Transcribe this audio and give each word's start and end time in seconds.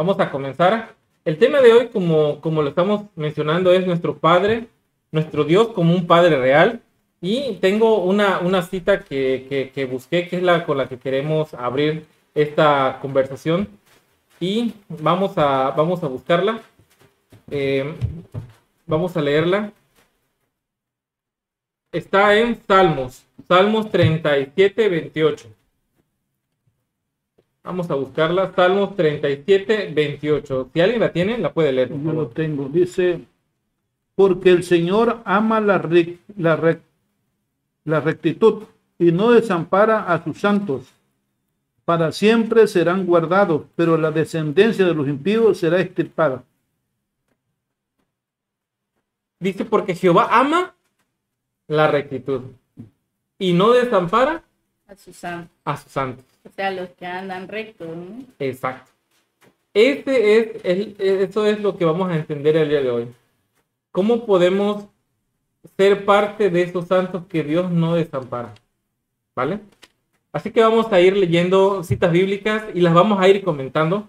Vamos 0.00 0.18
a 0.18 0.30
comenzar. 0.30 0.94
El 1.26 1.36
tema 1.36 1.60
de 1.60 1.74
hoy, 1.74 1.88
como, 1.88 2.40
como 2.40 2.62
lo 2.62 2.70
estamos 2.70 3.02
mencionando, 3.16 3.70
es 3.70 3.86
nuestro 3.86 4.16
Padre, 4.16 4.66
nuestro 5.12 5.44
Dios 5.44 5.68
como 5.74 5.94
un 5.94 6.06
Padre 6.06 6.38
real. 6.38 6.80
Y 7.20 7.58
tengo 7.60 8.02
una, 8.02 8.38
una 8.38 8.62
cita 8.62 9.00
que, 9.00 9.70
que, 9.74 9.84
busqué, 9.84 10.26
que 10.26 10.38
es 10.38 10.42
la 10.42 10.64
con 10.64 10.78
la 10.78 10.88
que 10.88 10.98
queremos 10.98 11.52
abrir 11.52 12.06
esta 12.34 12.98
conversación. 13.02 13.68
Y 14.40 14.72
vamos 14.88 15.36
a, 15.36 15.72
vamos 15.72 16.02
a 16.02 16.06
buscarla. 16.06 16.62
Eh, 17.50 17.94
vamos 18.86 19.18
a 19.18 19.20
leerla. 19.20 19.70
Está 21.92 22.36
en 22.36 22.58
Salmos, 22.66 23.26
Salmos 23.46 23.90
37, 23.90 24.88
28. 24.88 25.59
Vamos 27.62 27.90
a 27.90 27.94
buscarla, 27.94 28.52
Salmos 28.54 28.96
37, 28.96 29.92
28. 29.94 30.70
Si 30.72 30.80
alguien 30.80 31.00
la 31.00 31.12
tiene, 31.12 31.38
la 31.38 31.52
puede 31.52 31.72
leer. 31.72 31.90
Yo 31.90 32.12
lo 32.12 32.28
tengo. 32.28 32.68
Dice, 32.68 33.20
porque 34.14 34.50
el 34.50 34.62
Señor 34.62 35.20
ama 35.24 35.60
la, 35.60 35.86
la, 36.36 36.80
la 37.84 38.00
rectitud 38.00 38.64
y 38.98 39.12
no 39.12 39.32
desampara 39.32 40.12
a 40.12 40.24
sus 40.24 40.40
santos. 40.40 40.92
Para 41.84 42.12
siempre 42.12 42.66
serán 42.66 43.04
guardados, 43.04 43.62
pero 43.76 43.96
la 43.96 44.10
descendencia 44.10 44.86
de 44.86 44.94
los 44.94 45.08
impíos 45.08 45.58
será 45.58 45.80
extirpada. 45.80 46.44
Dice, 49.38 49.64
porque 49.64 49.94
Jehová 49.94 50.28
ama 50.30 50.74
la 51.66 51.88
rectitud 51.88 52.42
y 53.38 53.52
no 53.52 53.72
desampara 53.72 54.44
a 54.86 54.94
sus 54.96 55.16
santos. 55.16 55.56
A 55.64 55.76
sus 55.76 55.92
santos. 55.92 56.29
O 56.44 56.50
sea, 56.50 56.70
los 56.70 56.88
que 56.90 57.06
andan 57.06 57.48
rectos, 57.48 57.88
¿no? 57.88 58.24
Exacto. 58.38 58.90
Este 59.72 60.38
es, 60.38 60.64
el, 60.64 60.96
eso 60.98 61.46
es 61.46 61.60
lo 61.60 61.76
que 61.76 61.84
vamos 61.84 62.10
a 62.10 62.16
entender 62.16 62.56
el 62.56 62.68
día 62.68 62.80
de 62.80 62.90
hoy. 62.90 63.08
¿Cómo 63.92 64.26
podemos 64.26 64.84
ser 65.76 66.04
parte 66.04 66.50
de 66.50 66.62
esos 66.62 66.86
santos 66.86 67.24
que 67.28 67.44
Dios 67.44 67.70
no 67.70 67.94
desampara? 67.94 68.54
¿Vale? 69.34 69.60
Así 70.32 70.50
que 70.50 70.60
vamos 70.60 70.92
a 70.92 71.00
ir 71.00 71.16
leyendo 71.16 71.82
citas 71.84 72.10
bíblicas 72.10 72.64
y 72.74 72.80
las 72.80 72.94
vamos 72.94 73.20
a 73.20 73.28
ir 73.28 73.42
comentando. 73.42 74.08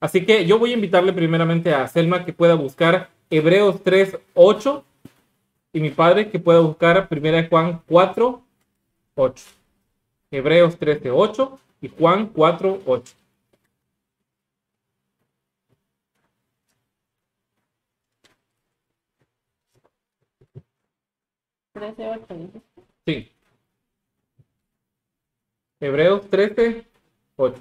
Así 0.00 0.24
que 0.24 0.46
yo 0.46 0.58
voy 0.58 0.70
a 0.70 0.74
invitarle 0.74 1.12
primeramente 1.12 1.74
a 1.74 1.86
Selma 1.86 2.24
que 2.24 2.32
pueda 2.32 2.54
buscar 2.54 3.10
Hebreos 3.28 3.82
3, 3.84 4.18
8 4.34 4.84
y 5.72 5.80
mi 5.80 5.90
padre 5.90 6.30
que 6.30 6.38
pueda 6.38 6.60
buscar 6.60 7.06
1 7.10 7.48
Juan 7.48 7.82
4, 7.86 8.42
8. 9.14 9.59
Hebreos 10.30 10.78
13, 10.78 11.10
8 11.10 11.58
y 11.80 11.88
Juan 11.88 12.28
4, 12.28 12.82
8. 12.86 13.14
Sí. 23.06 23.32
Hebreos 25.80 26.28
13, 26.28 26.86
8. 27.36 27.60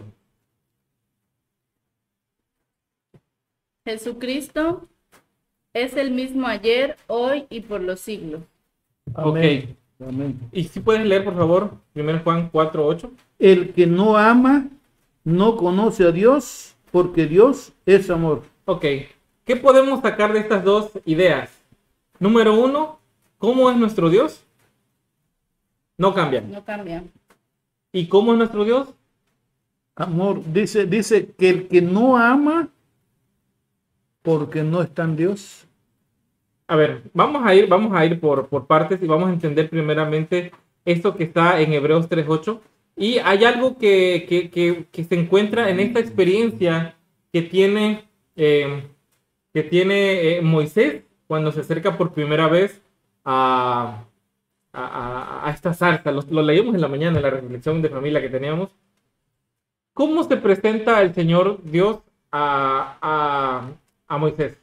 Jesucristo 3.86 4.88
es 5.74 5.96
el 5.96 6.12
mismo 6.12 6.46
ayer, 6.48 6.98
hoy 7.08 7.48
y 7.50 7.62
por 7.62 7.82
los 7.82 8.02
siglos. 8.02 8.42
Amén. 9.16 9.70
Ok. 9.72 9.89
¿Y 10.52 10.64
si 10.64 10.80
puedes 10.80 11.06
leer, 11.06 11.26
por 11.26 11.36
favor, 11.36 11.72
1 11.94 12.20
Juan 12.24 12.50
4, 12.50 12.86
8? 12.86 13.12
El 13.38 13.74
que 13.74 13.86
no 13.86 14.18
ama 14.18 14.68
no 15.26 15.58
conoce 15.58 16.06
a 16.06 16.12
Dios 16.12 16.76
porque 16.92 17.26
Dios 17.26 17.74
es 17.86 18.10
amor. 18.10 18.44
Ok. 18.66 18.86
¿Qué 19.44 19.56
podemos 19.56 20.02
sacar 20.02 20.32
de 20.32 20.40
estas 20.40 20.64
dos 20.64 20.92
ideas? 21.06 21.52
Número 22.20 22.54
uno, 22.54 23.00
¿cómo 23.38 23.70
es 23.70 23.78
nuestro 23.78 24.10
Dios? 24.10 24.44
No 25.98 26.14
cambia. 26.14 26.42
No 26.42 26.64
cambia. 26.64 27.04
¿Y 27.92 28.08
cómo 28.08 28.32
es 28.32 28.38
nuestro 28.38 28.64
Dios? 28.64 28.94
Amor, 29.96 30.42
dice, 30.54 30.86
dice 30.86 31.34
que 31.38 31.50
el 31.50 31.68
que 31.68 31.82
no 31.82 32.16
ama, 32.16 32.70
porque 34.22 34.64
no 34.64 34.82
está 34.82 35.04
en 35.04 35.18
Dios. 35.18 35.68
A 36.70 36.76
ver, 36.76 37.02
vamos 37.16 37.42
a 37.44 37.56
ir, 37.56 37.68
vamos 37.68 37.98
a 37.98 38.06
ir 38.06 38.20
por, 38.20 38.48
por 38.48 38.68
partes 38.68 39.02
y 39.02 39.08
vamos 39.08 39.28
a 39.28 39.34
entender 39.34 39.72
primeramente 39.72 40.52
esto 40.86 41.16
que 41.16 41.24
está 41.24 41.60
en 41.62 41.74
Hebreos 41.74 42.08
3.8. 42.08 42.60
Y 42.96 43.18
hay 43.18 43.44
algo 43.44 43.80
que, 43.80 44.28
que, 44.30 44.86
que, 44.92 45.04
se 45.04 45.16
encuentra 45.16 45.72
en 45.72 45.80
esta 45.80 46.00
experiencia 46.00 46.96
que 47.34 47.42
tiene, 47.42 48.04
eh, 48.36 48.84
que 49.52 49.64
tiene 49.64 50.38
eh, 50.38 50.42
Moisés 50.44 51.02
cuando 51.26 51.52
se 51.52 51.62
acerca 51.62 51.98
por 51.98 52.14
primera 52.14 52.48
vez 52.48 52.80
a, 53.26 54.04
a, 54.72 55.52
esta 55.52 55.74
zarza. 55.74 56.12
Lo, 56.12 56.44
leímos 56.44 56.76
en 56.76 56.82
la 56.82 56.88
mañana 56.88 57.18
en 57.18 57.24
la 57.24 57.32
reflexión 57.32 57.82
de 57.82 57.90
familia 57.90 58.22
que 58.22 58.30
teníamos. 58.30 58.70
¿Cómo 59.96 60.24
se 60.24 60.38
presenta 60.38 61.02
el 61.02 61.16
Señor 61.16 61.64
Dios 61.64 61.98
a, 62.32 63.66
a, 64.08 64.18
Moisés? 64.20 64.59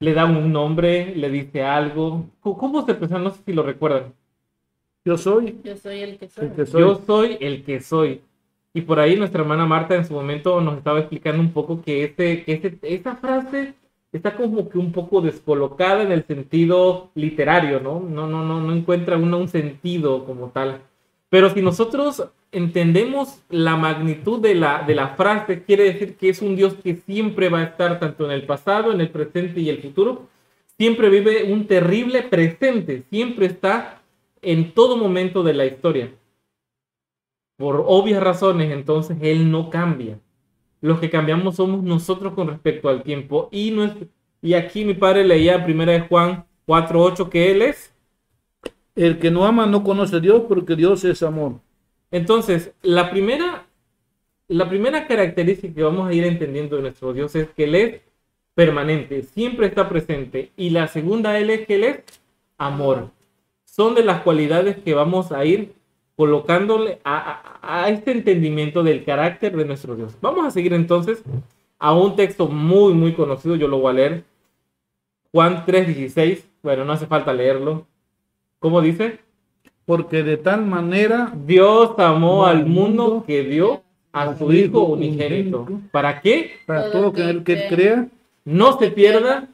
¿Le 0.00 0.14
da 0.14 0.26
un 0.26 0.52
nombre? 0.52 1.14
¿Le 1.16 1.28
dice 1.28 1.64
algo? 1.64 2.26
¿Cómo 2.40 2.86
se 2.86 2.94
presenta? 2.94 3.18
No 3.18 3.30
sé 3.30 3.42
si 3.44 3.52
lo 3.52 3.62
recuerdan. 3.64 4.14
Yo 5.04 5.16
soy. 5.16 5.58
Yo 5.64 5.76
soy 5.76 6.00
el 6.00 6.18
que 6.18 6.28
soy. 6.28 6.50
Yo 6.56 7.00
soy 7.04 7.38
el 7.40 7.64
que 7.64 7.80
soy. 7.80 8.20
Y 8.74 8.82
por 8.82 9.00
ahí 9.00 9.16
nuestra 9.16 9.40
hermana 9.40 9.66
Marta 9.66 9.96
en 9.96 10.04
su 10.04 10.14
momento 10.14 10.60
nos 10.60 10.78
estaba 10.78 11.00
explicando 11.00 11.40
un 11.40 11.52
poco 11.52 11.82
que, 11.82 12.04
este, 12.04 12.44
que 12.44 12.52
este, 12.52 12.78
esa 12.94 13.16
frase 13.16 13.74
está 14.12 14.36
como 14.36 14.68
que 14.68 14.78
un 14.78 14.92
poco 14.92 15.20
descolocada 15.20 16.02
en 16.02 16.12
el 16.12 16.24
sentido 16.24 17.10
literario, 17.14 17.80
¿no? 17.80 17.98
No, 18.00 18.28
no, 18.28 18.44
no, 18.44 18.60
no 18.60 18.72
encuentra 18.72 19.16
uno 19.16 19.38
un 19.38 19.48
sentido 19.48 20.24
como 20.24 20.50
tal. 20.50 20.82
Pero 21.28 21.50
si 21.50 21.60
nosotros 21.60 22.28
entendemos 22.52 23.40
la 23.50 23.76
magnitud 23.76 24.40
de 24.40 24.54
la, 24.54 24.82
de 24.82 24.94
la 24.94 25.16
frase, 25.16 25.62
quiere 25.64 25.84
decir 25.84 26.16
que 26.16 26.30
es 26.30 26.42
un 26.42 26.56
Dios 26.56 26.74
que 26.74 26.96
siempre 26.96 27.48
va 27.48 27.60
a 27.60 27.64
estar 27.64 28.00
tanto 28.00 28.24
en 28.24 28.32
el 28.32 28.46
pasado, 28.46 28.92
en 28.92 29.00
el 29.00 29.10
presente 29.10 29.60
y 29.60 29.68
el 29.68 29.82
futuro. 29.82 30.28
Siempre 30.76 31.10
vive 31.10 31.52
un 31.52 31.66
terrible 31.66 32.22
presente, 32.22 33.02
siempre 33.10 33.46
está 33.46 34.02
en 34.42 34.72
todo 34.72 34.96
momento 34.96 35.42
de 35.42 35.54
la 35.54 35.66
historia. 35.66 36.10
Por 37.56 37.84
obvias 37.86 38.22
razones, 38.22 38.70
entonces 38.70 39.18
Él 39.20 39.50
no 39.50 39.70
cambia 39.70 40.18
los 40.80 41.00
que 41.00 41.10
cambiamos 41.10 41.56
somos 41.56 41.82
nosotros 41.82 42.34
con 42.34 42.48
respecto 42.48 42.88
al 42.88 43.02
tiempo. 43.02 43.48
Y, 43.50 43.74
y 44.42 44.54
aquí 44.54 44.84
mi 44.84 44.94
padre 44.94 45.24
leía 45.24 45.64
primera 45.64 45.92
de 45.92 46.00
Juan 46.00 46.44
4.8 46.66 47.28
que 47.28 47.50
Él 47.50 47.62
es. 47.62 47.92
El 48.94 49.18
que 49.18 49.30
no 49.30 49.44
ama 49.44 49.66
no 49.66 49.84
conoce 49.84 50.16
a 50.16 50.20
Dios 50.20 50.42
porque 50.48 50.76
Dios 50.76 51.04
es 51.04 51.22
amor. 51.22 51.60
Entonces, 52.10 52.72
la 52.82 53.10
primera, 53.10 53.66
la 54.48 54.68
primera 54.68 55.06
característica 55.06 55.74
que 55.74 55.82
vamos 55.82 56.08
a 56.08 56.12
ir 56.12 56.24
entendiendo 56.24 56.76
de 56.76 56.82
nuestro 56.82 57.12
Dios 57.12 57.34
es 57.34 57.48
que 57.50 57.64
Él 57.64 57.74
es 57.74 58.00
permanente, 58.54 59.22
siempre 59.22 59.66
está 59.66 59.88
presente. 59.88 60.50
Y 60.56 60.70
la 60.70 60.88
segunda 60.88 61.38
Él 61.38 61.50
es 61.50 61.66
que 61.66 61.74
Él 61.76 61.84
es 61.84 62.04
amor. 62.56 63.10
Son 63.64 63.94
de 63.94 64.04
las 64.04 64.22
cualidades 64.22 64.78
que 64.78 64.94
vamos 64.94 65.32
a 65.32 65.44
ir 65.44 65.72
colocándole 66.16 66.98
a, 67.04 67.88
este 67.90 68.10
entendimiento 68.10 68.82
del 68.82 69.04
carácter 69.04 69.56
de 69.56 69.64
nuestro 69.64 69.94
Dios. 69.94 70.16
Vamos 70.20 70.44
a 70.44 70.50
seguir 70.50 70.72
entonces 70.72 71.22
a 71.78 71.94
un 71.94 72.16
texto 72.16 72.48
muy, 72.48 72.92
muy 72.92 73.12
conocido, 73.12 73.54
yo 73.54 73.68
lo 73.68 73.78
voy 73.78 73.90
a 73.90 73.94
leer. 73.94 74.24
Juan 75.30 75.64
3:16, 75.64 76.42
bueno, 76.60 76.84
no 76.84 76.92
hace 76.92 77.06
falta 77.06 77.32
leerlo. 77.32 77.86
¿Cómo 78.58 78.80
dice? 78.80 79.20
Porque 79.88 80.22
de 80.22 80.36
tal 80.36 80.66
manera 80.66 81.32
Dios 81.46 81.92
amó 81.96 82.44
al 82.44 82.66
mundo 82.66 83.24
que 83.26 83.42
dio 83.42 83.82
a 84.12 84.36
su 84.36 84.52
Hijo 84.52 84.82
unigénito. 84.82 85.66
¿Para 85.90 86.20
qué? 86.20 86.58
Para 86.66 86.90
todo 86.90 87.10
que 87.10 87.22
él 87.22 87.42
que 87.42 87.68
crea 87.68 88.06
no 88.44 88.78
se 88.78 88.90
pierda, 88.90 89.48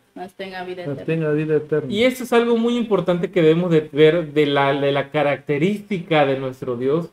tenga 1.06 1.31
vida 1.31 1.55
eterna. 1.55 1.87
Y 1.88 2.03
eso 2.03 2.25
es 2.25 2.32
algo 2.32 2.56
muy 2.56 2.76
importante 2.76 3.31
que 3.31 3.43
debemos 3.43 3.70
de 3.70 3.88
ver 3.93 4.32
de 4.32 4.47
la, 4.47 4.75
de 4.75 4.91
la 4.91 5.11
característica 5.12 6.26
de 6.26 6.37
nuestro 6.37 6.76
Dios, 6.76 7.11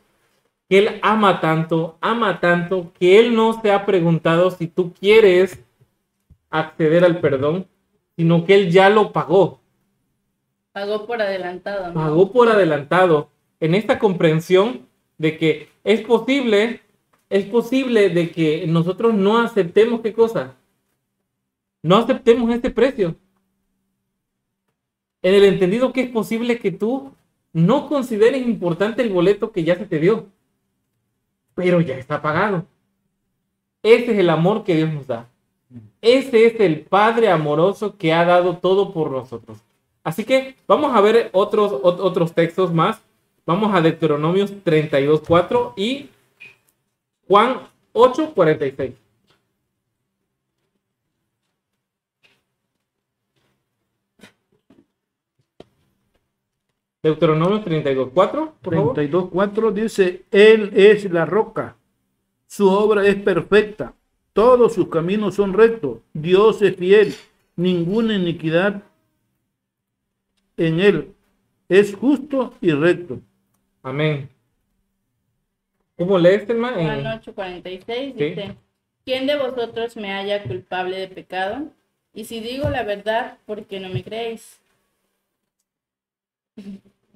que 0.68 0.80
Él 0.80 1.00
ama 1.04 1.40
tanto, 1.42 2.00
ama 2.02 2.40
tanto, 2.40 2.92
que 3.00 3.20
Él 3.20 3.36
no 3.36 3.62
se 3.62 3.72
ha 3.72 3.86
preguntado 3.86 4.50
si 4.50 4.66
tú 4.66 4.94
quieres 5.00 5.64
acceder 6.50 7.06
al 7.06 7.20
perdón, 7.20 7.68
sino 8.16 8.46
que 8.46 8.56
Él 8.56 8.72
ya 8.72 8.90
lo 8.90 9.12
pagó. 9.12 9.61
Pagó 10.72 11.06
por 11.06 11.22
adelantado. 11.22 11.94
Pagó 11.94 12.32
por 12.32 12.50
adelantado. 12.50 13.30
En 13.60 13.76
esta 13.76 14.00
comprensión 14.00 14.88
de 15.18 15.38
que 15.38 15.70
es 15.84 16.02
posible, 16.02 16.82
es 17.30 17.46
posible 17.46 18.10
de 18.10 18.32
que 18.32 18.66
nosotros 18.68 19.14
no 19.14 19.38
aceptemos 19.40 20.02
qué 20.02 20.14
cosa, 20.14 20.56
no 21.84 21.98
aceptemos 21.98 22.52
este 22.52 22.72
precio. 22.72 23.16
En 25.22 25.36
el 25.36 25.44
entendido 25.44 25.94
que 25.94 26.02
es 26.02 26.10
posible 26.10 26.58
que 26.58 26.72
tú 26.72 27.14
no 27.54 27.88
consideres 27.88 28.46
importante 28.46 29.04
el 29.04 29.10
boleto 29.10 29.52
que 29.52 29.64
ya 29.64 29.76
se 29.76 29.86
te 29.86 30.00
dio, 30.00 30.28
pero 31.54 31.82
ya 31.82 31.98
está 31.98 32.22
pagado. 32.22 32.66
Ese 33.84 34.14
es 34.14 34.20
el 34.20 34.30
amor 34.30 34.64
que 34.64 34.76
Dios 34.76 34.92
nos 34.92 35.08
da. 35.08 35.30
Ese 36.02 36.46
es 36.48 36.60
el 36.60 36.82
Padre 36.82 37.30
amoroso 37.30 37.98
que 37.98 38.14
ha 38.14 38.26
dado 38.26 38.58
todo 38.58 38.94
por 38.94 39.12
nosotros. 39.12 39.60
Así 40.04 40.24
que 40.24 40.56
vamos 40.68 40.96
a 40.96 41.02
ver 41.02 41.30
otros, 41.34 41.72
otros 41.84 42.34
textos 42.34 42.74
más. 42.74 43.02
Vamos 43.46 43.74
a 43.74 43.82
Deuteronomios 43.82 44.54
32.4 44.64 45.74
y 45.76 46.10
Juan 47.28 47.62
8.46. 47.94 48.94
Deuteronomio 57.04 57.64
32.4, 57.64 58.52
por 58.62 58.76
favor. 58.76 58.96
32.4 58.96 59.72
dice, 59.72 60.24
Él 60.30 60.72
es 60.76 61.12
la 61.12 61.26
roca, 61.26 61.76
su 62.46 62.70
obra 62.70 63.08
es 63.08 63.16
perfecta, 63.16 63.96
todos 64.34 64.74
sus 64.74 64.88
caminos 64.88 65.34
son 65.34 65.54
rectos, 65.54 65.98
Dios 66.14 66.62
es 66.62 66.76
fiel, 66.76 67.16
ninguna 67.56 68.14
iniquidad 68.14 68.84
en 70.68 70.80
Él, 70.80 71.14
es 71.70 71.96
justo 71.96 72.54
y 72.62 72.72
recto. 72.72 73.20
Amén. 73.84 74.30
¿Cómo 75.98 76.18
lees, 76.18 76.50
hermano? 76.50 76.78
Juan 76.78 77.04
8:46 77.22 78.16
dice, 78.16 78.56
¿quién 79.06 79.28
de 79.28 79.38
vosotros 79.38 79.96
me 79.96 80.14
haya 80.14 80.44
culpable 80.44 80.98
de 80.98 81.08
pecado? 81.08 81.68
Y 82.14 82.26
si 82.26 82.40
digo 82.40 82.70
la 82.70 82.84
verdad, 82.84 83.38
¿por 83.46 83.66
qué 83.66 83.80
no 83.80 83.90
me 83.90 84.04
creéis? 84.04 84.60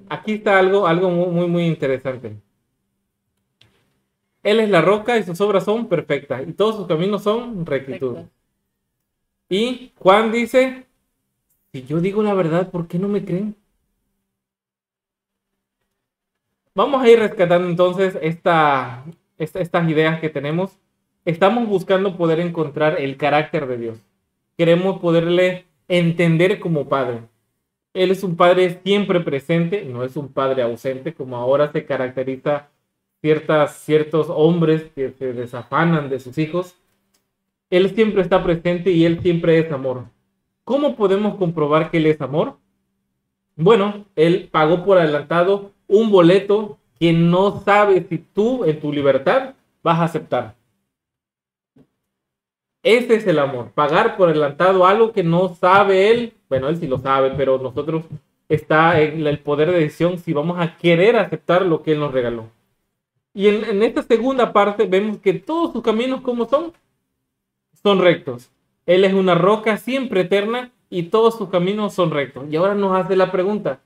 Aquí 0.10 0.34
está 0.34 0.60
algo, 0.60 0.88
algo 0.88 1.10
muy, 1.10 1.48
muy 1.48 1.66
interesante. 1.66 2.38
Él 4.44 4.60
es 4.60 4.70
la 4.70 4.82
roca 4.82 5.18
y 5.18 5.24
sus 5.24 5.42
obras 5.42 5.66
son 5.66 5.88
perfectas 5.88 6.48
y 6.48 6.54
todos 6.54 6.76
sus 6.76 6.88
caminos 6.88 7.24
son 7.24 7.66
rectitud. 7.66 8.18
Y 9.50 9.92
Juan 9.98 10.32
dice, 10.32 10.85
si 11.76 11.84
yo 11.86 12.00
digo 12.00 12.24
la 12.24 12.34
verdad, 12.34 12.72
¿por 12.72 12.88
qué 12.88 12.98
no 12.98 13.10
me 13.10 13.26
creen? 13.26 13.58
Vamos 16.74 17.02
a 17.04 17.10
ir 17.10 17.20
rescatando 17.20 17.68
entonces 17.68 18.18
esta, 18.22 19.04
esta- 19.38 19.60
estas 19.60 19.90
ideas 19.90 20.20
que 20.22 20.30
tenemos. 20.30 20.78
Estamos 21.26 21.68
buscando 21.68 22.16
poder 22.18 22.40
encontrar 22.40 23.02
el 23.02 23.18
carácter 23.18 23.68
de 23.68 23.78
Dios. 23.78 23.98
Queremos 24.58 25.00
poderle 25.00 25.66
entender 25.90 26.60
como 26.60 26.88
Padre. 26.88 27.22
Él 27.94 28.12
es 28.12 28.24
un 28.24 28.38
Padre 28.38 28.82
siempre 28.84 29.22
presente, 29.22 29.86
no 29.86 30.04
es 30.04 30.18
un 30.18 30.30
Padre 30.32 30.64
ausente, 30.64 31.14
como 31.14 31.38
ahora 31.38 31.72
se 31.72 31.86
caracteriza 31.86 32.70
ciertas, 33.22 33.78
ciertos 33.80 34.28
hombres 34.30 34.86
que 34.96 35.12
se 35.12 35.34
desafanan 35.34 36.10
de 36.10 36.20
sus 36.20 36.38
hijos. 36.38 36.76
Él 37.70 37.94
siempre 37.96 38.22
está 38.24 38.44
presente 38.44 38.92
y 38.92 39.06
Él 39.06 39.22
siempre 39.22 39.60
es 39.60 39.72
amor. 39.72 40.06
¿Cómo 40.66 40.96
podemos 40.96 41.36
comprobar 41.36 41.92
que 41.92 41.98
Él 41.98 42.08
es 42.08 42.20
amor? 42.20 42.58
Bueno, 43.56 44.06
Él 44.16 44.50
pagó 44.52 44.84
por 44.84 44.98
adelantado 44.98 45.72
un 45.88 46.12
boleto 46.12 46.80
que 47.00 47.14
no 47.14 47.62
sabe 47.62 48.06
si 48.10 48.18
tú 48.18 48.66
en 48.66 48.80
tu 48.80 48.92
libertad 48.92 49.54
vas 49.84 50.00
a 50.00 50.06
aceptar. 50.06 50.56
Ese 52.82 53.16
es 53.16 53.28
el 53.28 53.38
amor, 53.40 53.72
pagar 53.72 54.18
por 54.18 54.30
adelantado 54.30 54.86
algo 54.88 55.12
que 55.12 55.24
no 55.24 55.54
sabe 55.56 56.10
Él. 56.10 56.34
Bueno, 56.50 56.68
Él 56.68 56.78
sí 56.78 56.88
lo 56.88 56.98
sabe, 56.98 57.32
pero 57.38 57.60
nosotros 57.60 58.04
está 58.50 59.00
en 59.00 59.26
el 59.26 59.40
poder 59.40 59.72
de 59.72 59.80
decisión 59.80 60.18
si 60.18 60.34
vamos 60.34 60.58
a 60.60 60.78
querer 60.78 61.16
aceptar 61.16 61.64
lo 61.64 61.84
que 61.84 61.92
Él 61.92 62.00
nos 62.00 62.12
regaló. 62.12 62.50
Y 63.36 63.50
en, 63.50 63.66
en 63.66 63.84
esta 63.84 64.02
segunda 64.02 64.52
parte 64.52 64.88
vemos 64.88 65.20
que 65.20 65.34
todos 65.34 65.74
sus 65.74 65.84
caminos, 65.84 66.22
como 66.22 66.46
son? 66.46 66.74
Son 67.84 68.00
rectos. 68.00 68.50
Él 68.86 69.04
es 69.04 69.14
una 69.14 69.36
roca 69.36 69.78
siempre 69.78 70.22
eterna 70.22 70.72
y 70.90 71.04
todos 71.04 71.38
sus 71.38 71.50
caminos 71.50 71.94
son 71.94 72.12
rectos. 72.12 72.46
Y 72.50 72.56
ahora 72.56 72.76
nos 72.76 72.98
hace 72.98 73.16
la 73.16 73.32
pregunta. 73.32 73.82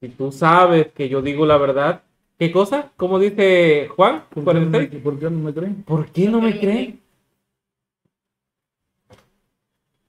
Si 0.00 0.08
tú 0.08 0.32
sabes 0.32 0.92
que 0.92 1.08
yo 1.08 1.22
digo 1.22 1.46
la 1.46 1.56
verdad, 1.56 2.02
¿qué 2.38 2.50
cosa? 2.50 2.90
¿Cómo 2.96 3.18
dice 3.18 3.88
Juan? 3.94 4.24
¿Por 4.30 4.44
qué, 4.44 4.54
no 4.54 4.60
me, 4.66 4.88
46. 4.90 5.02
por 5.02 5.18
qué 5.18 5.30
no 5.30 5.38
me 5.38 5.54
creen? 5.54 5.82
¿Por 5.84 6.10
qué 6.10 6.28
no 6.28 6.40
me 6.40 6.58
creen? 6.58 7.00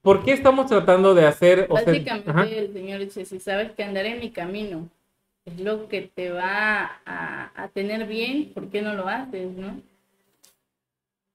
¿Por 0.02 0.24
qué 0.24 0.34
estamos 0.34 0.66
tratando 0.66 1.14
de 1.14 1.26
hacer... 1.26 1.68
o 1.70 1.78
sea, 1.78 1.86
Básicamente 1.86 2.30
ajá. 2.30 2.44
el 2.46 2.74
Señor 2.74 3.00
dice, 3.00 3.24
si 3.24 3.40
sabes 3.40 3.72
que 3.72 3.84
andar 3.84 4.06
en 4.06 4.20
mi 4.20 4.32
camino 4.32 4.90
es 5.46 5.60
lo 5.60 5.88
que 5.88 6.02
te 6.02 6.32
va 6.32 7.00
a, 7.06 7.52
a 7.56 7.68
tener 7.70 8.08
bien, 8.08 8.52
¿por 8.54 8.70
qué 8.70 8.82
no 8.82 8.96
lo 8.96 9.08
haces, 9.08 9.52
no? 9.56 9.80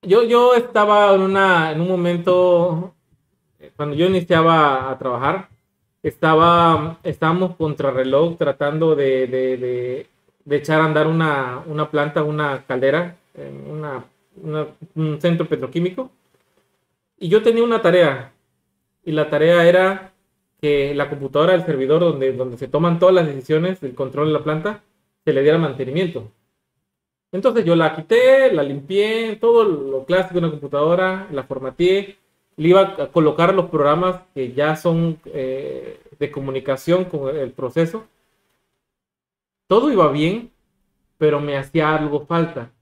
Yo, 0.02 0.22
yo 0.22 0.54
estaba 0.54 1.14
en, 1.14 1.20
una, 1.22 1.72
en 1.72 1.80
un 1.80 1.88
momento, 1.88 2.94
eh, 3.60 3.72
cuando 3.76 3.96
yo 3.96 4.06
iniciaba 4.06 4.90
a 4.90 4.98
trabajar, 4.98 5.48
estaba, 6.02 6.98
estábamos 7.02 7.56
contrarreloj 7.56 8.36
tratando 8.38 8.94
de, 8.94 9.26
de, 9.26 10.06
de, 10.44 10.56
echar 10.56 10.80
a 10.80 10.84
andar 10.86 11.06
una, 11.08 11.62
una 11.66 11.90
planta, 11.90 12.22
una 12.22 12.64
caldera, 12.66 13.16
una- 13.70 14.04
un 14.94 15.20
centro 15.20 15.46
petroquímico. 15.48 16.10
Y 17.18 17.28
yo 17.28 17.42
tenía 17.42 17.64
una 17.64 17.82
tarea, 17.82 18.32
y 19.04 19.12
la 19.12 19.28
tarea 19.30 19.66
era 19.68 20.12
que 20.60 20.94
la 20.94 21.08
computadora 21.10 21.52
del 21.52 21.66
servidor 21.66 22.00
donde, 22.00 22.32
donde 22.32 22.56
se 22.56 22.68
toman 22.68 22.98
todas 22.98 23.14
las 23.14 23.26
decisiones 23.26 23.80
del 23.80 23.94
control 23.94 24.28
de 24.28 24.32
la 24.34 24.44
planta, 24.44 24.82
se 25.24 25.32
le 25.32 25.42
diera 25.42 25.58
mantenimiento. 25.58 26.30
Entonces 27.30 27.64
yo 27.64 27.76
la 27.76 27.94
quité, 27.94 28.52
la 28.52 28.62
limpié, 28.62 29.36
todo 29.36 29.64
lo 29.64 30.04
clásico 30.06 30.34
de 30.34 30.38
una 30.40 30.50
computadora, 30.50 31.28
la 31.30 31.44
formateé, 31.44 32.16
le 32.56 32.68
iba 32.68 32.80
a 32.80 33.08
colocar 33.12 33.54
los 33.54 33.66
programas 33.70 34.22
que 34.34 34.52
ya 34.52 34.76
son 34.76 35.20
eh, 35.26 36.00
de 36.18 36.30
comunicación 36.30 37.04
con 37.04 37.36
el 37.36 37.52
proceso. 37.52 38.06
Todo 39.66 39.92
iba 39.92 40.10
bien, 40.10 40.50
pero 41.18 41.40
me 41.40 41.56
hacía 41.56 41.94
algo 41.94 42.26
falta. 42.26 42.72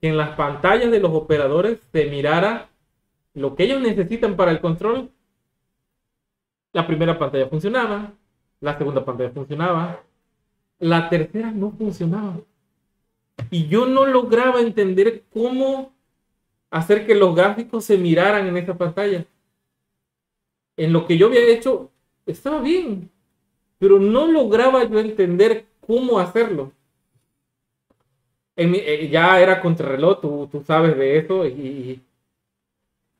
Que 0.00 0.08
en 0.08 0.16
las 0.16 0.30
pantallas 0.36 0.90
de 0.90 1.00
los 1.00 1.12
operadores 1.12 1.78
se 1.92 2.06
mirara 2.06 2.68
lo 3.34 3.54
que 3.54 3.64
ellos 3.64 3.80
necesitan 3.82 4.36
para 4.36 4.50
el 4.50 4.60
control. 4.60 5.10
La 6.72 6.86
primera 6.86 7.18
pantalla 7.18 7.48
funcionaba, 7.48 8.12
la 8.60 8.78
segunda 8.78 9.04
pantalla 9.04 9.30
funcionaba, 9.30 10.02
la 10.78 11.08
tercera 11.08 11.50
no 11.50 11.70
funcionaba. 11.70 12.38
Y 13.50 13.68
yo 13.68 13.86
no 13.86 14.06
lograba 14.06 14.60
entender 14.60 15.24
cómo 15.32 15.92
hacer 16.70 17.06
que 17.06 17.14
los 17.14 17.34
gráficos 17.34 17.84
se 17.84 17.98
miraran 17.98 18.46
en 18.46 18.56
esa 18.56 18.76
pantalla. 18.76 19.26
En 20.76 20.92
lo 20.92 21.06
que 21.06 21.18
yo 21.18 21.26
había 21.26 21.46
hecho 21.48 21.90
estaba 22.24 22.60
bien, 22.60 23.10
pero 23.78 23.98
no 24.00 24.26
lograba 24.26 24.84
yo 24.84 25.00
entender 25.00 25.66
cómo 25.80 26.18
hacerlo. 26.20 26.72
Eh, 28.56 29.08
ya 29.10 29.40
era 29.40 29.60
contrarreloj, 29.60 30.20
tú, 30.20 30.48
tú 30.50 30.62
sabes 30.64 30.96
de 30.96 31.18
eso, 31.18 31.46
y, 31.46 32.00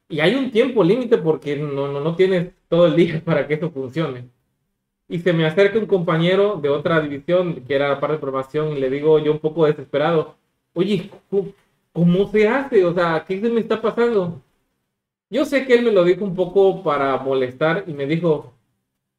y 0.09 0.21
hay 0.21 0.35
un 0.35 0.51
tiempo 0.51 0.83
límite 0.85 1.19
porque 1.19 1.57
no, 1.57 1.89
no, 1.89 2.01
no 2.01 2.17
tienes 2.17 2.53
todo 2.69 2.87
el 2.87 2.97
día 2.97 3.23
para 3.25 3.47
que 3.47 3.55
eso 3.55 3.71
funcione. 3.71 4.31
Y 5.09 5.21
se 5.21 5.33
me 5.33 5.47
acerca 5.47 5.79
un 5.79 5.87
compañero 5.87 6.57
de 6.57 6.69
otra 6.69 7.01
división, 7.01 7.65
que 7.67 7.75
era 7.75 7.89
la 7.89 8.01
parte 8.01 8.15
de 8.15 8.21
programación, 8.21 8.77
y 8.77 8.81
le 8.81 8.91
digo 8.91 9.19
yo 9.19 9.33
un 9.33 9.39
poco 9.39 9.67
desesperado, 9.67 10.37
oye, 10.75 11.11
¿cómo, 11.93 12.29
se 12.31 12.49
hace? 12.49 12.85
O 12.85 12.93
sea, 12.95 13.25
¿qué 13.27 13.41
se 13.41 13.49
me 13.49 13.61
está 13.61 13.81
pasando? 13.81 14.43
Yo 15.31 15.45
sé 15.45 15.67
que 15.67 15.75
él 15.75 15.85
me 15.85 15.93
lo 15.93 16.05
dijo 16.05 16.25
un 16.25 16.35
poco 16.35 16.83
para 16.83 17.17
molestar 17.19 17.85
y 17.87 17.93
me 17.93 18.07
dijo, 18.07 18.53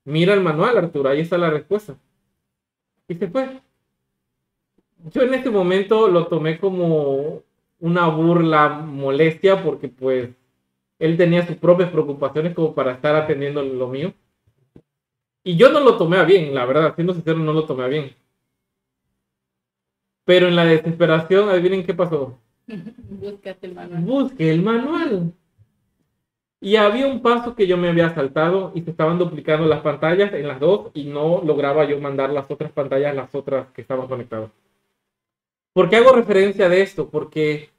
mira 0.06 0.34
el 0.34 0.42
manual, 0.42 0.78
Arturo, 0.78 1.10
ahí 1.10 1.22
está 1.22 1.38
la 1.38 1.50
respuesta. 1.50 1.98
Y 3.08 3.16
se 3.16 3.28
fue. 3.28 3.62
Yo 5.12 5.22
en 5.22 5.34
ese 5.34 5.50
momento 5.50 6.08
lo 6.10 6.28
tomé 6.28 6.60
como 6.60 7.44
una 7.80 8.08
burla, 8.08 8.70
molestia, 8.70 9.64
porque 9.64 9.88
pues 9.90 10.30
él 11.00 11.18
tenía 11.18 11.46
sus 11.46 11.58
propias 11.58 11.92
preocupaciones 11.92 12.54
como 12.54 12.74
para 12.74 12.94
estar 12.94 13.16
atendiendo 13.16 13.62
lo 13.64 13.88
mío. 13.88 14.14
Y 15.48 15.56
yo 15.56 15.70
no 15.72 15.80
lo 15.80 15.96
tomé 15.96 16.18
a 16.18 16.26
bien, 16.26 16.54
la 16.54 16.66
verdad, 16.66 16.94
siendo 16.94 17.14
sincero, 17.14 17.40
no 17.40 17.54
lo 17.54 17.64
tomé 17.64 17.86
a 17.86 17.88
bien. 17.88 18.14
Pero 20.26 20.50
en 20.50 20.58
la 20.58 20.66
desesperación, 20.66 21.48
adivinen 21.48 21.86
qué 21.86 21.94
pasó. 21.94 22.38
Búscate 22.68 23.68
el 23.68 23.74
manual. 23.74 24.02
Busque 24.02 24.52
el 24.52 24.62
manual. 24.62 25.32
Y 26.60 26.76
había 26.76 27.08
un 27.08 27.22
paso 27.22 27.56
que 27.56 27.66
yo 27.66 27.78
me 27.78 27.88
había 27.88 28.14
saltado 28.14 28.74
y 28.76 28.82
se 28.82 28.92
estaban 28.92 29.18
duplicando 29.18 29.66
las 29.68 29.80
pantallas 29.80 30.34
en 30.34 30.50
las 30.50 30.60
dos 30.60 30.92
y 30.94 31.06
no 31.06 31.42
lograba 31.46 31.86
yo 31.86 31.98
mandar 32.02 32.30
las 32.32 32.52
otras 32.52 32.74
pantallas 32.74 33.14
a 33.14 33.16
las 33.16 33.34
otras 33.34 33.68
que 33.70 33.80
estaban 33.80 34.10
conectadas. 34.10 34.50
¿Por 35.72 35.90
qué 35.90 35.96
hago 35.96 36.12
referencia 36.12 36.68
de 36.68 36.82
esto? 36.82 37.08
Porque 37.08 37.70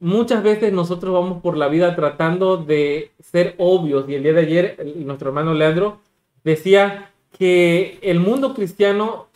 muchas 0.00 0.42
veces 0.42 0.70
nosotros 0.70 1.14
vamos 1.14 1.40
por 1.40 1.56
la 1.56 1.68
vida 1.68 1.96
tratando 1.96 2.58
de 2.58 3.12
ser 3.20 3.54
obvios 3.56 4.06
y 4.06 4.16
el 4.16 4.22
día 4.22 4.34
de 4.34 4.40
ayer 4.40 4.94
nuestro 4.96 5.30
hermano 5.30 5.54
Leandro 5.54 6.04
decía 6.46 7.10
que 7.36 7.98
el 8.02 8.20
mundo 8.20 8.54
cristiano 8.54 9.26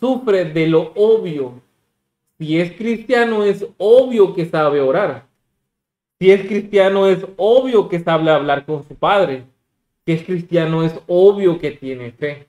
sufre 0.00 0.46
de 0.46 0.66
lo 0.66 0.92
obvio. 0.94 1.60
Si 2.38 2.58
es 2.58 2.72
cristiano 2.72 3.44
es 3.44 3.66
obvio 3.76 4.34
que 4.34 4.46
sabe 4.46 4.80
orar. 4.80 5.26
Si 6.18 6.30
es 6.30 6.46
cristiano, 6.46 7.06
es 7.06 7.26
obvio 7.36 7.90
que 7.90 8.00
sabe 8.00 8.30
hablar 8.30 8.64
con 8.64 8.82
su 8.88 8.94
padre. 8.94 9.44
Si 10.06 10.12
es 10.12 10.24
cristiano, 10.24 10.82
es 10.82 10.98
obvio 11.06 11.58
que 11.58 11.72
tiene 11.72 12.12
fe. 12.12 12.46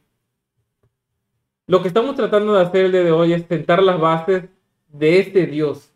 Lo 1.67 1.81
que 1.81 1.89
estamos 1.89 2.15
tratando 2.15 2.53
de 2.53 2.61
hacer 2.61 2.85
el 2.85 2.91
día 2.93 3.03
de 3.03 3.11
hoy 3.11 3.33
es 3.33 3.45
sentar 3.47 3.83
las 3.83 3.99
bases 3.99 4.45
de 4.87 5.19
este 5.19 5.45
Dios. 5.45 5.91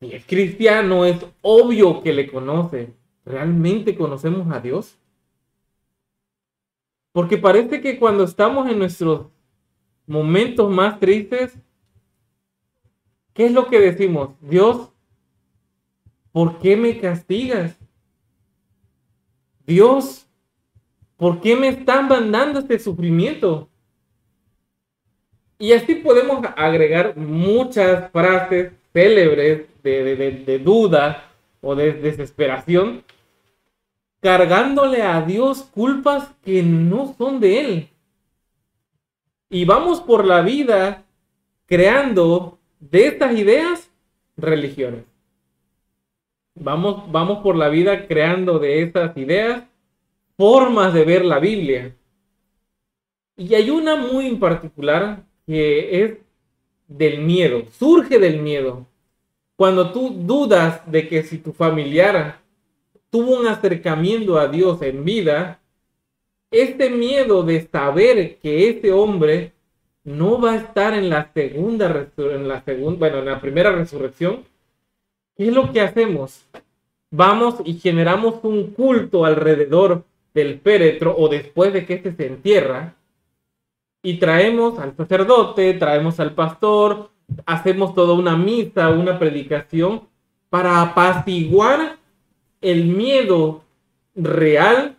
Si 0.00 0.12
es 0.12 0.24
cristiano, 0.26 1.04
es 1.04 1.24
obvio 1.40 2.02
que 2.02 2.12
le 2.12 2.28
conoce. 2.28 2.88
¿Realmente 3.24 3.94
conocemos 3.94 4.50
a 4.50 4.58
Dios? 4.58 4.97
Porque 7.18 7.36
parece 7.36 7.80
que 7.80 7.98
cuando 7.98 8.22
estamos 8.22 8.70
en 8.70 8.78
nuestros 8.78 9.26
momentos 10.06 10.70
más 10.70 11.00
tristes, 11.00 11.52
¿qué 13.34 13.46
es 13.46 13.52
lo 13.52 13.66
que 13.66 13.80
decimos? 13.80 14.36
Dios, 14.40 14.92
¿por 16.30 16.60
qué 16.60 16.76
me 16.76 17.00
castigas? 17.00 17.76
Dios, 19.66 20.28
¿por 21.16 21.40
qué 21.40 21.56
me 21.56 21.66
están 21.66 22.06
mandando 22.06 22.60
este 22.60 22.78
sufrimiento? 22.78 23.68
Y 25.58 25.72
así 25.72 25.96
podemos 25.96 26.46
agregar 26.56 27.16
muchas 27.16 28.12
frases 28.12 28.70
célebres 28.92 29.66
de, 29.82 30.60
duda 30.64 31.28
o 31.60 31.74
de 31.74 31.94
desesperación, 31.94 33.02
cargándole 34.20 35.02
a 35.02 35.22
Dios 35.22 35.62
culpas 35.62 36.30
que 36.42 36.62
no 36.62 37.14
son 37.16 37.40
de 37.40 37.60
Él. 37.60 37.88
Y 39.50 39.64
vamos 39.64 40.00
por 40.00 40.24
la 40.26 40.42
vida 40.42 41.04
creando 41.66 42.58
de 42.80 43.06
estas 43.06 43.36
ideas 43.36 43.90
religiones. 44.36 45.04
Vamos, 46.54 47.10
vamos 47.10 47.38
por 47.38 47.56
la 47.56 47.68
vida 47.68 48.06
creando 48.06 48.58
de 48.58 48.82
estas 48.82 49.16
ideas 49.16 49.64
formas 50.36 50.92
de 50.92 51.04
ver 51.04 51.24
la 51.24 51.38
Biblia. 51.38 51.94
Y 53.36 53.54
hay 53.54 53.70
una 53.70 53.96
muy 53.96 54.26
en 54.26 54.40
particular 54.40 55.22
que 55.46 56.02
es 56.02 56.18
del 56.88 57.20
miedo, 57.20 57.62
surge 57.70 58.18
del 58.18 58.40
miedo. 58.42 58.86
Cuando 59.56 59.92
tú 59.92 60.10
dudas 60.10 60.82
de 60.90 61.08
que 61.08 61.22
si 61.22 61.38
tu 61.38 61.52
familiar 61.52 62.40
tuvo 63.10 63.38
un 63.38 63.46
acercamiento 63.46 64.38
a 64.38 64.48
Dios 64.48 64.82
en 64.82 65.04
vida, 65.04 65.60
este 66.50 66.90
miedo 66.90 67.42
de 67.42 67.66
saber 67.66 68.38
que 68.38 68.70
ese 68.70 68.92
hombre 68.92 69.52
no 70.04 70.40
va 70.40 70.52
a 70.52 70.56
estar 70.56 70.94
en 70.94 71.10
la 71.10 71.30
segunda, 71.32 72.08
en 72.16 72.48
la 72.48 72.62
segunda, 72.62 72.98
bueno, 72.98 73.18
en 73.18 73.26
la 73.26 73.40
primera 73.40 73.72
resurrección, 73.72 74.44
¿qué 75.36 75.48
es 75.48 75.54
lo 75.54 75.72
que 75.72 75.80
hacemos? 75.80 76.46
Vamos 77.10 77.56
y 77.64 77.74
generamos 77.74 78.36
un 78.42 78.70
culto 78.72 79.24
alrededor 79.24 80.04
del 80.34 80.60
féretro 80.60 81.14
o 81.16 81.28
después 81.28 81.72
de 81.72 81.84
que 81.84 81.94
este 81.94 82.12
se 82.12 82.26
entierra 82.26 82.94
y 84.02 84.18
traemos 84.18 84.78
al 84.78 84.96
sacerdote, 84.96 85.74
traemos 85.74 86.20
al 86.20 86.34
pastor, 86.34 87.10
hacemos 87.44 87.94
toda 87.94 88.14
una 88.14 88.36
misa, 88.36 88.90
una 88.90 89.18
predicación 89.18 90.02
para 90.48 90.80
apaciguar 90.80 91.98
el 92.60 92.86
miedo 92.86 93.64
real 94.14 94.96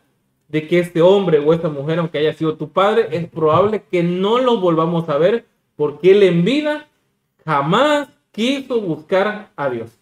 de 0.48 0.68
que 0.68 0.80
este 0.80 1.02
hombre 1.02 1.40
o 1.40 1.54
esta 1.54 1.70
mujer, 1.70 2.00
aunque 2.00 2.18
haya 2.18 2.34
sido 2.34 2.58
tu 2.58 2.72
padre, 2.72 3.08
es 3.12 3.28
probable 3.28 3.84
que 3.90 4.04
no 4.04 4.40
lo 4.40 4.60
volvamos 4.60 5.08
a 5.10 5.18
ver 5.18 5.46
porque 5.76 6.12
él 6.12 6.24
en 6.24 6.44
vida 6.44 6.88
jamás 7.46 8.10
quiso 8.32 8.82
buscar 8.82 9.52
a 9.56 9.70
Dios. 9.70 10.00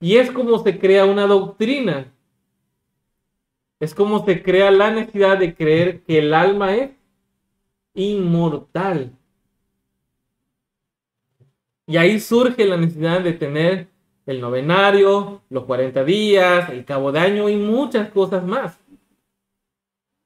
Y 0.00 0.16
es 0.16 0.30
como 0.30 0.58
se 0.62 0.78
crea 0.78 1.06
una 1.06 1.26
doctrina. 1.26 2.12
Es 3.80 3.94
como 3.94 4.24
se 4.24 4.42
crea 4.42 4.70
la 4.70 4.90
necesidad 4.90 5.38
de 5.38 5.54
creer 5.54 6.02
que 6.04 6.18
el 6.18 6.34
alma 6.34 6.74
es 6.74 6.90
inmortal. 7.94 9.12
Y 11.86 11.96
ahí 11.96 12.18
surge 12.20 12.64
la 12.64 12.76
necesidad 12.76 13.20
de 13.20 13.32
tener 13.32 13.88
el 14.26 14.40
novenario, 14.40 15.42
los 15.50 15.64
40 15.64 16.04
días, 16.04 16.70
el 16.70 16.84
cabo 16.84 17.12
de 17.12 17.20
año 17.20 17.48
y 17.48 17.56
muchas 17.56 18.10
cosas 18.10 18.44
más. 18.44 18.78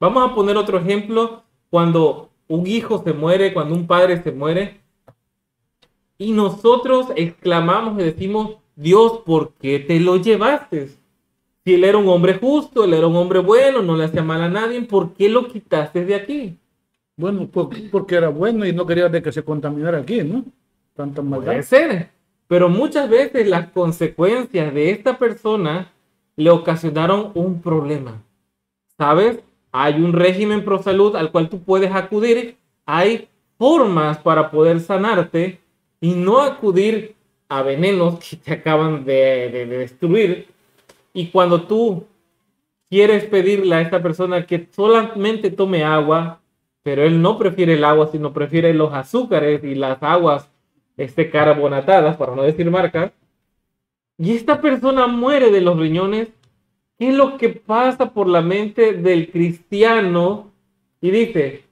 Vamos 0.00 0.31
a 0.31 0.35
poner 0.35 0.57
otro 0.57 0.78
ejemplo 0.78 1.43
cuando 1.71 2.31
un 2.47 2.67
hijo 2.67 3.02
se 3.02 3.12
muere, 3.12 3.52
cuando 3.52 3.75
un 3.75 3.87
padre 3.87 4.23
se 4.23 4.33
muere, 4.33 4.81
y 6.17 6.33
nosotros 6.33 7.09
exclamamos 7.17 8.00
y 8.00 8.05
decimos, 8.05 8.57
Dios, 8.75 9.21
¿por 9.25 9.52
qué 9.55 9.78
te 9.78 10.00
lo 10.00 10.17
llevaste? 10.17 10.88
Si 11.64 11.75
él 11.75 11.85
era 11.85 11.99
un 11.99 12.09
hombre 12.09 12.35
justo, 12.35 12.85
él 12.85 12.95
era 12.95 13.07
un 13.07 13.17
hombre 13.17 13.40
bueno, 13.40 13.83
no 13.83 13.97
le 13.97 14.05
hacía 14.05 14.23
mal 14.23 14.40
a 14.43 14.49
nadie, 14.49 14.81
¿por 14.83 15.12
qué 15.14 15.28
lo 15.28 15.47
quitaste 15.49 16.05
de 16.05 16.14
aquí? 16.14 16.59
Bueno, 17.17 17.49
porque 17.49 18.14
era 18.14 18.28
bueno 18.28 18.64
y 18.64 18.73
no 18.73 18.87
quería 18.87 19.09
de 19.09 19.21
que 19.21 19.33
se 19.33 19.43
contaminara 19.43 19.99
aquí, 19.99 20.23
¿no? 20.23 20.45
Tanta 20.95 21.21
maldad. 21.21 21.47
Puede 21.47 21.62
ser. 21.62 22.17
Pero 22.49 22.71
muchas 22.71 23.09
veces 23.11 23.47
las 23.47 23.69
consecuencias 23.69 24.73
de 24.73 24.90
esta 24.90 25.19
persona 25.19 25.93
le 26.35 26.50
ocasionaron 26.50 27.31
un 27.35 27.61
problema. 27.61 28.23
¿Sabes? 28.97 29.40
Hay 29.71 30.02
un 30.02 30.14
régimen 30.14 30.64
pro 30.64 30.83
salud 30.83 31.14
al 31.14 31.31
cual 31.31 31.50
tú 31.50 31.61
puedes 31.62 31.95
acudir. 31.95 32.57
Hay 32.87 33.28
formas 33.59 34.19
para 34.19 34.50
poder 34.50 34.81
sanarte 34.81 35.61
y 36.00 36.14
no 36.14 36.40
acudir 36.40 37.14
a 37.50 37.62
venenos 37.62 38.19
que 38.19 38.37
te 38.37 38.55
acaban 38.55 39.05
de, 39.05 39.50
de 39.52 39.67
destruir. 39.67 40.49
Y 41.12 41.28
cuando 41.28 41.62
tú 41.62 42.07
quieres 42.88 43.25
pedirle 43.25 43.75
a 43.75 43.81
esta 43.83 44.02
persona 44.02 44.47
que 44.47 44.69
solamente 44.75 45.50
tome 45.50 45.85
agua, 45.85 46.40
pero 46.83 47.02
él 47.02 47.21
no 47.21 47.37
prefiere 47.37 47.75
el 47.75 47.85
agua, 47.85 48.09
sino 48.11 48.33
prefiere 48.33 48.73
los 48.73 48.95
azúcares 48.95 49.62
y 49.64 49.75
las 49.75 50.02
aguas 50.02 50.49
este, 50.99 51.31
carbonatadas, 51.31 52.17
para 52.17 52.35
no 52.35 52.43
decir 52.43 52.71
marcas, 52.71 53.12
y 54.19 54.33
esta 54.37 54.61
persona 54.61 55.07
muere 55.07 55.50
de 55.50 55.61
los 55.61 55.78
riñones, 55.78 56.28
¿qué 56.99 57.11
es 57.11 57.14
lo 57.14 57.38
que 57.38 57.50
pasa 57.50 58.12
por 58.12 58.28
la 58.28 58.43
mente 58.43 58.93
del 58.93 59.31
cristiano? 59.31 60.50
Y 61.00 61.12
dice, 61.12 61.62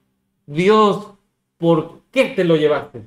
Dios, 0.45 1.13
¿por 1.57 1.99
qué 2.11 2.29
te 2.29 2.45
lo 2.45 2.55
llevaste? 2.55 3.01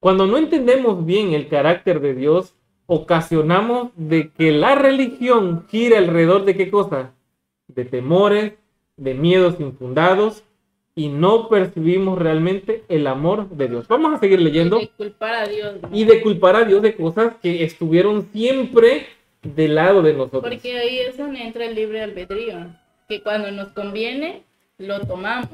Cuando 0.00 0.26
no 0.26 0.36
entendemos 0.36 1.04
bien 1.04 1.32
el 1.32 1.48
carácter 1.48 2.00
de 2.00 2.14
Dios, 2.14 2.54
ocasionamos 2.86 3.90
de 3.96 4.30
que 4.30 4.52
la 4.52 4.74
religión 4.74 5.66
gire 5.68 5.96
alrededor 5.96 6.44
de 6.44 6.56
qué 6.56 6.70
cosa? 6.70 7.14
De 7.66 7.86
temores, 7.86 8.52
de 8.98 9.14
miedos 9.14 9.58
infundados 9.60 10.44
y 10.98 11.08
no 11.10 11.48
percibimos 11.48 12.18
realmente 12.18 12.82
el 12.88 13.06
amor 13.06 13.48
de 13.50 13.68
Dios. 13.68 13.86
Vamos 13.86 14.14
a 14.14 14.18
seguir 14.18 14.40
leyendo. 14.40 14.80
Y 14.80 14.86
de 14.86 14.90
culpar 14.96 15.34
a 15.34 15.46
Dios. 15.46 15.76
Y 15.92 16.04
de 16.04 16.20
culpar 16.20 16.56
a 16.56 16.64
Dios 16.64 16.82
de 16.82 16.96
cosas 16.96 17.36
que 17.40 17.62
estuvieron 17.62 18.28
siempre 18.32 19.06
del 19.40 19.76
lado 19.76 20.02
de 20.02 20.12
nosotros. 20.14 20.42
Porque 20.42 20.76
ahí 20.76 20.98
es 20.98 21.16
donde 21.16 21.40
entra 21.40 21.66
el 21.66 21.76
libre 21.76 22.02
albedrío, 22.02 22.74
que 23.08 23.22
cuando 23.22 23.48
nos 23.52 23.68
conviene 23.68 24.42
lo 24.78 24.98
tomamos 25.06 25.50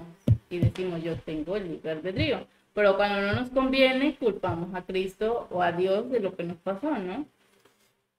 y 0.49 0.61
decimos 0.61 1.03
yo 1.03 1.15
tengo 1.17 1.57
el 1.57 1.73
libre 1.73 1.91
albedrío, 1.91 2.47
pero 2.73 2.97
cuando 2.97 3.21
no 3.21 3.39
nos 3.39 3.51
conviene 3.51 4.17
culpamos 4.19 4.75
a 4.75 4.81
Cristo 4.81 5.47
o 5.51 5.61
a 5.61 5.73
Dios 5.73 6.11
de 6.11 6.21
lo 6.21 6.35
que 6.35 6.45
nos 6.45 6.57
pasó, 6.57 6.91
¿no? 6.91 7.27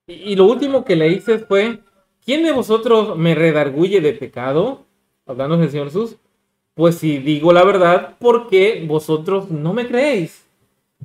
Y, 0.05 0.13
y 0.13 0.35
lo 0.35 0.45
último 0.45 0.85
que 0.85 0.95
le 0.95 1.07
hice 1.07 1.39
fue, 1.39 1.79
¿quién 2.23 2.43
de 2.43 2.51
vosotros 2.51 3.17
me 3.17 3.33
redarguye 3.33 3.99
de 3.99 4.13
pecado? 4.13 4.85
hablando 5.25 5.57
del 5.57 5.69
Señor 5.69 5.87
Jesús, 5.87 6.17
pues 6.75 6.97
si 6.97 7.17
digo 7.17 7.53
la 7.53 7.63
verdad, 7.63 8.15
¿por 8.19 8.47
qué 8.47 8.85
vosotros 8.87 9.49
no 9.49 9.73
me 9.73 9.87
creéis? 9.87 10.45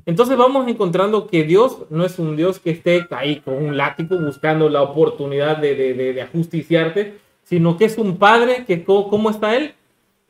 Entonces 0.05 0.37
vamos 0.37 0.67
encontrando 0.67 1.27
que 1.27 1.43
Dios 1.43 1.85
no 1.89 2.05
es 2.05 2.19
un 2.19 2.35
Dios 2.35 2.59
que 2.59 2.71
esté 2.71 3.07
ahí 3.11 3.39
con 3.39 3.53
un 3.55 3.77
látigo 3.77 4.17
buscando 4.19 4.69
la 4.69 4.81
oportunidad 4.81 5.57
de, 5.57 5.75
de, 5.75 6.21
ajusticiarte, 6.21 7.19
sino 7.43 7.77
que 7.77 7.85
es 7.85 7.97
un 7.97 8.17
Padre 8.17 8.65
que, 8.65 8.83
¿cómo 8.83 9.29
está 9.29 9.55
Él? 9.55 9.73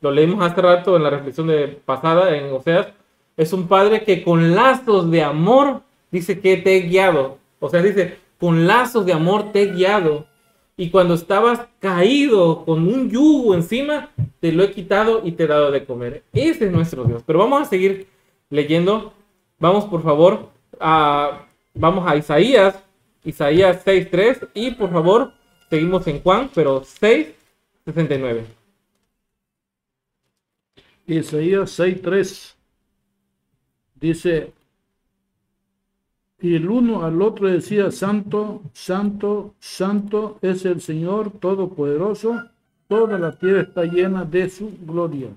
Lo 0.00 0.10
leímos 0.10 0.44
hace 0.44 0.60
rato 0.60 0.96
en 0.96 1.02
la 1.02 1.10
reflexión 1.10 1.46
de 1.46 1.68
pasada 1.68 2.36
en 2.36 2.52
Oseas. 2.52 2.88
Es 3.36 3.52
un 3.52 3.66
Padre 3.66 4.04
que 4.04 4.22
con 4.22 4.54
lazos 4.54 5.10
de 5.10 5.22
amor 5.22 5.82
dice 6.10 6.40
que 6.40 6.56
te 6.58 6.76
he 6.76 6.80
guiado. 6.82 7.38
O 7.60 7.68
sea, 7.68 7.82
dice, 7.82 8.18
con 8.38 8.66
lazos 8.66 9.06
de 9.06 9.12
amor 9.12 9.52
te 9.52 9.62
he 9.62 9.66
guiado 9.72 10.26
y 10.76 10.90
cuando 10.90 11.14
estabas 11.14 11.66
caído 11.78 12.64
con 12.64 12.88
un 12.88 13.10
yugo 13.10 13.54
encima, 13.54 14.10
te 14.40 14.52
lo 14.52 14.64
he 14.64 14.72
quitado 14.72 15.20
y 15.24 15.32
te 15.32 15.44
he 15.44 15.46
dado 15.46 15.70
de 15.70 15.84
comer. 15.84 16.24
Ese 16.32 16.66
es 16.66 16.72
nuestro 16.72 17.04
Dios. 17.04 17.22
Pero 17.26 17.38
vamos 17.38 17.62
a 17.62 17.64
seguir 17.66 18.06
leyendo. 18.48 19.12
Vamos, 19.58 19.84
por 19.84 20.02
favor, 20.02 20.50
a, 20.80 21.46
vamos 21.74 22.10
a 22.10 22.16
Isaías, 22.16 22.82
Isaías 23.24 23.84
6.3 23.84 24.48
y 24.54 24.72
por 24.72 24.90
favor, 24.90 25.32
seguimos 25.70 26.06
en 26.06 26.20
Juan, 26.20 26.50
pero 26.54 26.82
6.69. 26.82 28.44
Isaías 31.06 31.78
6.3 31.78 32.54
dice, 33.94 34.52
Y 36.42 36.56
el 36.56 36.68
uno 36.68 37.04
al 37.04 37.22
otro 37.22 37.46
decía, 37.46 37.92
Santo, 37.92 38.62
Santo, 38.72 39.54
Santo 39.60 40.38
es 40.42 40.64
el 40.64 40.80
Señor 40.80 41.30
Todopoderoso, 41.30 42.42
toda 42.88 43.16
la 43.16 43.30
tierra 43.38 43.62
está 43.62 43.84
llena 43.84 44.24
de 44.24 44.50
su 44.50 44.76
gloria. 44.80 45.28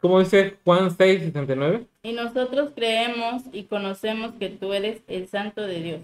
¿Cómo 0.00 0.18
dice 0.18 0.56
Juan 0.64 0.90
6, 0.90 1.24
69? 1.24 1.86
Y 2.02 2.12
nosotros 2.14 2.72
creemos 2.74 3.42
y 3.52 3.64
conocemos 3.64 4.32
que 4.40 4.48
tú 4.48 4.72
eres 4.72 5.02
el 5.06 5.28
Santo 5.28 5.60
de 5.60 5.82
Dios. 5.82 6.00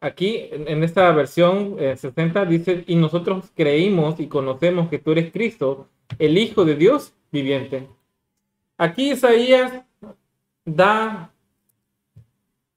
Aquí, 0.00 0.48
en, 0.50 0.82
esta 0.82 1.12
versión 1.12 1.76
eh, 1.78 1.96
60, 1.96 2.44
dice, 2.46 2.84
y 2.88 2.96
nosotros 2.96 3.52
creímos 3.54 4.18
y 4.18 4.26
conocemos 4.26 4.88
que 4.88 4.98
tú 4.98 5.12
eres 5.12 5.30
Cristo, 5.30 5.86
el 6.18 6.38
Hijo 6.38 6.64
de 6.64 6.74
Dios 6.74 7.12
viviente. 7.30 7.86
Aquí 8.76 9.12
Isaías 9.12 9.84
da 10.64 11.29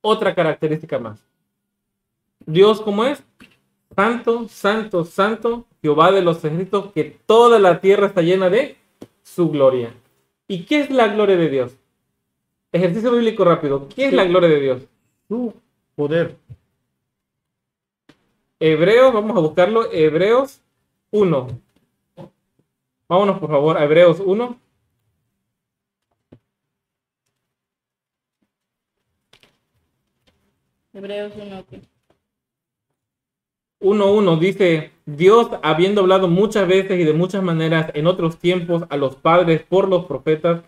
otra 0.04 0.36
característica 0.36 1.00
más. 1.00 1.26
Dios, 2.46 2.82
¿cómo 2.82 3.06
es? 3.06 3.24
Santo, 3.96 4.48
santo, 4.50 5.06
santo, 5.06 5.66
Jehová 5.82 6.12
de 6.12 6.22
los 6.22 6.44
ejércitos, 6.44 6.92
que 6.92 7.18
toda 7.26 7.58
la 7.58 7.80
tierra 7.80 8.08
está 8.08 8.22
llena 8.22 8.50
de 8.50 8.78
su 9.24 9.50
gloria. 9.50 9.94
¿Y 10.48 10.66
qué 10.66 10.82
es 10.82 10.90
la 10.90 11.08
gloria 11.08 11.38
de 11.38 11.50
Dios? 11.50 11.78
Ejercicio 12.72 13.12
bíblico 13.12 13.46
rápido. 13.46 13.88
¿Qué 13.88 14.08
es 14.08 14.14
la 14.14 14.26
gloria 14.26 14.50
de 14.50 14.60
Dios? 14.60 14.82
Su 15.28 15.54
poder. 15.96 16.36
Hebreos, 18.60 19.14
vamos 19.14 19.38
a 19.38 19.40
buscarlo. 19.40 19.92
Hebreos 19.92 20.62
1. 21.12 21.48
Vámonos 23.08 23.40
por 23.40 23.50
favor 23.50 23.78
a 23.78 23.84
Hebreos 23.84 24.20
1. 24.20 24.58
Hebreos 30.94 31.34
1. 31.36 31.66
¿qué? 31.70 31.82
1.1 33.82 34.40
dice, 34.40 34.92
Dios 35.06 35.50
habiendo 35.62 36.02
hablado 36.02 36.28
muchas 36.28 36.68
veces 36.68 37.00
y 37.00 37.04
de 37.04 37.14
muchas 37.14 37.44
maneras 37.44 37.92
en 37.94 38.08
otros 38.08 38.38
tiempos 38.38 38.84
a 38.90 38.96
los 38.96 39.16
padres 39.16 39.62
por 39.64 39.90
los 39.90 40.06
profetas, 40.06 40.62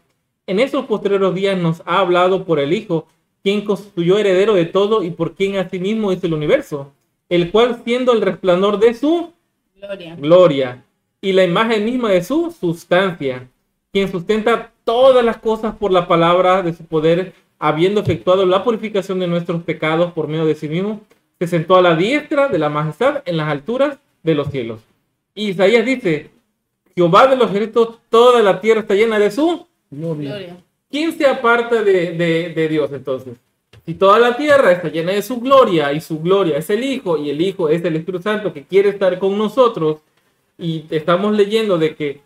en 0.48 0.60
esos 0.60 0.86
posteriores 0.86 1.34
días 1.34 1.58
nos 1.58 1.82
ha 1.86 2.00
hablado 2.00 2.44
por 2.44 2.60
el 2.60 2.74
Hijo, 2.74 3.08
quien 3.41 3.63
constituyó 3.63 4.17
heredero 4.17 4.53
de 4.53 4.65
todo 4.65 5.03
y 5.03 5.12
por 5.12 5.36
quien 5.36 5.58
asimismo 5.58 6.12
es 6.12 6.24
el 6.24 6.34
universo, 6.34 6.91
el 7.29 7.51
cual 7.51 7.82
siendo 7.86 8.12
el 8.12 8.22
resplandor 8.22 8.79
de 8.79 8.94
su 8.94 9.32
Gloria. 9.75 10.15
gloria 10.15 10.86
y 11.22 11.32
la 11.32 11.44
imagen 11.44 11.86
misma 11.86 12.10
de 12.10 12.24
su 12.24 12.51
sustancia, 12.51 13.48
quien 13.91 14.12
sustenta 14.12 14.74
todas 14.84 15.24
las 15.24 15.38
cosas 15.38 15.75
por 15.75 15.91
la 15.91 16.08
palabra 16.08 16.62
de 16.62 16.74
su 16.74 16.86
poder, 16.86 17.34
habiendo 17.60 18.02
efectuado 18.02 18.46
la 18.46 18.64
purificación 18.64 19.20
de 19.20 19.28
nuestros 19.28 19.64
pecados 19.64 20.12
por 20.14 20.28
medio 20.28 20.46
de 20.46 20.56
sí 20.56 20.68
mismo, 20.68 21.02
se 21.40 21.48
sentó 21.48 21.76
a 21.76 21.82
la 21.82 21.96
diestra 21.96 22.48
de 22.48 22.58
la 22.60 22.70
majestad 22.70 23.22
en 23.26 23.38
las 23.38 23.50
alturas 23.50 23.98
de 24.24 24.36
los 24.36 24.48
cielos. 24.50 24.82
Y 25.34 25.50
Isaías 25.50 25.86
dice, 25.86 26.32
Jehová 26.96 27.28
de 27.28 27.36
los 27.36 27.50
ejércitos, 27.50 27.98
toda 28.10 28.42
la 28.42 28.62
tierra 28.62 28.82
está 28.82 28.94
llena 28.96 29.20
de 29.20 29.32
su... 29.32 29.68
Gloria. 29.92 30.30
Gloria. 30.30 30.58
¿Quién 30.90 31.18
se 31.18 31.26
aparta 31.28 31.84
de, 31.84 32.12
de- 32.12 32.54
de 32.56 32.68
Dios 32.70 32.92
entonces? 32.94 33.36
Si 33.86 33.94
toda 33.96 34.18
la 34.18 34.36
tierra 34.36 34.72
está 34.72 34.88
llena 34.90 35.12
de 35.12 35.22
su 35.22 35.40
gloria 35.40 35.92
y 35.94 36.02
su 36.02 36.20
gloria 36.20 36.58
es 36.58 36.70
el 36.70 36.84
Hijo 36.84 37.18
y 37.18 37.30
el 37.30 37.40
Hijo 37.42 37.70
es 37.70 37.84
el 37.84 37.96
Espíritu 37.98 38.24
Santo 38.24 38.52
que 38.54 38.64
quiere 38.64 38.90
estar 38.90 39.20
con 39.20 39.38
nosotros 39.38 39.98
y 40.58 40.86
estamos 40.90 41.36
leyendo 41.36 41.78
de 41.78 41.96
que 41.96 42.22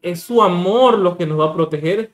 es 0.00 0.22
su 0.22 0.42
amor 0.42 0.98
lo 0.98 1.16
que 1.18 1.26
nos 1.26 1.38
va 1.40 1.46
a 1.46 1.54
proteger 1.54 2.10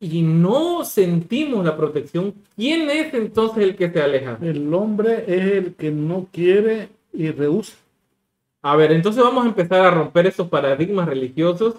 y 0.00 0.22
no 0.22 0.82
sentimos 0.84 1.64
la 1.64 1.76
protección, 1.76 2.34
¿quién 2.56 2.88
es 2.90 3.12
entonces 3.12 3.62
el 3.62 3.76
que 3.76 3.90
se 3.90 4.00
aleja? 4.00 4.38
El 4.40 4.72
hombre 4.72 5.24
es 5.28 5.52
el 5.52 5.74
que 5.74 5.90
no 5.90 6.26
quiere 6.32 6.88
y 7.12 7.30
rehúsa. 7.30 7.76
A 8.62 8.76
ver, 8.76 8.92
entonces 8.92 9.22
vamos 9.22 9.44
a 9.44 9.48
empezar 9.48 9.82
a 9.82 9.90
romper 9.90 10.26
esos 10.26 10.48
paradigmas 10.48 11.06
religiosos 11.06 11.74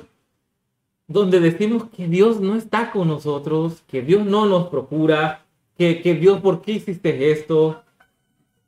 donde 1.07 1.39
decimos 1.39 1.85
que 1.95 2.07
Dios 2.07 2.39
no 2.39 2.55
está 2.55 2.91
con 2.91 3.07
nosotros, 3.07 3.83
que 3.87 4.01
Dios 4.01 4.25
no 4.25 4.45
nos 4.45 4.69
procura, 4.69 5.43
que, 5.77 6.01
que 6.01 6.13
Dios, 6.13 6.39
¿por 6.41 6.61
qué 6.61 6.73
hiciste 6.73 7.31
esto? 7.31 7.83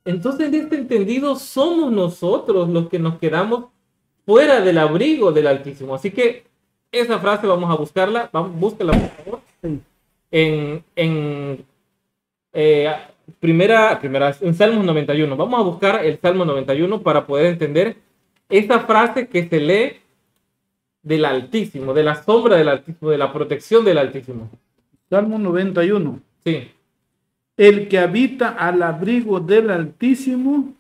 Entonces, 0.04 0.48
en 0.48 0.56
este 0.56 0.76
entendido, 0.76 1.36
somos 1.36 1.92
nosotros 1.92 2.70
los 2.70 2.90
que 2.90 3.00
nos 3.00 3.18
quedamos 3.20 3.66
fuera 4.26 4.62
del 4.62 4.78
abrigo 4.78 5.32
del 5.32 5.48
Altísimo. 5.48 5.96
Así 5.96 6.12
que 6.12 6.46
esa 6.92 7.20
frase 7.20 7.48
vamos 7.48 7.72
a 7.72 7.76
buscarla, 7.76 8.30
vamos, 8.32 8.60
búscala 8.60 8.94
por 8.94 9.10
favor. 9.26 9.43
Sí. 9.64 9.82
En, 10.30 10.84
en 10.96 11.66
eh, 12.54 12.94
primera, 13.40 14.00
primera, 14.00 14.36
en 14.40 14.54
Salmos 14.54 14.86
91. 14.86 15.36
Vamos 15.36 15.60
a 15.60 15.64
buscar 15.64 16.06
el 16.06 16.20
Salmo 16.20 16.46
91 16.46 17.02
para 17.02 17.26
poder 17.26 17.48
entender 17.48 17.98
esa 18.50 18.82
frase 18.82 19.28
que 19.28 19.48
se 19.48 19.60
lee 19.60 19.94
del 21.02 21.26
Altísimo, 21.26 21.94
de 21.94 22.04
la 22.04 22.22
sombra 22.22 22.56
del 22.56 22.70
Altísimo, 22.70 23.10
de 23.10 23.18
la 23.18 23.34
protección 23.34 23.84
del 23.84 23.98
Altísimo. 23.98 24.50
Salmo 25.10 25.38
91. 25.40 26.20
Sí, 26.44 26.72
El 27.56 27.88
que 27.88 28.00
habita 28.00 28.50
al 28.50 28.82
abrigo 28.84 29.40
del 29.40 29.70
Altísimo 29.70 30.74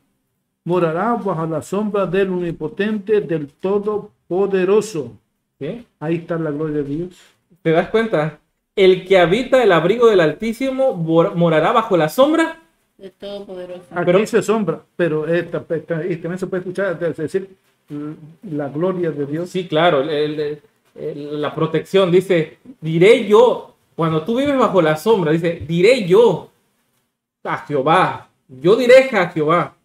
morará 0.65 1.13
bajo 1.13 1.45
la 1.45 1.61
sombra 1.61 2.05
del 2.05 2.29
Omnipotente, 2.29 3.21
del 3.21 3.47
Todopoderoso. 3.47 5.13
¿sí? 5.59 5.85
Ahí 5.99 6.15
está 6.15 6.37
la 6.37 6.51
gloria 6.51 6.77
de 6.77 6.83
Dios. 6.83 7.21
¿Te 7.61 7.71
das 7.71 7.89
cuenta? 7.89 8.39
El 8.75 9.05
que 9.05 9.19
habita 9.19 9.61
el 9.63 9.71
abrigo 9.71 10.07
del 10.07 10.19
Altísimo 10.19 10.93
mor- 10.93 11.35
morará 11.35 11.71
bajo 11.71 11.95
la 11.97 12.09
sombra. 12.09 12.59
De 12.97 13.09
Todopoderoso. 13.11 13.83
Aquí 13.91 14.05
Pero- 14.05 14.19
dice 14.19 14.41
sombra, 14.41 14.81
pero 14.95 15.27
esta, 15.27 15.63
esta- 15.69 16.05
y 16.05 16.15
también 16.17 16.39
se 16.39 16.47
puede 16.47 16.61
escuchar 16.61 16.97
es 17.03 17.17
decir 17.17 17.49
la 18.49 18.69
gloria 18.69 19.11
de 19.11 19.25
Dios. 19.25 19.49
Sí, 19.49 19.67
claro, 19.67 20.01
el- 20.01 20.09
el- 20.09 20.61
el- 20.95 21.41
la 21.41 21.53
protección 21.53 22.11
dice, 22.11 22.57
diré 22.81 23.27
yo, 23.27 23.75
cuando 23.95 24.23
tú 24.23 24.37
vives 24.37 24.57
bajo 24.57 24.81
la 24.81 24.95
sombra, 24.95 25.31
dice, 25.31 25.61
diré 25.67 26.07
yo 26.07 26.49
a 27.43 27.57
Jehová, 27.59 28.29
yo 28.47 28.75
diré 28.75 29.09
a 29.11 29.29
Jehová, 29.29 29.75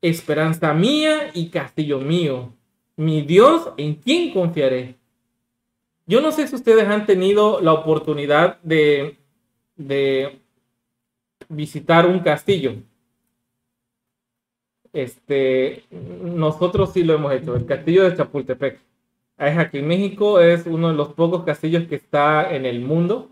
esperanza 0.00 0.72
mía 0.72 1.30
y 1.34 1.48
castillo 1.48 1.98
mío, 1.98 2.50
mi 2.96 3.22
Dios 3.22 3.70
en 3.76 3.94
quien 3.96 4.32
confiaré. 4.32 4.94
Yo 6.06 6.20
no 6.20 6.30
sé 6.30 6.46
si 6.46 6.54
ustedes 6.54 6.86
han 6.86 7.04
tenido 7.04 7.60
la 7.60 7.72
oportunidad 7.72 8.60
de, 8.62 9.18
visitar 11.48 12.06
un 12.06 12.20
castillo. 12.20 12.76
Este, 14.92 15.84
nosotros 15.90 16.92
sí 16.92 17.02
lo 17.02 17.14
hemos 17.14 17.32
hecho, 17.32 17.56
el 17.56 17.66
castillo 17.66 18.04
de 18.04 18.16
Chapultepec. 18.16 18.80
Es 19.38 19.58
aquí 19.58 19.78
en 19.78 19.88
México, 19.88 20.40
es 20.40 20.64
uno 20.66 20.88
de 20.88 20.94
los 20.94 21.12
pocos 21.12 21.44
castillos 21.44 21.86
que 21.88 21.96
está 21.96 22.54
en 22.54 22.66
el 22.66 22.80
mundo. 22.80 23.30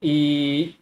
Y, 0.00 0.76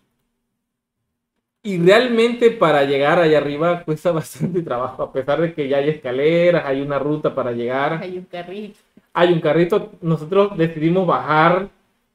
y 1.62 1.78
realmente 1.78 2.50
para 2.52 2.84
llegar 2.84 3.18
allá 3.18 3.38
arriba 3.38 3.84
cuesta 3.84 4.12
bastante 4.12 4.62
trabajo, 4.62 5.02
a 5.02 5.12
pesar 5.12 5.40
de 5.40 5.54
que 5.54 5.68
ya 5.68 5.78
hay 5.78 5.90
escaleras, 5.90 6.64
hay 6.64 6.80
una 6.80 6.98
ruta 7.00 7.34
para 7.34 7.52
llegar, 7.52 7.94
Hay 7.94 8.16
un 8.16 8.24
carrito. 8.24 8.78
Hay 9.12 9.32
un 9.32 9.40
carrito. 9.40 9.92
Nosotros 10.00 10.56
decidimos 10.56 11.06
bajar 11.06 11.70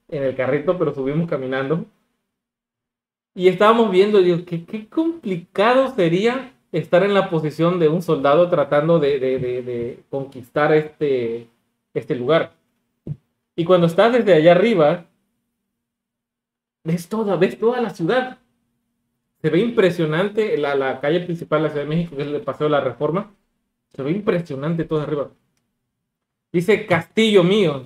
en 0.09 0.23
el 0.23 0.35
carrito, 0.35 0.77
pero 0.77 0.93
subimos 0.93 1.29
caminando. 1.29 1.85
Y 3.35 3.47
estábamos 3.49 3.91
viendo, 3.91 4.19
digo, 4.19 4.43
qué, 4.45 4.65
qué 4.65 4.87
complicado 4.89 5.93
sería 5.95 6.53
estar 6.71 7.03
en 7.03 7.13
la 7.13 7.29
posición 7.29 7.79
de 7.79 7.87
un 7.87 8.01
soldado 8.01 8.49
tratando 8.49 8.99
de, 8.99 9.19
de- 9.19 9.39
de- 9.39 9.61
de 9.61 10.03
conquistar 10.09 10.73
este, 10.73 11.47
este 11.93 12.15
lugar. 12.15 12.53
Y 13.55 13.65
cuando 13.65 13.87
estás 13.87 14.13
desde 14.13 14.33
allá 14.33 14.51
arriba, 14.53 15.05
ves 16.83 17.07
toda, 17.09 17.35
ves 17.35 17.59
toda 17.59 17.81
la 17.81 17.91
ciudad. 17.91 18.39
Se 19.41 19.49
ve 19.49 19.59
impresionante 19.59 20.57
la, 20.57 20.75
la 20.75 20.99
calle 20.99 21.21
principal 21.21 21.61
de 21.61 21.67
la 21.67 21.69
Ciudad 21.73 21.85
de 21.85 21.89
México, 21.95 22.15
que 22.15 22.23
es 22.23 22.27
el 22.27 22.41
Paseo 22.41 22.65
de 22.67 22.71
la 22.71 22.81
Reforma. 22.81 23.33
Se 23.89 24.03
ve 24.03 24.11
impresionante 24.11 24.83
todo 24.85 25.01
arriba. 25.01 25.31
Dice, 26.51 26.85
castillo 26.85 27.43
mío, 27.43 27.85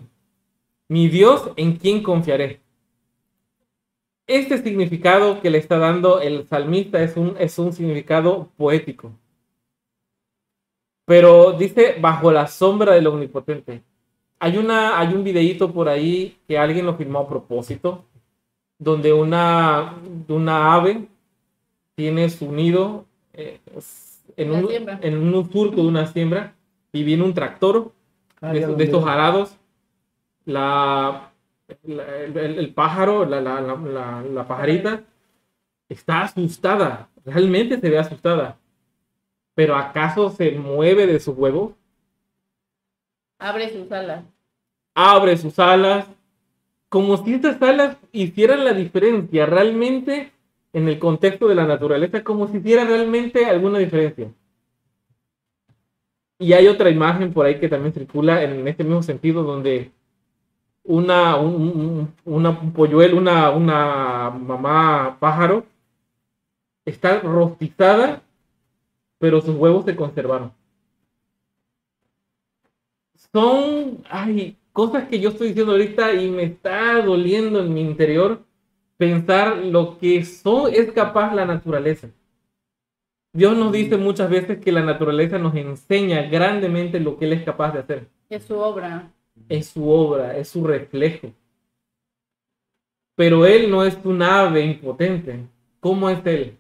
mi 0.88 1.08
Dios 1.08 1.52
en 1.56 1.78
quien 1.78 2.04
confiaré. 2.04 2.62
Este 4.28 4.58
significado 4.60 5.42
que 5.42 5.50
le 5.50 5.58
está 5.58 5.78
dando 5.78 6.22
el 6.22 6.48
salmista 6.48 7.02
es 7.02 7.18
un, 7.18 7.36
es 7.40 7.58
un 7.58 7.74
significado 7.74 8.50
poético. 8.56 9.12
Pero 11.06 11.54
dice, 11.54 11.96
bajo 12.00 12.32
la 12.32 12.48
sombra 12.48 12.94
del 12.94 13.08
omnipotente. 13.08 13.84
Hay, 14.40 14.58
una, 14.58 15.00
hay 15.00 15.14
un 15.14 15.24
videíto 15.24 15.72
por 15.74 15.90
ahí 15.90 16.38
que 16.48 16.58
alguien 16.58 16.86
lo 16.86 16.96
filmó 16.96 17.20
a 17.20 17.28
propósito, 17.28 18.06
donde 18.78 19.12
una, 19.12 19.98
una 20.28 20.74
ave 20.74 21.08
tiene 21.96 22.30
su 22.30 22.52
nido 22.52 23.06
eh, 23.34 23.60
en, 24.38 24.52
un, 24.52 24.70
en 24.72 25.18
un 25.18 25.52
surco 25.52 25.78
de 25.78 25.88
una 25.88 26.08
siembra 26.08 26.56
y 26.92 27.04
viene 27.04 27.24
un 27.24 27.34
tractor 27.34 27.92
Ah, 28.42 28.54
de, 28.54 28.60
de 28.78 28.84
estos 28.84 29.06
arados, 29.08 29.58
la, 30.46 31.32
la- 31.84 32.18
el, 32.18 32.38
el- 32.38 32.60
el 32.60 32.74
pájaro, 32.74 33.26
la, 33.26 33.40
la, 33.42 33.62
la, 33.62 33.76
la- 33.76 34.22
la 34.24 34.48
pajarita, 34.48 35.04
está 35.90 36.22
asustada, 36.24 37.10
realmente 37.26 37.80
se 37.80 37.90
ve 37.90 38.00
asustada. 38.00 38.58
Pero 39.56 39.76
¿acaso 39.76 40.30
se 40.30 40.52
mueve 40.54 41.08
de 41.08 41.20
su 41.20 41.34
huevo? 41.34 41.76
Abre 43.40 43.70
sus 43.70 43.92
alas. 43.92 44.24
Abre 44.96 45.38
sus 45.38 45.58
alas, 45.60 46.08
como 46.90 47.18
si 47.18 47.34
estas 47.36 47.62
alas 47.62 47.98
hicieran 48.12 48.66
la 48.66 48.74
diferencia 48.74 49.46
realmente 49.46 50.32
en 50.74 50.88
el 50.88 51.00
contexto 51.00 51.48
de 51.48 51.56
la 51.56 51.66
naturaleza, 51.66 52.24
como 52.24 52.48
si 52.48 52.58
hiciera 52.58 52.86
realmente 52.86 53.46
alguna 53.46 53.80
diferencia. 53.80 54.32
Y 56.42 56.52
hay 56.54 56.68
otra 56.68 56.90
imagen 56.90 57.32
por 57.34 57.46
ahí 57.46 57.58
que 57.60 57.70
también 57.70 57.94
circula 57.94 58.44
en 58.44 58.68
este 58.68 58.84
mismo 58.84 59.02
sentido, 59.02 59.44
donde 59.44 59.92
una, 60.84 61.38
un, 61.38 61.56
un- 61.56 62.16
una 62.26 62.52
un 62.52 62.74
polluelo, 62.74 63.18
una, 63.18 63.52
una 63.52 64.30
mamá 64.32 65.18
pájaro, 65.20 65.66
está 66.86 67.20
rostizada, 67.22 68.22
pero 69.20 69.42
sus 69.42 69.56
huevos 69.58 69.86
se 69.86 69.96
conservaron. 69.96 70.54
Son, 73.34 74.04
ay, 74.10 74.58
cosas 74.74 75.08
que 75.08 75.20
yo 75.22 75.30
estoy 75.30 75.50
diciendo 75.50 75.72
ahorita 75.72 76.14
y 76.14 76.30
me 76.30 76.44
está 76.44 77.02
doliendo 77.02 77.62
en 77.62 77.74
mi 77.74 77.82
interior 77.82 78.44
pensar 78.98 79.58
lo 79.60 79.98
que 79.98 80.26
son, 80.26 80.74
es 80.74 80.92
capaz 80.92 81.34
la 81.34 81.46
naturaleza. 81.46 82.10
Dios 83.34 83.56
nos 83.58 83.72
dice 83.72 83.98
muchas 83.98 84.30
veces 84.30 84.60
que 84.60 84.72
la 84.72 84.82
naturaleza 84.84 85.38
nos 85.38 85.56
enseña 85.56 86.24
grandemente 86.24 87.00
lo 87.00 87.18
que 87.18 87.26
Él 87.26 87.34
es 87.34 87.44
capaz 87.44 87.72
de 87.74 87.80
hacer. 87.80 88.08
Es 88.30 88.44
su 88.44 88.58
obra. 88.58 89.10
Es 89.48 89.68
su 89.68 89.90
obra, 89.90 90.38
es 90.38 90.50
su 90.50 90.66
reflejo. 90.68 91.30
Pero 93.16 93.46
Él 93.46 93.70
no 93.72 93.86
es 93.86 93.98
un 94.04 94.22
ave 94.22 94.62
impotente. 94.66 95.40
¿Cómo 95.80 96.10
es 96.10 96.20
Él? 96.26 96.58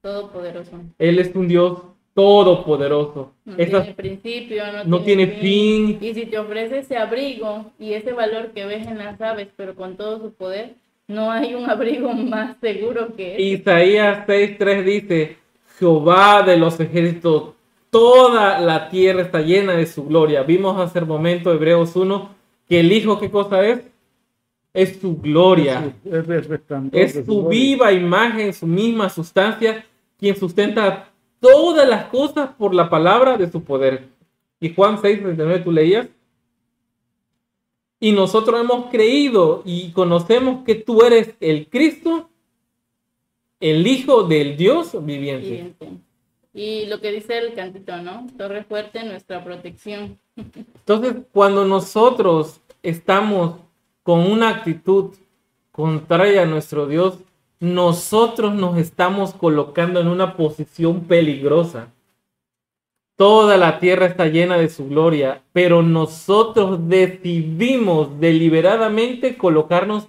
Todopoderoso. 0.00 0.72
Él 0.98 1.18
es 1.20 1.34
un 1.36 1.46
Dios 1.46 1.82
todopoderoso. 2.14 3.32
No 3.44 3.56
Esas- 3.56 3.82
tiene 3.84 3.94
principio, 3.94 4.72
no, 4.72 4.84
no 4.84 5.00
tiene 5.02 5.26
fin. 5.28 5.98
Y 6.00 6.12
si 6.12 6.26
te 6.26 6.38
ofrece 6.38 6.80
ese 6.80 6.96
abrigo 6.96 7.70
y 7.78 7.92
ese 7.94 8.12
valor 8.12 8.48
que 8.50 8.66
ves 8.66 8.86
en 8.86 8.98
las 8.98 9.20
aves, 9.20 9.48
pero 9.56 9.74
con 9.76 9.96
todo 9.96 10.18
su 10.18 10.32
poder, 10.34 10.74
no 11.06 11.30
hay 11.30 11.54
un 11.54 11.64
abrigo 11.70 12.12
más 12.12 12.56
seguro 12.60 13.14
que 13.16 13.34
ese. 13.34 13.42
Isaías 13.42 14.26
6:3 14.26 14.84
dice, 14.84 15.36
Jehová 15.82 16.44
de 16.44 16.56
los 16.56 16.78
ejércitos, 16.78 17.54
toda 17.90 18.60
la 18.60 18.88
tierra 18.88 19.22
está 19.22 19.40
llena 19.40 19.72
de 19.72 19.84
su 19.86 20.04
gloria. 20.04 20.44
Vimos 20.44 20.80
hace 20.80 21.00
un 21.00 21.08
momento, 21.08 21.52
Hebreos 21.52 21.96
1, 21.96 22.28
que 22.68 22.78
el 22.78 22.92
Hijo, 22.92 23.18
¿qué 23.18 23.28
cosa 23.28 23.66
es? 23.66 23.80
Es 24.72 25.00
su 25.00 25.16
gloria. 25.16 25.92
Es, 26.04 26.28
el 26.28 27.24
su 27.24 27.42
gloria. 27.42 27.48
viva 27.48 27.92
imagen, 27.92 28.54
su 28.54 28.68
misma 28.68 29.08
sustancia, 29.08 29.84
quien 30.20 30.36
sustenta 30.36 31.08
todas 31.40 31.88
las 31.88 32.04
cosas 32.04 32.50
por 32.56 32.72
la 32.72 32.88
palabra 32.88 33.36
de 33.36 33.50
su 33.50 33.64
poder. 33.64 34.06
Y 34.60 34.72
Juan 34.72 35.00
6, 35.02 35.20
39, 35.20 35.64
tú 35.64 35.72
leías. 35.72 36.06
Y 37.98 38.12
nosotros 38.12 38.60
hemos 38.60 38.88
creído 38.88 39.62
y 39.64 39.90
conocemos 39.90 40.62
que 40.64 40.76
tú 40.76 41.02
eres 41.02 41.34
el 41.40 41.66
Cristo, 41.68 42.28
el 43.62 43.86
Hijo 43.86 44.24
del 44.24 44.56
Dios 44.56 44.92
viviente. 45.04 45.46
Siguiente. 45.46 45.88
Y 46.52 46.86
lo 46.86 47.00
que 47.00 47.12
dice 47.12 47.38
el 47.38 47.54
cantito, 47.54 47.96
¿no? 47.98 48.26
Torre 48.36 48.64
fuerte, 48.64 49.04
nuestra 49.04 49.42
protección. 49.42 50.18
Entonces, 50.36 51.22
cuando 51.32 51.64
nosotros 51.64 52.60
estamos 52.82 53.60
con 54.02 54.30
una 54.30 54.48
actitud 54.48 55.14
contraria 55.70 56.42
a 56.42 56.46
nuestro 56.46 56.88
Dios, 56.88 57.18
nosotros 57.60 58.52
nos 58.52 58.76
estamos 58.78 59.32
colocando 59.32 60.00
en 60.00 60.08
una 60.08 60.36
posición 60.36 61.04
peligrosa. 61.04 61.92
Toda 63.14 63.56
la 63.56 63.78
tierra 63.78 64.06
está 64.06 64.26
llena 64.26 64.58
de 64.58 64.68
su 64.68 64.88
gloria, 64.88 65.44
pero 65.52 65.82
nosotros 65.82 66.88
decidimos 66.88 68.18
deliberadamente 68.18 69.36
colocarnos 69.38 70.08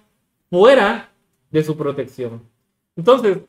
fuera 0.49 1.11
de 1.51 1.63
su 1.63 1.77
protección. 1.77 2.52
Entonces, 2.95 3.39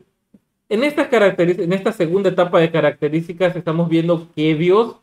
en 0.68 0.84
esta, 0.84 1.10
caracteriz- 1.10 1.60
en 1.60 1.72
esta 1.72 1.92
segunda 1.92 2.30
etapa 2.30 2.58
de 2.60 2.70
características 2.70 3.54
estamos 3.56 3.88
viendo 3.88 4.28
que 4.34 4.54
Dios 4.54 4.96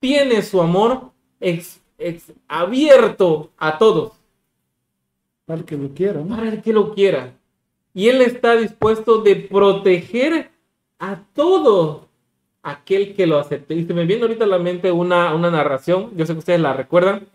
tiene 0.00 0.42
su 0.42 0.60
amor 0.60 1.10
ex- 1.40 1.80
ex- 1.98 2.32
abierto 2.48 3.50
a 3.56 3.78
todos, 3.78 4.12
Para 5.44 5.60
el 5.60 5.64
que 5.64 5.76
lo 5.76 5.88
quiera, 5.94 6.20
¿no? 6.20 6.36
para 6.36 6.48
el 6.48 6.62
que 6.62 6.72
lo 6.72 6.94
quiera. 6.94 7.32
Y 7.94 8.08
Él 8.08 8.20
está 8.20 8.56
dispuesto 8.56 9.22
de 9.22 9.36
proteger 9.36 10.50
a 10.98 11.22
todo 11.34 12.08
aquel 12.62 13.14
que 13.14 13.26
lo 13.26 13.38
acepte. 13.38 13.74
Y 13.74 13.84
se 13.86 13.94
me 13.94 14.04
viene 14.06 14.22
ahorita 14.22 14.44
a 14.44 14.48
la 14.48 14.58
mente 14.58 14.90
una, 14.92 15.34
una 15.34 15.50
narración, 15.50 16.10
yo 16.16 16.26
sé 16.26 16.32
que 16.32 16.40
ustedes 16.40 16.60
la 16.60 16.72
recuerdan, 16.72 17.26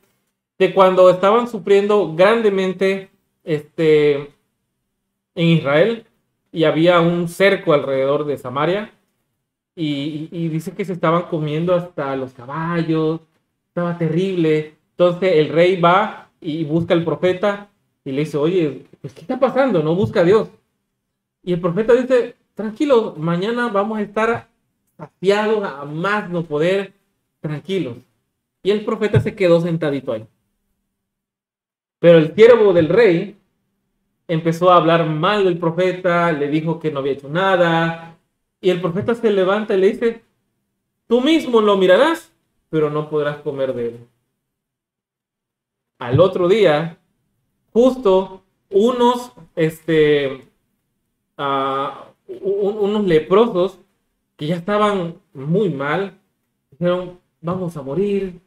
de 0.60 0.74
cuando 0.74 1.10
estaban 1.10 1.48
sufriendo 1.48 2.14
grandemente 2.16 3.10
este, 3.44 4.32
en 5.36 5.48
Israel 5.48 6.06
y 6.52 6.65
había 6.65 7.00
un 7.00 7.28
cerco 7.28 7.74
alrededor 7.74 8.26
de 8.26 8.38
Samaria 8.38 8.94
y, 9.76 10.50
dice 10.50 10.74
que 10.74 10.86
se 10.86 10.94
estaban 10.94 11.24
comiendo 11.24 11.74
hasta 11.74 12.15
los 12.15 12.34
caballos, 12.34 13.22
estaba 13.67 13.98
terrible. 13.98 14.76
Entonces 14.91 15.34
el 15.36 15.50
rey 15.50 15.80
va 15.80 16.30
y 16.39 16.65
busca 16.65 16.94
al 16.94 17.04
profeta 17.04 17.70
y 18.04 18.12
le 18.12 18.22
dice, 18.22 18.38
oye, 18.38 18.86
pues, 19.02 19.13
¿qué 19.13 19.22
está 19.22 19.39
pasando? 19.39 19.82
No 19.82 19.96
busca 19.96 20.22
a 20.22 20.24
Dios. 20.24 20.50
Y 21.44 21.54
el 21.54 21.62
profeta 21.62 21.94
dice, 21.94 22.36
tranquilo, 22.54 23.15
mañana 23.17 23.70
vamos 23.70 23.98
a 23.98 24.02
estar 24.02 24.50
saciados 24.98 25.63
a 25.63 25.86
más 25.86 26.30
no 26.30 26.44
poder, 26.44 26.94
tranquilos. 27.39 27.98
Y 28.63 28.72
el 28.72 28.86
profeta 28.86 29.20
se 29.20 29.34
quedó 29.36 29.62
sentadito 29.62 30.12
ahí. 30.12 30.28
Pero 32.00 32.17
el 32.17 32.36
siervo 32.36 32.74
del 32.74 32.89
rey 32.89 33.38
empezó 34.34 34.72
a 34.72 34.78
hablar 34.78 35.06
mal 35.08 35.44
del 35.44 35.58
profeta, 35.60 36.32
le 36.32 36.48
dijo 36.48 36.80
que 36.80 36.91
no 36.91 37.00
había 37.00 37.13
hecho 37.13 37.30
nada, 37.30 38.17
y 38.62 38.70
el 38.70 38.82
profeta 38.82 39.15
se 39.15 39.32
levanta 39.32 39.74
y 39.76 39.80
le 39.82 39.88
dice, 39.91 40.24
tú 41.08 41.22
mismo 41.22 41.62
lo 41.62 41.78
mirarás, 41.78 42.34
pero 42.70 42.89
no 42.89 43.10
podrás 43.10 43.38
comer 43.38 43.74
de 43.74 43.88
él. 43.89 44.08
Al 46.00 46.20
otro 46.20 46.48
día, 46.48 46.98
justo 47.74 48.44
unos, 48.70 49.34
este, 49.56 50.48
ah, 51.38 52.08
un- 52.28 52.78
unos 52.80 53.06
leprosos 53.06 53.80
que 54.38 54.48
ya 54.48 54.56
estaban 54.56 55.22
muy 55.34 55.70
mal, 55.70 56.20
dijeron, 56.72 57.20
vamos 57.41 57.78
a 57.78 57.82
morir, 57.82 58.41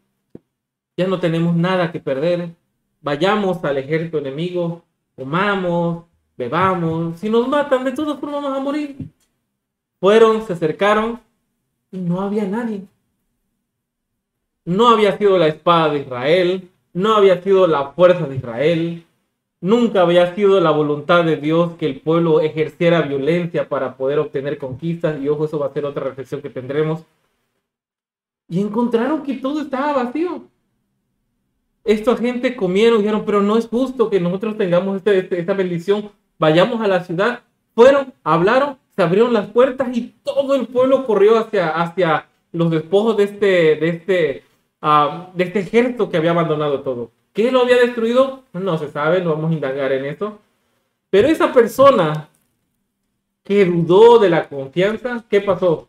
ya 0.97 1.07
no 1.07 1.21
tenemos 1.21 1.55
nada 1.57 1.93
que 1.93 2.01
perder, 2.01 2.55
vayamos 3.01 3.63
al 3.65 3.79
ejército 3.79 4.19
enemigo, 4.19 4.84
comamos, 5.17 6.05
bebamos, 6.37 7.19
si 7.19 7.29
nos 7.29 7.49
matan 7.49 7.85
de 7.85 7.93
todas 7.93 8.19
formas 8.19 8.43
vamos 8.43 8.59
a 8.59 8.63
morir. 8.63 8.97
Fueron, 10.01 10.47
se 10.47 10.53
acercaron 10.53 11.21
y 11.91 11.99
no 11.99 12.21
había 12.21 12.45
nadie. 12.45 12.83
No 14.65 14.89
había 14.89 15.17
sido 15.17 15.39
la 15.39 15.49
espada 15.49 15.93
de 15.93 16.01
Israel, 16.01 16.71
no 16.93 17.15
había 17.15 17.43
sido 17.43 17.67
la 17.67 17.91
fuerza 17.93 18.27
de 18.27 18.37
Israel, 18.37 19.05
nunca 19.61 20.03
había 20.03 20.35
sido 20.35 20.61
la 20.61 20.71
voluntad 20.71 21.25
de 21.25 21.37
Dios 21.37 21.73
que 21.79 21.87
el 21.87 22.01
pueblo 22.01 22.41
ejerciera 22.41 23.03
violencia 23.03 23.69
para 23.69 23.97
poder 23.97 24.19
obtener 24.19 24.59
conquistas, 24.59 25.21
y 25.21 25.29
ojo, 25.29 25.45
eso 25.45 25.59
va 25.59 25.67
a 25.67 25.73
ser 25.73 25.85
otra 25.85 26.05
reflexión 26.05 26.41
que 26.41 26.51
tendremos. 26.51 27.05
Y 28.49 28.61
encontraron 28.61 29.23
que 29.23 29.35
todo 29.35 29.61
estaba 29.63 30.05
vacío. 30.05 30.45
Esta 31.85 32.17
gente 32.17 32.57
comieron 32.57 32.99
dijeron, 33.01 33.25
pero 33.27 33.43
no 33.43 33.59
es 33.59 33.69
justo 33.69 34.09
que 34.11 34.19
nosotros 34.19 34.57
tengamos 34.57 34.97
este- 34.97 35.19
este- 35.19 35.39
esta 35.39 35.53
bendición. 35.55 36.11
Vayamos 36.39 36.81
a 36.81 36.89
la 36.89 37.05
ciudad. 37.05 37.41
Fueron, 37.75 38.13
hablaron, 38.25 38.79
se 38.97 39.03
abrieron 39.03 39.33
las 39.33 39.49
puertas 39.49 39.97
y 39.97 40.15
todo 40.23 40.55
el 40.55 40.67
pueblo 40.67 41.07
corrió 41.07 41.37
hacia, 41.39 42.27
los 42.53 42.71
despojos 42.71 43.17
de 43.17 43.25
este, 43.25 44.45
ah, 44.81 45.31
de 45.35 45.45
este 45.45 45.61
ejército 45.61 46.09
que 46.09 46.17
había 46.17 46.31
abandonado 46.31 46.81
todo. 46.81 47.11
¿Qué 47.33 47.51
lo 47.51 47.61
había 47.63 47.77
destruido? 47.79 48.45
No 48.53 48.79
se 48.79 48.91
sabe, 48.91 49.21
no 49.21 49.31
vamos 49.31 49.51
a 49.51 49.55
indagar 49.55 49.91
en 49.93 50.05
eso. 50.05 50.39
Pero 51.11 51.29
esa 51.29 51.53
persona 51.53 52.29
que 53.43 53.65
dudó 53.65 54.19
de 54.21 54.31
la 54.31 54.49
confianza, 54.49 55.25
¿qué 55.29 55.41
pasó? 55.41 55.89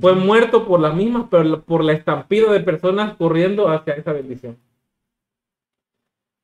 Fue 0.00 0.14
muerto 0.14 0.66
por 0.66 0.80
las 0.80 0.94
mismas, 0.94 1.26
por 1.28 1.84
la 1.84 1.92
estampida 1.92 2.50
de 2.52 2.60
personas 2.60 3.14
corriendo 3.16 3.68
hacia 3.68 3.94
esa 3.94 4.12
bendición. 4.12 4.56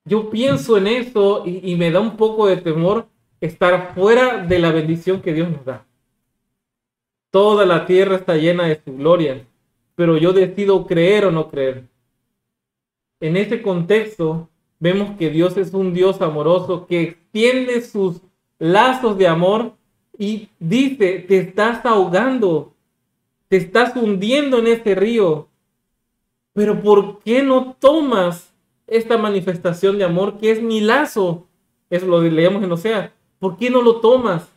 Yo 0.04 0.30
pienso 0.30 0.78
en 0.78 0.86
eso 0.86 1.44
y, 1.46 1.76
me 1.76 1.90
da 1.90 2.00
un 2.00 2.16
poco 2.16 2.46
de 2.46 2.56
temor 2.56 3.06
estar 3.40 3.94
fuera 3.94 4.44
de 4.46 4.58
la 4.58 4.72
bendición 4.72 5.20
que 5.20 5.32
Dios 5.32 5.50
nos 5.50 5.64
da. 5.64 5.86
Toda 7.30 7.66
la 7.66 7.86
tierra 7.86 8.16
está 8.16 8.36
llena 8.36 8.64
de 8.64 8.80
su 8.84 8.96
gloria, 8.96 9.46
pero 9.94 10.16
yo 10.16 10.32
decido 10.32 10.86
creer 10.86 11.26
o 11.26 11.30
no 11.30 11.50
creer. 11.50 11.88
en 13.20 13.36
ese 13.36 13.60
contexto, 13.60 14.48
vemos 14.78 15.16
que 15.18 15.28
Dios 15.28 15.56
es 15.58 15.74
un 15.74 15.92
Dios 15.92 16.22
amoroso 16.22 16.86
que 16.86 17.02
extiende 17.02 17.82
sus 17.82 18.22
lazos 18.58 19.18
de 19.18 19.28
amor 19.28 19.74
y 20.18 20.48
dice, 20.58 21.18
te 21.20 21.38
estás 21.38 21.84
ahogando, 21.84 22.74
te 23.48 23.58
estás 23.58 23.94
hundiendo 23.94 24.58
en 24.58 24.68
este 24.68 24.94
río, 24.94 25.48
pero 26.52 26.80
¿por 26.80 27.20
qué 27.20 27.42
no 27.42 27.76
tomas 27.78 28.49
esta 28.90 29.16
manifestación 29.16 29.96
de 29.96 30.04
amor 30.04 30.38
que 30.38 30.50
es 30.50 30.60
mi 30.60 30.80
lazo? 30.80 31.46
Eso 31.88 32.06
lo 32.06 32.20
leemos 32.20 32.62
en 32.62 32.72
Osea. 32.72 33.14
¿Por 33.38 33.56
qué 33.56 33.70
no 33.70 33.80
lo 33.80 34.00
tomas? 34.00 34.48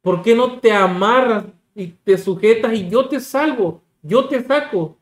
¿Por 0.00 0.22
qué 0.22 0.34
no 0.34 0.58
te 0.58 0.72
amarras 0.72 1.44
y 1.74 1.88
te 1.88 2.18
sujetas 2.18 2.72
y 2.74 2.88
yo 2.88 3.08
te 3.08 3.20
salvo? 3.20 3.82
Yo 4.02 4.26
te 4.26 4.42
saco. 4.42 4.96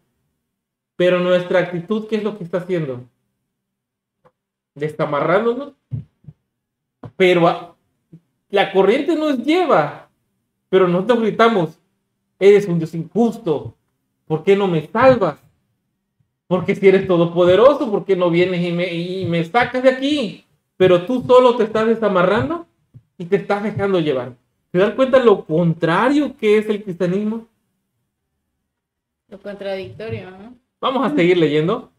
Pero 0.97 1.21
nuestra 1.21 1.61
actitud, 1.61 2.07
¿qué 2.09 2.17
es 2.17 2.25
lo 2.25 2.37
que 2.37 2.45
está 2.45 2.59
haciendo? 2.59 3.05
Destamarrándonos. 4.75 5.73
Pero 7.17 7.77
la 8.51 8.73
corriente 8.73 9.17
nos 9.17 9.39
lleva. 9.39 10.11
Pero 10.69 10.87
nosotros 10.87 11.21
gritamos, 11.21 11.79
eres 12.39 12.67
un 12.67 12.79
Dios 12.79 12.95
injusto. 12.95 13.75
¿Por 14.27 14.45
qué 14.45 14.55
no 14.57 14.67
me 14.67 14.87
salvas? 14.89 15.39
Porque 16.51 16.75
si 16.75 16.89
eres 16.89 17.07
todopoderoso, 17.07 17.89
¿por 17.93 18.05
qué 18.05 18.17
no 18.17 18.29
vienes 18.29 18.61
y 18.67 18.73
me, 18.73 18.93
y 18.93 19.25
me 19.25 19.45
sacas 19.45 19.85
de 19.85 19.89
aquí? 19.89 20.45
Pero 20.77 21.07
tú 21.07 21.23
solo 21.25 21.57
te 21.57 21.63
estás 21.63 21.87
desamarrando 21.87 22.67
y 23.17 23.27
te 23.27 23.37
estás 23.37 23.63
dejando 23.63 24.01
llevar. 24.01 24.35
¿Se 24.73 24.79
dan 24.79 24.97
cuenta 24.97 25.23
lo 25.23 25.45
contrario 25.45 26.37
que 26.37 26.59
es 26.59 26.69
el 26.69 26.83
cristianismo? 26.83 27.47
Lo 29.29 29.41
contradictorio, 29.41 30.29
¿no? 30.33 30.57
Vamos 30.81 31.07
a 31.07 31.15
seguir 31.15 31.39
leyendo. 31.39 31.93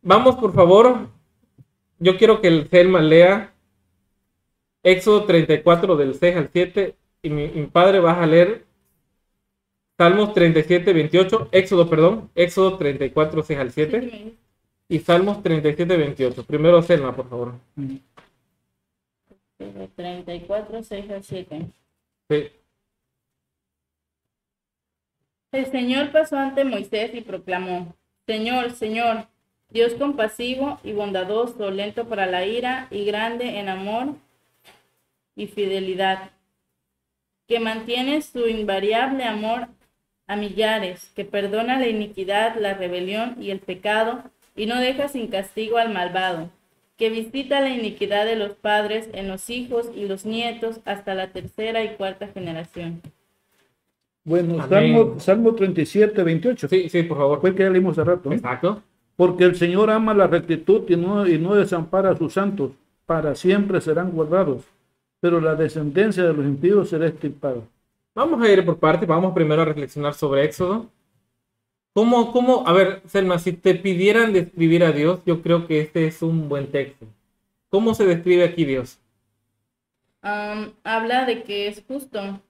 Vamos, 0.00 0.36
por 0.36 0.54
favor. 0.54 1.08
Yo 1.98 2.16
quiero 2.16 2.40
que 2.40 2.48
el 2.48 2.70
Selma 2.70 3.02
lea 3.02 3.52
Éxodo 4.82 5.26
34 5.26 5.96
del 5.96 6.14
6 6.14 6.36
al 6.36 6.48
7 6.50 6.96
y 7.20 7.28
mi, 7.28 7.48
mi 7.48 7.66
padre 7.66 8.00
va 8.00 8.22
a 8.22 8.26
leer 8.26 8.64
Salmos 9.96 10.34
37, 10.34 10.92
28, 10.92 11.48
Éxodo, 11.52 11.88
perdón, 11.88 12.30
Éxodo 12.34 12.76
34, 12.76 13.42
6 13.44 13.58
al 13.60 13.70
7 13.70 14.34
y 14.88 14.98
Salmos 14.98 15.42
37, 15.42 15.96
28. 15.96 16.44
Primero 16.44 16.82
Selma, 16.82 17.14
por 17.14 17.28
favor. 17.28 17.54
34, 19.94 20.82
6 20.82 21.10
al 21.10 21.22
7. 21.22 21.66
Sí. 22.28 22.52
El 25.52 25.66
Señor 25.66 26.10
pasó 26.10 26.36
ante 26.36 26.64
Moisés 26.64 27.14
y 27.14 27.20
proclamó, 27.20 27.94
Señor, 28.26 28.72
Señor, 28.72 29.28
Dios 29.70 29.94
compasivo 29.94 30.80
y 30.82 30.92
bondadoso, 30.92 31.70
lento 31.70 32.08
para 32.08 32.26
la 32.26 32.44
ira 32.44 32.88
y 32.90 33.04
grande 33.04 33.60
en 33.60 33.68
amor 33.68 34.16
y 35.36 35.46
fidelidad, 35.46 36.32
que 37.46 37.60
mantiene 37.60 38.20
su 38.22 38.48
invariable 38.48 39.22
amor 39.22 39.68
a 40.26 40.36
millares, 40.36 41.10
que 41.14 41.24
perdona 41.24 41.78
la 41.78 41.88
iniquidad, 41.88 42.56
la 42.58 42.74
rebelión 42.74 43.36
y 43.40 43.50
el 43.50 43.60
pecado, 43.60 44.22
y 44.56 44.66
no 44.66 44.80
deja 44.80 45.08
sin 45.08 45.28
castigo 45.28 45.78
al 45.78 45.92
malvado, 45.92 46.50
que 46.96 47.10
visita 47.10 47.60
la 47.60 47.70
iniquidad 47.70 48.24
de 48.24 48.36
los 48.36 48.52
padres 48.52 49.08
en 49.12 49.28
los 49.28 49.50
hijos 49.50 49.90
y 49.94 50.06
los 50.06 50.24
nietos 50.24 50.80
hasta 50.84 51.14
la 51.14 51.32
tercera 51.32 51.82
y 51.84 51.96
cuarta 51.96 52.28
generación. 52.28 53.02
Bueno. 54.24 54.66
Salmo, 54.66 55.20
Salmo 55.20 55.54
37, 55.54 56.22
28. 56.22 56.68
Sí, 56.68 56.88
sí, 56.88 57.02
por 57.02 57.18
favor. 57.18 57.40
Fue 57.40 57.54
que 57.54 57.62
ya 57.62 57.70
leímos 57.70 57.98
hace 57.98 58.08
rato. 58.08 58.30
¿no? 58.30 58.34
Exacto. 58.34 58.82
Porque 59.16 59.44
el 59.44 59.54
Señor 59.54 59.90
ama 59.90 60.14
la 60.14 60.26
rectitud 60.26 60.82
y 60.88 60.96
no, 60.96 61.26
y 61.26 61.38
no 61.38 61.54
desampara 61.54 62.10
a 62.10 62.16
sus 62.16 62.32
santos. 62.32 62.72
Para 63.06 63.34
siempre 63.34 63.80
serán 63.80 64.12
guardados. 64.12 64.64
Pero 65.20 65.40
la 65.40 65.54
descendencia 65.54 66.24
de 66.24 66.32
los 66.32 66.44
impíos 66.44 66.88
será 66.88 67.06
extirpada. 67.06 67.60
Vamos 68.14 68.40
a 68.42 68.48
ir 68.50 68.64
por 68.64 68.78
partes. 68.78 69.08
Vamos 69.08 69.34
primero 69.34 69.62
a 69.62 69.64
reflexionar 69.64 70.14
sobre 70.14 70.44
Éxodo. 70.44 70.90
¿Cómo, 71.92 72.32
cómo? 72.32 72.66
A 72.66 72.72
ver, 72.72 73.02
Selma, 73.06 73.38
si 73.38 73.52
te 73.52 73.74
pidieran 73.74 74.32
describir 74.32 74.84
a 74.84 74.92
Dios, 74.92 75.20
yo 75.24 75.42
creo 75.42 75.66
que 75.66 75.80
este 75.80 76.06
es 76.06 76.22
un 76.22 76.48
buen 76.48 76.70
texto. 76.70 77.06
¿Cómo 77.70 77.94
se 77.94 78.04
describe 78.04 78.44
aquí 78.44 78.64
Dios? 78.64 78.98
Am, 80.22 80.74
habla 80.84 81.24
de 81.24 81.44
que 81.44 81.68
es 81.68 81.84
justo. 81.86 82.40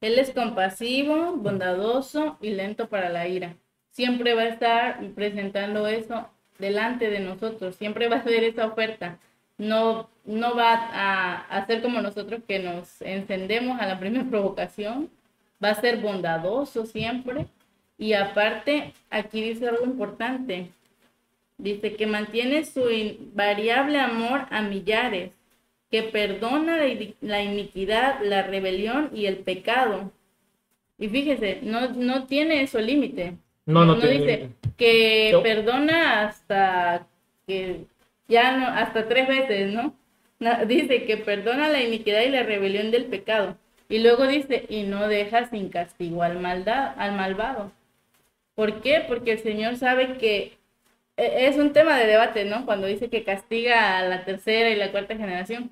Él 0.00 0.18
es 0.18 0.30
compasivo, 0.32 1.36
bondadoso 1.36 2.38
y 2.40 2.50
lento 2.50 2.88
para 2.88 3.08
la 3.08 3.28
ira. 3.28 3.56
Siempre 3.90 4.34
va 4.34 4.42
a 4.42 4.48
estar 4.48 5.10
presentando 5.14 5.86
eso 5.86 6.28
delante 6.58 7.10
de 7.10 7.20
nosotros. 7.20 7.76
Siempre 7.76 8.08
va 8.08 8.16
a 8.16 8.18
hacer 8.20 8.44
esa 8.44 8.66
oferta. 8.66 9.18
No, 9.58 10.10
no 10.24 10.54
va 10.56 10.72
a 10.74 11.36
hacer 11.58 11.82
como 11.82 12.00
nosotros 12.00 12.42
que 12.46 12.58
nos 12.58 13.00
encendemos 13.02 13.80
a 13.80 13.86
la 13.86 13.98
primera 13.98 14.24
provocación. 14.30 15.10
Va 15.62 15.70
a 15.70 15.80
ser 15.80 15.98
bondadoso 15.98 16.86
siempre. 16.86 17.46
Y 17.98 18.14
aparte, 18.14 18.94
aquí 19.10 19.42
dice 19.42 19.68
algo 19.68 19.84
importante. 19.84 20.70
Dice 21.58 21.94
que 21.96 22.06
mantiene 22.06 22.64
su 22.64 22.90
invariable 22.90 23.98
amor 24.00 24.46
a 24.50 24.62
millares 24.62 25.32
que 25.90 26.04
perdona 26.04 26.76
la 26.78 26.86
ini- 26.86 27.14
la 27.20 27.42
iniquidad, 27.42 28.20
la 28.22 28.42
rebelión 28.42 29.10
y 29.12 29.26
el 29.26 29.38
pecado. 29.38 30.12
Y 30.98 31.08
fíjese, 31.08 31.60
no, 31.62 31.88
no 31.90 32.24
tiene 32.26 32.62
eso 32.62 32.80
límite. 32.80 33.36
No, 33.66 33.84
no, 33.84 33.98
tiene 33.98 34.18
dice 34.18 34.50
que 34.78 35.30
No. 35.32 35.42
perdona 35.42 36.22
hasta 36.26 37.06
que 37.46 37.84
ya 38.28 38.56
no, 38.56 38.66
hasta 38.68 39.08
tres 39.08 39.28
veces, 39.28 39.72
¿no? 39.72 39.94
Dice 40.66 41.04
que 41.04 41.18
perdona 41.18 41.68
la 41.68 41.82
iniquidad 41.82 42.22
y 42.22 42.30
la 42.30 42.42
rebelión 42.42 42.90
del 42.90 43.04
pecado. 43.04 43.56
Y 43.88 43.98
luego 43.98 44.26
dice, 44.26 44.64
y 44.68 44.84
no 44.84 45.06
deja 45.08 45.48
sin 45.50 45.68
castigo 45.68 46.22
al 46.22 46.40
maldad, 46.40 46.94
al 46.96 47.14
malvado. 47.16 47.72
¿Por 48.54 48.80
qué? 48.80 49.04
Porque 49.06 49.32
el 49.32 49.38
Señor 49.40 49.76
sabe 49.76 50.16
que 50.16 50.58
e- 51.16 51.46
es 51.46 51.56
un 51.56 51.72
tema 51.72 51.98
de 51.98 52.06
debate, 52.06 52.44
¿no? 52.44 52.64
Cuando 52.64 52.86
dice 52.86 53.10
que 53.10 53.24
castiga 53.24 53.98
a 53.98 54.02
la 54.02 54.24
tercera 54.24 54.70
y 54.70 54.76
la 54.76 54.90
cuarta 54.90 55.16
generación. 55.16 55.68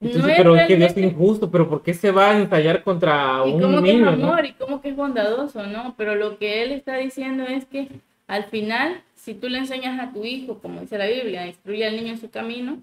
Entonces, 0.00 0.22
no 0.22 0.28
es 0.28 0.36
pero 0.36 0.56
es 0.56 0.66
que 0.66 0.76
Dios 0.76 0.90
es 0.90 0.98
injusto, 0.98 1.50
pero 1.50 1.68
¿por 1.68 1.82
qué 1.82 1.94
se 1.94 2.10
va 2.10 2.32
a 2.32 2.38
ensayar 2.38 2.82
contra 2.82 3.42
y 3.46 3.52
un 3.52 3.60
cómo 3.62 3.82
que 3.82 3.90
es 3.90 3.94
niño? 3.94 4.16
no? 4.16 4.26
amor 4.28 4.44
y 4.44 4.52
cómo 4.52 4.82
que 4.82 4.90
es 4.90 4.96
bondadoso, 4.96 5.66
¿no? 5.66 5.94
Pero 5.96 6.14
lo 6.16 6.38
que 6.38 6.62
él 6.62 6.72
está 6.72 6.96
diciendo 6.96 7.44
es 7.44 7.64
que 7.64 7.88
al 8.26 8.44
final, 8.44 9.02
si 9.14 9.34
tú 9.34 9.48
le 9.48 9.58
enseñas 9.58 9.98
a 10.00 10.12
tu 10.12 10.24
hijo, 10.24 10.58
como 10.58 10.80
dice 10.80 10.98
la 10.98 11.06
Biblia, 11.06 11.46
instruye 11.46 11.86
al 11.86 11.96
niño 11.96 12.12
en 12.12 12.18
su 12.18 12.28
camino, 12.28 12.82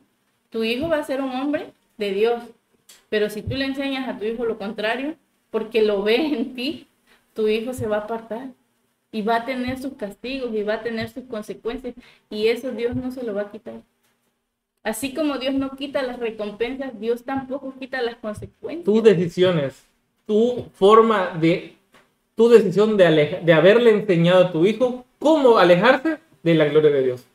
tu 0.54 0.64
hijo 0.64 0.88
va 0.88 1.00
a 1.00 1.04
ser 1.04 1.20
un 1.20 1.32
hombre 1.32 1.74
de 1.98 2.12
Dios. 2.14 2.42
Pero 3.10 3.30
si 3.30 3.42
tú 3.42 3.56
le 3.56 3.66
enseñas 3.66 4.08
a 4.08 4.18
tu 4.18 4.24
hijo 4.26 4.46
lo 4.46 4.58
contrario, 4.58 5.16
porque 5.52 5.82
lo 5.82 6.04
ve 6.04 6.16
en 6.16 6.54
ti, 6.56 6.88
tu 7.34 7.48
hijo 7.48 7.74
se 7.74 7.88
va 7.88 7.98
a 7.98 8.02
apartar 8.02 8.48
y 9.12 9.22
va 9.24 9.38
a 9.38 9.46
tener 9.46 9.80
sus 9.80 9.94
castigos 9.94 10.54
y 10.56 10.64
va 10.64 10.76
a 10.76 10.84
tener 10.84 11.10
sus 11.10 11.24
consecuencias 11.26 11.96
y 12.30 12.48
eso 12.48 12.72
Dios 12.72 12.96
no 12.96 13.12
se 13.12 13.24
lo 13.24 13.34
va 13.34 13.42
a 13.42 13.52
quitar. 13.52 13.82
Así 14.84 15.14
como 15.14 15.38
Dios 15.38 15.54
no 15.56 15.72
quita 15.76 16.04
las 16.04 16.20
recompensas, 16.20 17.00
Dios 17.00 17.24
tampoco 17.24 17.74
quita 17.80 18.02
las 18.02 18.16
consecuencias. 18.18 18.86
tus 18.86 19.02
decisiones, 19.04 19.86
tu 20.28 20.68
forma 20.74 21.30
de, 21.40 21.76
tu 22.36 22.50
decisión 22.50 22.98
de, 22.98 23.06
aleja- 23.08 23.40
de 23.40 23.54
haberle 23.54 23.92
enseñado 23.92 24.46
a 24.46 24.52
tu 24.52 24.66
hijo 24.66 25.06
cómo 25.20 25.58
alejarse 25.58 26.18
de 26.44 26.54
la 26.56 26.66
gloria 26.66 26.92
de 26.92 27.04
Dios. 27.04 27.26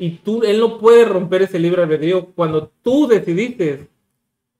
Y 0.00 0.10
tú, 0.10 0.44
él 0.44 0.60
no 0.60 0.78
puede 0.78 1.04
romper 1.04 1.42
ese 1.42 1.58
libre 1.58 1.82
albedrío 1.82 2.26
cuando 2.26 2.70
tú 2.82 3.08
decidiste 3.08 3.88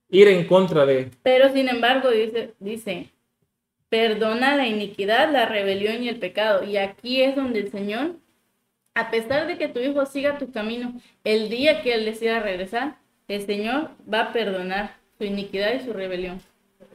ir 0.09 0.27
en 0.27 0.45
contra 0.45 0.85
de. 0.85 1.11
Pero 1.23 1.51
sin 1.53 1.69
embargo, 1.69 2.11
dice, 2.11 2.53
dice, 2.59 3.09
perdona 3.87 4.57
la 4.57 4.67
iniquidad, 4.67 5.31
la 5.31 5.45
rebelión 5.45 6.03
y 6.03 6.09
el 6.09 6.19
pecado. 6.19 6.63
Y 6.65 6.75
aquí 6.75 7.21
es 7.21 7.37
donde 7.37 7.59
el 7.59 7.71
Señor, 7.71 8.15
a 8.95 9.11
pesar 9.11 9.47
de 9.47 9.57
que 9.57 9.69
tu 9.69 9.79
hijo 9.79 10.05
siga 10.05 10.37
tu 10.37 10.51
camino, 10.51 10.93
el 11.23 11.49
día 11.49 11.81
que 11.81 11.93
él 11.93 12.03
decida 12.03 12.41
regresar, 12.41 12.97
el 13.29 13.45
Señor 13.45 13.91
va 14.11 14.21
a 14.21 14.33
perdonar 14.33 14.97
su 15.17 15.23
iniquidad 15.23 15.73
y 15.73 15.85
su 15.85 15.93
rebelión. 15.93 16.41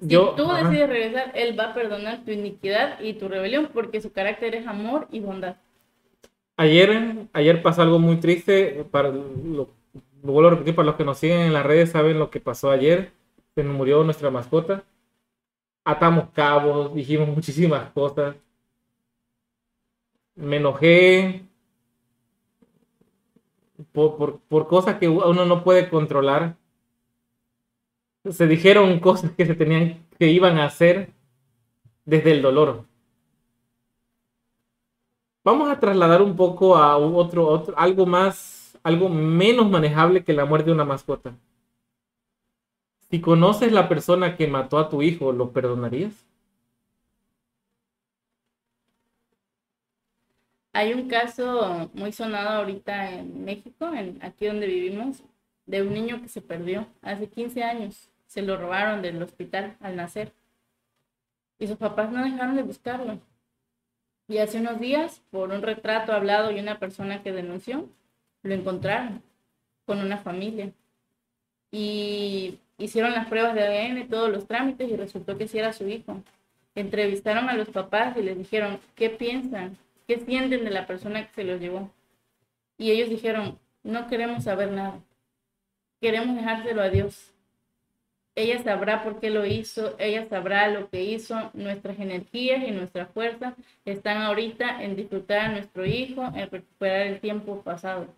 Si 0.00 0.08
Yo, 0.08 0.34
tú 0.36 0.50
ajá. 0.50 0.68
decides 0.68 0.88
regresar, 0.88 1.32
él 1.34 1.58
va 1.58 1.70
a 1.70 1.74
perdonar 1.74 2.24
tu 2.24 2.30
iniquidad 2.30 3.00
y 3.00 3.14
tu 3.14 3.28
rebelión 3.28 3.70
porque 3.72 4.02
su 4.02 4.12
carácter 4.12 4.54
es 4.54 4.66
amor 4.66 5.08
y 5.10 5.20
bondad. 5.20 5.56
Ayer, 6.56 7.28
ayer 7.32 7.62
pasó 7.62 7.82
algo 7.82 7.98
muy 7.98 8.16
triste. 8.16 8.84
Para 8.90 9.10
lo, 9.10 9.68
lo 10.22 10.32
vuelvo 10.32 10.48
a 10.48 10.50
repetir, 10.52 10.74
para 10.74 10.86
los 10.86 10.96
que 10.96 11.04
nos 11.04 11.18
siguen 11.18 11.40
en 11.40 11.52
las 11.52 11.66
redes 11.66 11.90
saben 11.90 12.18
lo 12.18 12.30
que 12.30 12.40
pasó 12.40 12.70
ayer. 12.70 13.12
Se 13.54 13.62
nos 13.62 13.76
murió 13.76 14.02
nuestra 14.04 14.30
mascota. 14.30 14.84
Atamos 15.84 16.30
cabos, 16.30 16.94
dijimos 16.94 17.28
muchísimas 17.28 17.90
cosas. 17.92 18.36
Me 20.36 20.56
enojé 20.56 21.44
por, 23.92 24.16
por, 24.16 24.40
por 24.40 24.66
cosas 24.66 24.96
que 24.98 25.08
uno 25.08 25.44
no 25.44 25.62
puede 25.64 25.88
controlar. 25.88 26.56
Se 28.30 28.46
dijeron 28.46 29.00
cosas 29.00 29.32
que 29.32 29.44
se 29.46 29.54
tenían, 29.54 30.06
que 30.18 30.28
iban 30.28 30.58
a 30.58 30.66
hacer 30.66 31.10
desde 32.04 32.32
el 32.32 32.42
dolor. 32.42 32.86
Vamos 35.44 35.68
a 35.70 35.78
trasladar 35.78 36.22
un 36.22 36.36
poco 36.36 36.76
a 36.76 36.96
otro, 36.96 37.62
algo 37.76 38.06
más, 38.06 38.78
algo 38.82 39.10
menos 39.10 39.68
manejable 39.70 40.24
que 40.24 40.32
la 40.32 40.46
muerte 40.46 40.70
de 40.70 40.72
una 40.72 40.86
mascota. 40.86 41.36
Si 43.10 43.20
conoces 43.20 43.70
la 43.70 43.88
persona 43.88 44.36
que 44.36 44.48
mató 44.48 44.78
a 44.78 44.88
tu 44.88 45.02
hijo, 45.02 45.32
¿lo 45.32 45.52
perdonarías? 45.52 46.26
Hay 50.72 50.94
un 50.94 51.08
caso 51.08 51.90
muy 51.92 52.10
sonado 52.12 52.60
ahorita 52.60 53.12
en 53.12 53.44
México, 53.44 53.92
en, 53.92 54.18
aquí 54.22 54.46
donde 54.46 54.66
vivimos, 54.66 55.22
de 55.66 55.82
un 55.82 55.92
niño 55.92 56.22
que 56.22 56.28
se 56.28 56.40
perdió 56.40 56.86
hace 57.02 57.28
15 57.28 57.62
años. 57.62 58.10
Se 58.26 58.42
lo 58.42 58.56
robaron 58.56 59.02
del 59.02 59.22
hospital 59.22 59.76
al 59.80 59.96
nacer. 59.96 60.32
Y 61.58 61.66
sus 61.66 61.76
papás 61.76 62.10
no 62.10 62.24
dejaron 62.24 62.56
de 62.56 62.62
buscarlo. 62.62 63.20
Y 64.26 64.38
hace 64.38 64.58
unos 64.58 64.80
días, 64.80 65.22
por 65.30 65.50
un 65.50 65.62
retrato 65.62 66.12
hablado 66.12 66.50
y 66.50 66.58
una 66.58 66.78
persona 66.78 67.22
que 67.22 67.32
denunció, 67.32 67.88
lo 68.42 68.54
encontraron 68.54 69.22
con 69.86 69.98
una 69.98 70.18
familia. 70.18 70.72
Y 71.70 72.58
hicieron 72.78 73.12
las 73.12 73.28
pruebas 73.28 73.54
de 73.54 73.62
ADN, 73.62 74.08
todos 74.08 74.30
los 74.30 74.46
trámites 74.46 74.90
y 74.90 74.96
resultó 74.96 75.36
que 75.36 75.48
sí 75.48 75.58
era 75.58 75.72
su 75.72 75.88
hijo. 75.88 76.22
Entrevistaron 76.74 77.48
a 77.48 77.54
los 77.54 77.68
papás 77.68 78.16
y 78.16 78.22
les 78.22 78.38
dijeron, 78.38 78.80
¿qué 78.94 79.10
piensan? 79.10 79.76
¿Qué 80.06 80.18
sienten 80.20 80.64
de 80.64 80.70
la 80.70 80.86
persona 80.86 81.26
que 81.26 81.34
se 81.34 81.44
los 81.44 81.60
llevó? 81.60 81.90
Y 82.78 82.90
ellos 82.90 83.10
dijeron, 83.10 83.58
no 83.82 84.06
queremos 84.08 84.44
saber 84.44 84.70
nada. 84.70 84.98
Queremos 86.00 86.36
dejárselo 86.36 86.82
a 86.82 86.88
Dios. 86.88 87.33
Ella 88.36 88.62
sabrá 88.62 89.04
por 89.04 89.20
qué 89.20 89.30
lo 89.30 89.46
hizo, 89.46 89.94
ella 89.98 90.26
sabrá 90.28 90.68
lo 90.68 90.90
que 90.90 91.04
hizo. 91.04 91.50
Nuestras 91.54 91.98
energías 92.00 92.66
y 92.66 92.72
nuestras 92.72 93.08
fuerzas 93.10 93.54
están 93.84 94.22
ahorita 94.22 94.82
en 94.82 94.96
disfrutar 94.96 95.38
a 95.40 95.48
nuestro 95.52 95.86
hijo, 95.86 96.24
en 96.34 96.50
recuperar 96.50 97.06
el 97.06 97.20
tiempo 97.20 97.62
pasado. 97.62 98.08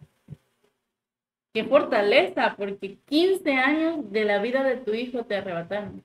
Qué 1.53 1.65
fortaleza, 1.65 2.55
porque 2.57 2.99
15 3.07 3.53
años 3.53 4.11
de 4.11 4.25
la 4.25 4.41
vida 4.41 4.63
de 4.63 4.77
tu 4.77 4.95
hijo 4.95 5.25
te 5.25 5.37
arrebataron. 5.37 6.03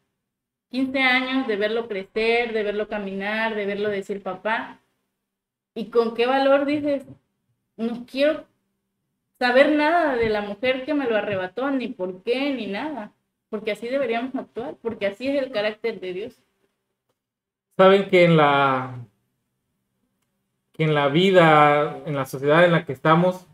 15 0.71 0.99
años 0.99 1.47
de 1.47 1.55
verlo 1.57 1.87
crecer, 1.87 2.53
de 2.53 2.63
verlo 2.63 2.87
caminar, 2.87 3.55
de 3.55 3.65
verlo 3.65 3.89
decir 3.89 4.23
papá, 4.23 4.81
¿Y 5.73 5.85
con 5.89 6.15
qué 6.15 6.25
valor 6.25 6.65
dices, 6.65 7.05
no 7.77 8.05
quiero 8.05 8.45
saber 9.39 9.71
nada 9.71 10.15
de 10.15 10.29
la 10.29 10.41
mujer 10.41 10.85
que 10.85 10.93
me 10.93 11.07
lo 11.07 11.15
arrebató, 11.15 11.71
ni 11.71 11.87
por 11.87 12.23
qué, 12.23 12.53
ni 12.53 12.67
nada? 12.67 13.13
Porque 13.51 13.73
así 13.73 13.89
deberíamos 13.89 14.33
actuar, 14.33 14.77
porque 14.81 15.07
así 15.07 15.27
es 15.27 15.43
el 15.43 15.51
carácter 15.51 15.99
de 15.99 16.13
Dios. 16.13 16.41
Saben 17.75 18.09
que 18.09 18.23
en 18.23 18.37
la 18.37 18.97
que 20.71 20.85
en 20.85 20.93
la 20.93 21.09
vida, 21.09 22.01
en 22.05 22.15
la 22.15 22.25
sociedad 22.25 22.63
en 22.63 22.71
la 22.71 22.85
que 22.85 22.93
estamos, 22.93 23.45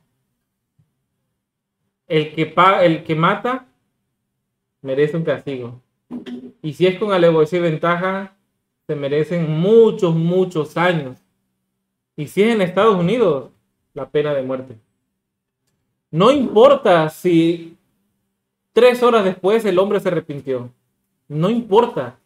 el 2.08 2.36
que, 2.36 2.54
el 2.84 3.04
que 3.04 3.16
mata 3.16 3.66
merece 4.84 5.18
un 5.18 5.24
castigo. 5.24 5.82
Y 6.62 6.74
si 6.74 6.86
es 6.86 7.00
con 7.00 7.12
alevosía 7.12 7.58
y 7.58 7.64
ventaja, 7.64 8.38
se 8.86 8.96
merecen 8.96 9.50
muchos, 9.50 10.14
muchos 10.14 10.78
años. 10.78 11.18
Y 12.16 12.28
si 12.28 12.44
es 12.44 12.54
en 12.54 12.62
Estados 12.62 12.96
Unidos, 12.96 13.50
la 13.96 14.08
pena 14.08 14.36
de 14.36 14.44
muerte. 14.44 14.78
No 16.12 16.32
importa 16.32 17.10
si 17.10 17.77
tres 18.78 19.02
horas 19.02 19.26
después 19.26 19.66
el 19.66 19.80
hombre 19.80 20.00
se 20.00 20.10
arrepintió. 20.10 20.70
No 21.28 21.50
importa. 21.50 22.20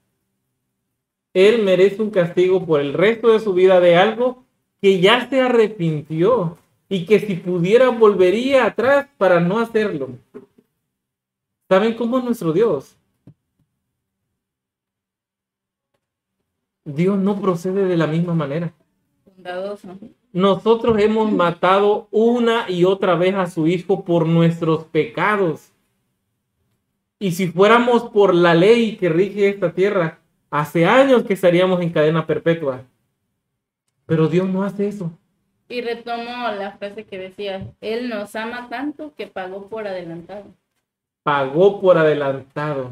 Él 1.33 1.63
merece 1.63 2.01
un 2.01 2.09
castigo 2.09 2.65
por 2.65 2.81
el 2.81 2.91
resto 2.93 3.29
de 3.29 3.39
su 3.39 3.53
vida 3.53 3.79
de 3.79 3.95
algo 3.95 4.43
que 4.81 4.99
ya 4.99 5.29
se 5.29 5.39
arrepintió 5.39 6.57
y 6.89 7.05
que 7.05 7.21
si 7.21 7.35
pudiera 7.35 7.87
volvería 7.87 8.65
atrás 8.65 9.07
para 9.17 9.39
no 9.39 9.59
hacerlo. 9.59 10.09
¿Saben 11.69 11.93
cómo 11.93 12.17
es 12.17 12.25
nuestro 12.25 12.51
Dios? 12.51 12.97
Dios 16.83 17.17
no 17.17 17.39
procede 17.39 17.85
de 17.85 17.95
la 17.95 18.07
misma 18.07 18.33
manera. 18.33 18.73
Nosotros 20.33 20.99
hemos 20.99 21.31
matado 21.31 22.09
una 22.11 22.69
y 22.69 22.83
otra 22.83 23.15
vez 23.15 23.35
a 23.35 23.47
su 23.47 23.67
hijo 23.67 24.03
por 24.03 24.27
nuestros 24.27 24.83
pecados. 24.83 25.70
Y 27.21 27.33
si 27.33 27.49
fuéramos 27.49 28.09
por 28.09 28.33
la 28.33 28.55
ley 28.55 28.97
que 28.97 29.07
rige 29.07 29.47
esta 29.47 29.71
tierra, 29.73 30.17
hace 30.49 30.87
años 30.87 31.21
que 31.21 31.35
estaríamos 31.35 31.79
en 31.79 31.91
cadena 31.91 32.25
perpetua. 32.25 32.81
Pero 34.07 34.27
Dios 34.27 34.49
no 34.49 34.63
hace 34.63 34.87
eso. 34.87 35.11
Y 35.69 35.81
retomo 35.81 36.47
la 36.57 36.71
frase 36.79 37.03
que 37.03 37.19
decía, 37.19 37.67
Él 37.79 38.09
nos 38.09 38.35
ama 38.35 38.69
tanto 38.71 39.13
que 39.15 39.27
pagó 39.27 39.67
por 39.67 39.87
adelantado. 39.87 40.45
Pagó 41.21 41.79
por 41.79 41.99
adelantado. 41.99 42.89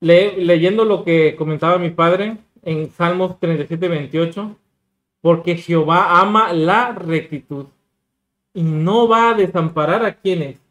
leyendo 0.00 0.84
lo 0.84 1.04
que 1.04 1.36
comentaba 1.36 1.78
mi 1.78 1.90
padre 1.90 2.38
en 2.62 2.90
Salmos 2.90 3.38
37, 3.38 3.86
28, 3.86 4.56
porque 5.20 5.54
Jehová 5.54 6.18
ama 6.20 6.52
la 6.52 6.90
rectitud 6.90 7.66
y 8.52 8.64
no 8.64 9.06
va 9.06 9.30
a 9.30 9.34
desamparar 9.34 10.04
a 10.04 10.14
quienes, 10.16 10.65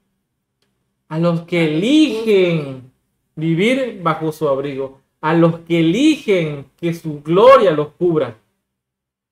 a 1.07 1.19
los 1.19 1.41
que 1.41 1.65
eligen 1.65 2.91
vivir 3.35 3.99
bajo 4.01 4.31
su 4.31 4.47
abrigo, 4.47 5.01
a 5.21 5.33
los 5.33 5.59
que 5.59 5.79
eligen 5.79 6.65
que 6.77 6.93
su 6.93 7.21
gloria 7.21 7.71
los 7.71 7.89
cubra. 7.89 8.37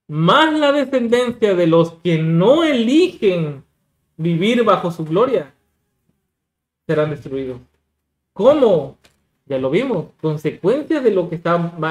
Más 0.07 0.57
la 0.57 0.71
descendencia 0.71 1.55
de 1.55 1.67
los 1.67 1.93
que 2.03 2.17
no 2.17 2.63
eligen 2.63 3.63
vivir 4.17 4.63
bajo 4.63 4.91
su 4.91 5.05
gloria 5.05 5.53
serán 6.85 7.09
destruidos. 7.09 7.59
¿Cómo? 8.33 8.97
Ya 9.45 9.57
lo 9.57 9.69
vimos, 9.69 10.07
consecuencias 10.21 11.03
de 11.03 11.11
lo 11.11 11.29
que 11.29 11.41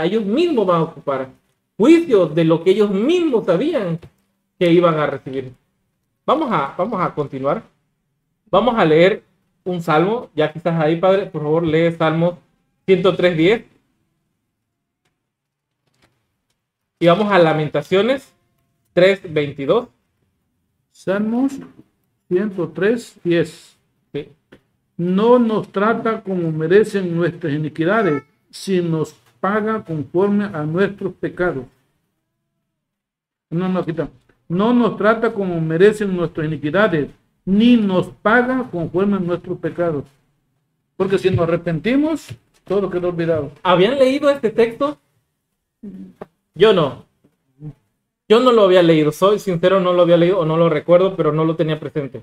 ellos 0.05 0.25
mismos 0.25 0.67
van 0.67 0.81
a 0.81 0.85
ocupar 0.85 1.31
juicio 1.77 2.27
de 2.27 2.45
lo 2.45 2.63
que 2.63 2.71
ellos 2.71 2.91
mismos 2.91 3.47
sabían 3.47 3.99
que 4.59 4.71
iban 4.71 4.99
a 4.99 5.07
recibir. 5.07 5.53
Vamos 6.25 6.49
a, 6.53 6.75
vamos 6.79 7.01
a 7.01 7.13
continuar. 7.15 7.63
Vamos 8.51 8.75
a 8.77 8.85
leer 8.85 9.25
un 9.65 9.83
salmo. 9.83 10.31
Ya 10.35 10.53
quizás 10.53 10.81
ahí, 10.81 10.97
padre, 10.97 11.27
por 11.27 11.43
favor, 11.43 11.67
lee 11.67 11.93
Salmo 11.93 12.39
103.10. 12.87 13.65
Y 17.01 17.07
vamos 17.07 17.33
a 17.33 17.39
Lamentaciones 17.39 18.33
3.22. 18.95 19.89
Salmos 20.93 21.59
103.10. 22.31 23.77
No 24.97 25.39
nos 25.39 25.73
trata 25.73 26.23
como 26.23 26.53
merecen 26.53 27.17
nuestras 27.17 27.53
iniquidades, 27.55 28.23
sino 28.51 28.99
nos 28.99 29.15
paga 29.41 29.85
conforme 29.85 30.45
a 30.45 30.63
nuestros 30.63 31.15
pecados. 31.15 31.65
No, 33.51 33.69
no, 33.69 33.85
No 34.49 34.73
nos 34.73 34.97
trata 34.97 35.33
como 35.33 35.61
merecen 35.61 36.17
nuestras 36.17 36.47
iniquidades, 36.47 37.11
ni 37.45 37.77
nos 37.77 38.09
paga 38.09 38.69
conforme 38.71 39.17
a 39.17 39.21
nuestros 39.21 39.59
pecados. 39.59 40.05
Porque 40.97 41.19
si 41.19 41.31
nos 41.31 41.49
arrepentimos, 41.49 42.29
todo 42.65 42.91
quedó 42.91 43.09
olvidado. 43.09 43.53
¿Habían 43.63 43.99
leído 43.99 44.31
este 44.31 44.51
texto? 44.51 44.99
Yo 46.55 46.73
no. 46.73 47.05
Yo 48.29 48.41
no 48.41 48.53
lo 48.53 48.63
había 48.63 48.83
leído, 48.83 49.13
soy 49.13 49.39
sincero, 49.39 49.81
no 49.81 49.93
lo 49.93 50.03
había 50.03 50.17
leído 50.17 50.39
o 50.39 50.45
no 50.45 50.57
lo 50.57 50.69
recuerdo, 50.69 51.17
pero 51.17 51.33
no 51.33 51.45
lo 51.45 51.57
tenía 51.57 51.81
presente. 51.81 52.23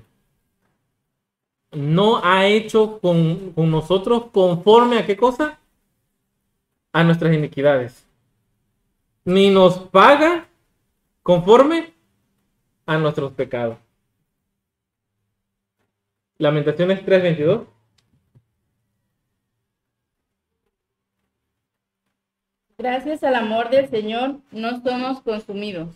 No 1.72 2.20
ha 2.24 2.46
hecho 2.46 2.98
con, 3.00 3.52
con 3.52 3.70
nosotros 3.70 4.24
conforme 4.32 4.98
a 4.98 5.06
qué 5.06 5.16
cosa? 5.16 5.60
a 6.92 7.04
nuestras 7.04 7.34
iniquidades, 7.34 8.04
ni 9.24 9.50
nos 9.50 9.78
paga 9.78 10.48
conforme 11.22 11.92
a 12.86 12.98
nuestros 12.98 13.32
pecados. 13.32 13.78
Lamentaciones 16.40 17.04
3:22. 17.04 17.66
Gracias 22.78 23.22
al 23.22 23.34
amor 23.34 23.68
del 23.68 23.90
Señor 23.90 24.36
no 24.50 24.80
somos 24.80 25.20
consumidos, 25.20 25.94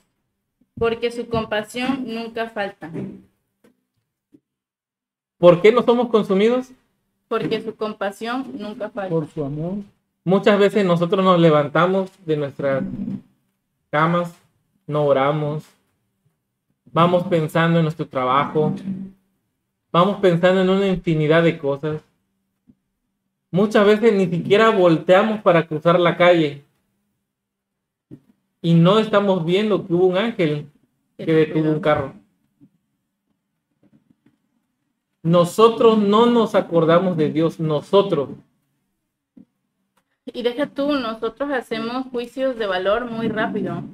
porque 0.79 1.11
su 1.11 1.29
compasión 1.31 2.05
nunca 2.07 2.51
falta. 2.51 2.91
¿Por 5.39 5.63
qué 5.63 5.73
no 5.73 5.83
somos 5.83 6.11
consumidos? 6.11 6.73
Porque 7.27 7.63
su 7.63 7.75
compasión 7.75 8.53
nunca 8.59 8.91
falta. 8.91 9.09
Por 9.09 9.27
su 9.29 9.43
amor 9.43 9.77
Muchas 10.25 10.59
veces 10.59 10.85
nosotros 10.85 11.25
nos 11.25 11.41
levantamos 11.41 12.11
de 12.27 12.37
nuestras 12.37 12.83
camas, 13.89 14.35
no 14.87 15.07
oramos, 15.07 15.65
vamos 16.93 17.25
pensando 17.25 17.79
en 17.79 17.85
nuestro 17.85 18.07
trabajo, 18.07 18.75
vamos 19.95 20.19
pensando 20.21 20.61
en 20.61 20.69
una 20.69 20.89
infinidad 20.89 21.45
de 21.45 21.57
cosas. 21.57 22.03
Muchas 23.53 23.87
veces 23.87 24.13
ni 24.13 24.27
siquiera 24.27 24.71
volteamos 24.71 25.41
para 25.41 25.69
cruzar 25.69 26.01
la 26.01 26.17
calle 26.17 26.65
y 28.61 28.75
no 28.75 28.99
estamos 28.99 29.47
viendo 29.47 29.87
que 29.87 29.95
hubo 29.95 30.07
un 30.07 30.17
ángel 30.17 30.67
que 31.17 31.33
detuvo 31.33 31.71
un 31.71 31.79
carro. 31.79 32.13
Nosotros 35.23 35.97
no 35.97 36.27
nos 36.27 36.57
acordamos 36.57 37.17
de 37.17 37.31
Dios, 37.31 37.61
nosotros. 37.61 38.31
Y 40.27 40.43
deja 40.43 40.67
tú, 40.67 40.91
nosotros 40.95 41.53
hacemos 41.53 42.07
juicios 42.09 42.59
de 42.59 42.67
valor 42.67 43.09
muy 43.09 43.29
rápido. 43.29 43.85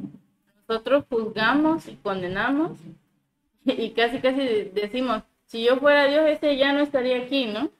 Nosotros 0.66 1.04
juzgamos 1.10 1.86
y 1.88 1.96
condenamos 1.96 2.78
y 3.66 3.90
casi 3.90 4.18
casi 4.20 4.70
decimos, 4.72 5.24
si 5.50 5.64
yo 5.64 5.78
fuera 5.78 6.06
Dios, 6.06 6.28
ese 6.28 6.56
ya 6.56 6.72
no 6.72 6.78
estaría 6.78 7.16
aquí, 7.16 7.46
¿no? 7.46 7.70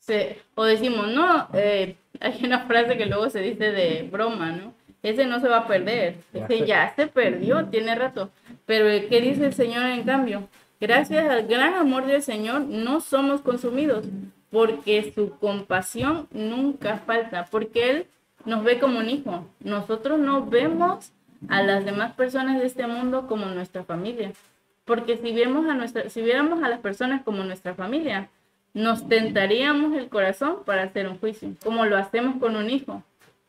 Se, 0.00 0.40
o 0.56 0.64
decimos, 0.64 1.06
no, 1.08 1.48
eh, 1.54 1.96
hay 2.20 2.40
una 2.44 2.66
frase 2.66 2.98
que 2.98 3.06
luego 3.06 3.30
se 3.30 3.40
dice 3.40 3.70
de 3.70 4.08
broma, 4.10 4.50
¿no? 4.50 4.74
Ese 5.00 5.24
no 5.24 5.38
se 5.38 5.48
va 5.48 5.58
a 5.58 5.68
perder, 5.68 6.16
ese 6.32 6.66
ya 6.66 6.92
se 6.96 7.06
perdió, 7.06 7.66
tiene 7.66 7.94
rato. 7.94 8.30
Pero 8.66 8.86
¿qué 9.08 9.20
dice 9.20 9.46
el 9.46 9.54
Señor 9.54 9.84
en 9.84 10.02
cambio? 10.02 10.48
Gracias 10.80 11.28
al 11.28 11.46
gran 11.46 11.74
amor 11.74 12.06
del 12.06 12.22
Señor 12.22 12.62
no 12.62 13.00
somos 13.00 13.42
consumidos, 13.42 14.06
porque 14.50 15.12
su 15.14 15.38
compasión 15.38 16.26
nunca 16.32 16.98
falta, 16.98 17.46
porque 17.50 17.90
Él 17.90 18.06
nos 18.44 18.64
ve 18.64 18.80
como 18.80 18.98
un 18.98 19.10
hijo. 19.10 19.46
Nosotros 19.60 20.18
no 20.18 20.46
vemos 20.46 21.12
a 21.48 21.62
las 21.62 21.84
demás 21.84 22.14
personas 22.14 22.58
de 22.58 22.66
este 22.66 22.86
mundo 22.86 23.26
como 23.28 23.46
nuestra 23.46 23.84
familia. 23.84 24.32
Porque 24.84 25.16
si, 25.16 25.32
vemos 25.32 25.66
a 25.68 25.74
nuestra, 25.74 26.10
si 26.10 26.22
viéramos 26.22 26.62
a 26.62 26.68
las 26.68 26.80
personas 26.80 27.22
como 27.22 27.42
nuestra 27.44 27.74
familia, 27.74 28.28
nos 28.74 29.08
tentaríamos 29.08 29.96
el 29.96 30.08
corazón 30.08 30.58
para 30.66 30.82
hacer 30.82 31.08
un 31.08 31.18
juicio, 31.18 31.50
como 31.62 31.86
lo 31.86 31.96
hacemos 31.96 32.36
con 32.36 32.56
un 32.56 32.68
hijo. 32.68 33.02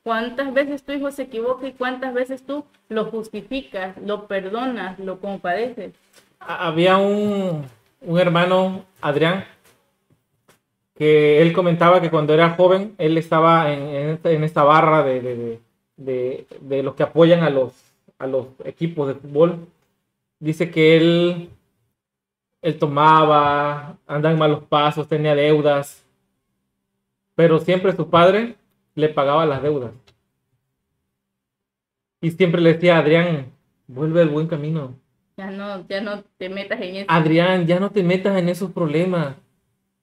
¿Cuántas 0.04 0.54
veces 0.54 0.84
tu 0.84 0.92
hijo 0.92 1.12
se 1.12 1.24
equivoca 1.24 1.68
y 1.68 1.74
cuántas 1.74 2.14
veces 2.14 2.46
tú 2.46 2.64
lo 2.90 3.06
justificas, 3.06 3.98
lo 3.98 4.28
perdonas, 4.28 5.00
lo 5.00 5.20
compadeces? 5.20 5.94
Había 6.40 6.98
un, 6.98 7.66
un 8.02 8.20
hermano, 8.20 8.86
Adrián, 9.02 9.46
que 10.96 11.42
él 11.42 11.54
comentaba 11.54 12.02
que 12.02 12.12
cuando 12.12 12.34
era 12.34 12.52
joven, 12.52 12.94
él 13.00 13.18
estaba 13.18 13.74
en, 13.74 14.20
en, 14.24 14.44
esta, 14.44 14.64
barra 14.64 15.04
de, 15.04 15.22
de, 15.22 15.60
de, 15.98 16.48
de, 16.62 16.84
los 16.84 16.94
que 16.94 17.04
apoyan 17.04 17.44
a 17.44 17.50
los, 17.50 17.74
a 18.20 18.28
los 18.28 18.48
equipos 18.64 19.08
de 19.08 19.16
fútbol 19.16 19.68
dice 20.40 20.72
que 20.72 20.98
él, 20.98 21.50
él 22.62 22.80
tomaba, 22.80 23.98
andaba 24.08 24.34
en 24.34 24.40
malos 24.40 24.64
pasos, 24.64 25.08
tenía 25.08 25.36
deudas, 25.36 26.06
pero 27.36 27.60
siempre 27.60 27.96
su 27.96 28.10
padre 28.10 28.56
le 28.96 29.10
pagaba 29.10 29.46
las 29.46 29.62
deudas. 29.62 29.92
Y 32.22 32.32
siempre 32.32 32.62
le 32.62 32.74
decía, 32.74 32.98
Adrián, 32.98 33.52
vuelve 33.88 34.22
al 34.22 34.30
buen 34.30 34.48
camino. 34.48 34.96
Ya 35.38 35.52
no, 35.52 35.86
ya 35.88 36.02
no 36.02 36.24
te 36.38 36.50
metas 36.50 36.80
en 36.82 36.96
eso. 36.96 37.06
Adrián, 37.10 37.68
ya 37.68 37.80
no 37.80 37.92
te 37.92 38.04
metas 38.04 38.38
en 38.38 38.50
esos 38.50 38.72
problemas. 38.72 39.36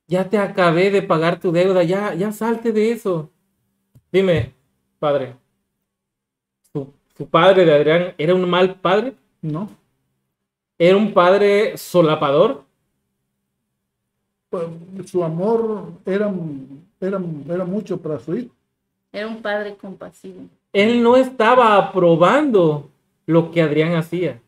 Ya 0.07 0.29
te 0.29 0.37
acabé 0.37 0.91
de 0.91 1.03
pagar 1.03 1.41
tu 1.41 1.53
deuda, 1.53 1.83
ya, 1.83 2.15
ya 2.15 2.33
salte 2.33 2.73
de 2.73 2.93
eso. 2.93 3.31
Dime, 4.13 4.53
padre, 4.99 5.37
¿su, 6.71 6.93
su 7.17 7.27
padre 7.29 7.65
de 7.65 7.73
Adrián 7.73 8.15
era 8.19 8.35
un 8.35 8.49
mal 8.49 8.75
padre? 8.79 9.15
No. 9.41 9.71
¿Era 10.79 10.97
un 10.97 11.13
padre 11.13 11.77
solapador? 11.77 12.65
Pues, 14.51 14.67
su 15.07 15.25
amor 15.25 15.93
era, 16.05 16.33
era, 17.01 17.21
era 17.49 17.65
mucho 17.65 17.97
para 17.97 18.19
su 18.19 18.37
hijo. 18.37 18.55
Era 19.13 19.27
un 19.27 19.43
padre 19.43 19.77
compasivo. 19.77 20.45
Él 20.73 21.03
no 21.03 21.17
estaba 21.17 21.77
aprobando 21.77 22.91
lo 23.27 23.51
que 23.51 23.63
Adrián 23.63 23.95
hacía. 23.95 24.41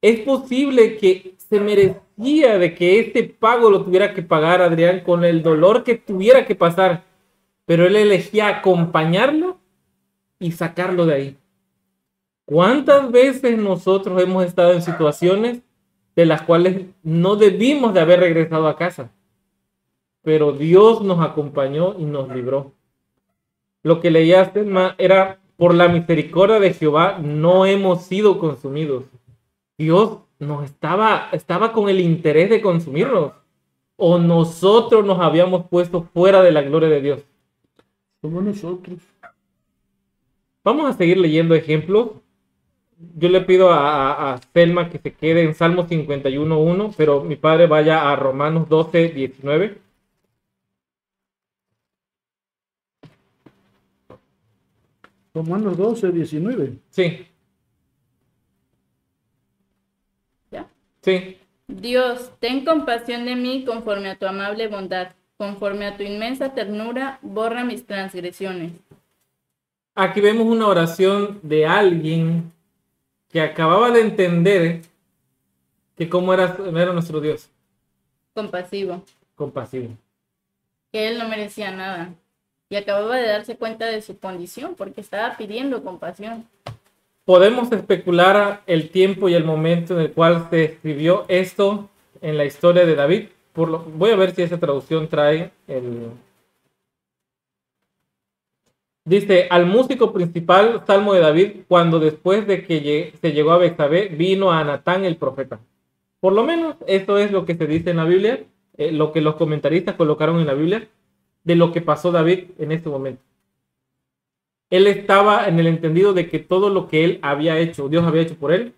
Es 0.00 0.20
posible 0.20 0.96
que 0.96 1.34
se 1.38 1.60
merecía 1.60 2.58
de 2.58 2.74
que 2.74 3.00
este 3.00 3.24
pago 3.24 3.70
lo 3.70 3.84
tuviera 3.84 4.14
que 4.14 4.22
pagar 4.22 4.62
Adrián 4.62 5.00
con 5.00 5.24
el 5.24 5.42
dolor 5.42 5.82
que 5.82 5.96
tuviera 5.96 6.44
que 6.44 6.54
pasar, 6.54 7.04
pero 7.64 7.86
él 7.86 7.96
elegía 7.96 8.48
acompañarlo 8.48 9.58
y 10.38 10.52
sacarlo 10.52 11.06
de 11.06 11.14
ahí. 11.14 11.36
¿Cuántas 12.44 13.10
veces 13.10 13.56
nosotros 13.56 14.22
hemos 14.22 14.44
estado 14.44 14.74
en 14.74 14.82
situaciones 14.82 15.62
de 16.14 16.26
las 16.26 16.42
cuales 16.42 16.86
no 17.02 17.36
debimos 17.36 17.94
de 17.94 18.00
haber 18.00 18.20
regresado 18.20 18.68
a 18.68 18.76
casa? 18.76 19.10
Pero 20.22 20.52
Dios 20.52 21.02
nos 21.02 21.24
acompañó 21.24 21.94
y 21.98 22.04
nos 22.04 22.28
libró. 22.28 22.72
Lo 23.82 24.00
que 24.00 24.10
leíaste 24.10 24.66
era, 24.98 25.40
por 25.56 25.74
la 25.74 25.88
misericordia 25.88 26.58
de 26.58 26.74
Jehová 26.74 27.18
no 27.18 27.64
hemos 27.64 28.02
sido 28.02 28.38
consumidos. 28.38 29.04
Dios 29.78 30.18
nos 30.38 30.64
estaba, 30.64 31.28
estaba 31.32 31.72
con 31.72 31.88
el 31.88 32.00
interés 32.00 32.50
de 32.50 32.60
consumirnos. 32.60 33.32
O 33.96 34.18
nosotros 34.18 35.04
nos 35.04 35.20
habíamos 35.20 35.66
puesto 35.66 36.02
fuera 36.12 36.42
de 36.42 36.50
la 36.50 36.62
gloria 36.62 36.88
de 36.88 37.00
Dios. 37.00 37.20
Somos 38.20 38.42
nosotros. 38.42 38.98
Vamos 40.64 40.90
a 40.90 40.94
seguir 40.94 41.18
leyendo 41.18 41.54
ejemplos 41.54 42.23
yo 43.16 43.28
le 43.28 43.40
pido 43.42 43.72
a, 43.72 44.34
a, 44.34 44.40
Selma 44.52 44.90
que 44.90 44.98
se 44.98 45.12
quede 45.12 45.42
en 45.42 45.54
Salmo 45.54 45.86
51.1, 45.86 46.94
pero 46.96 47.22
mi 47.22 47.36
padre 47.36 47.66
vaya 47.66 48.10
a 48.10 48.16
Romanos 48.16 48.68
12.19. 48.68 49.78
Romanos 55.34 55.76
12, 55.76 56.12
19. 56.12 56.78
Sí. 56.90 57.26
¿Ya? 60.52 60.68
Sí. 61.02 61.38
Dios, 61.66 62.30
ten 62.38 62.64
compasión 62.64 63.24
de 63.24 63.34
mí 63.34 63.64
conforme 63.64 64.10
a 64.10 64.16
tu 64.16 64.26
amable 64.26 64.68
bondad, 64.68 65.12
conforme 65.36 65.86
a 65.86 65.96
tu 65.96 66.04
inmensa 66.04 66.54
ternura, 66.54 67.18
borra 67.22 67.64
mis 67.64 67.84
transgresiones. 67.84 68.72
Aquí 69.96 70.20
vemos 70.20 70.46
una 70.46 70.68
oración 70.68 71.40
de 71.42 71.66
alguien 71.66 72.53
que 73.34 73.40
acababa 73.40 73.90
de 73.90 74.00
entender 74.00 74.82
que 75.96 76.08
cómo 76.08 76.32
era, 76.32 76.56
era 76.56 76.92
nuestro 76.92 77.20
Dios. 77.20 77.50
Compasivo. 78.32 79.02
Compasivo. 79.34 79.88
Que 80.92 81.08
él 81.08 81.18
no 81.18 81.28
merecía 81.28 81.72
nada. 81.72 82.14
Y 82.68 82.76
acababa 82.76 83.16
de 83.16 83.26
darse 83.26 83.56
cuenta 83.56 83.86
de 83.86 84.02
su 84.02 84.20
condición 84.20 84.76
porque 84.76 85.00
estaba 85.00 85.36
pidiendo 85.36 85.82
compasión. 85.82 86.46
Podemos 87.24 87.72
especular 87.72 88.62
el 88.68 88.90
tiempo 88.90 89.28
y 89.28 89.34
el 89.34 89.42
momento 89.42 89.94
en 89.94 90.02
el 90.02 90.12
cual 90.12 90.46
se 90.50 90.66
escribió 90.66 91.24
esto 91.26 91.90
en 92.20 92.36
la 92.36 92.44
historia 92.44 92.86
de 92.86 92.94
David. 92.94 93.30
Por 93.52 93.68
lo, 93.68 93.80
voy 93.80 94.12
a 94.12 94.16
ver 94.16 94.32
si 94.32 94.42
esa 94.42 94.60
traducción 94.60 95.08
trae 95.08 95.50
el, 95.66 96.06
Dice, 99.06 99.48
al 99.50 99.66
músico 99.66 100.14
principal, 100.14 100.82
Salmo 100.86 101.12
de 101.12 101.20
David, 101.20 101.50
cuando 101.68 102.00
después 102.00 102.46
de 102.46 102.64
que 102.64 103.12
se 103.20 103.32
llegó 103.32 103.52
a 103.52 103.58
Bexabé, 103.58 104.08
vino 104.08 104.50
a 104.50 104.64
Natán 104.64 105.04
el 105.04 105.16
profeta. 105.16 105.60
Por 106.20 106.32
lo 106.32 106.42
menos 106.42 106.76
esto 106.86 107.18
es 107.18 107.30
lo 107.30 107.44
que 107.44 107.54
se 107.54 107.66
dice 107.66 107.90
en 107.90 107.98
la 107.98 108.06
Biblia, 108.06 108.44
eh, 108.78 108.92
lo 108.92 109.12
que 109.12 109.20
los 109.20 109.36
comentaristas 109.36 109.96
colocaron 109.96 110.40
en 110.40 110.46
la 110.46 110.54
Biblia, 110.54 110.88
de 111.42 111.54
lo 111.54 111.70
que 111.70 111.82
pasó 111.82 112.12
David 112.12 112.52
en 112.58 112.72
este 112.72 112.88
momento. 112.88 113.22
Él 114.70 114.86
estaba 114.86 115.48
en 115.48 115.60
el 115.60 115.66
entendido 115.66 116.14
de 116.14 116.30
que 116.30 116.38
todo 116.38 116.70
lo 116.70 116.88
que 116.88 117.04
él 117.04 117.18
había 117.20 117.58
hecho, 117.58 117.90
Dios 117.90 118.04
había 118.04 118.22
hecho 118.22 118.36
por 118.36 118.52
él, 118.52 118.72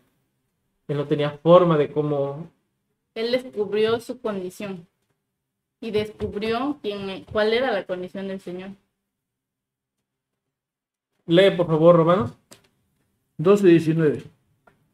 él 0.89 0.97
no 0.97 1.07
tenía 1.07 1.31
forma 1.31 1.79
de 1.79 1.93
cómo... 1.93 2.51
Él 3.15 3.31
descubrió 3.31 4.01
su 4.01 4.21
condición 4.21 4.89
y 5.81 5.93
descubrió 5.93 6.79
quién, 6.83 7.25
cuál 7.31 7.53
era 7.53 7.71
la 7.71 7.85
condición 7.85 8.27
del 8.27 8.41
Señor. 8.41 8.71
Lee, 11.27 11.51
por 11.57 11.67
favor, 11.67 11.97
Romanos. 11.97 12.33
12, 13.39 13.67
19. 13.69 14.23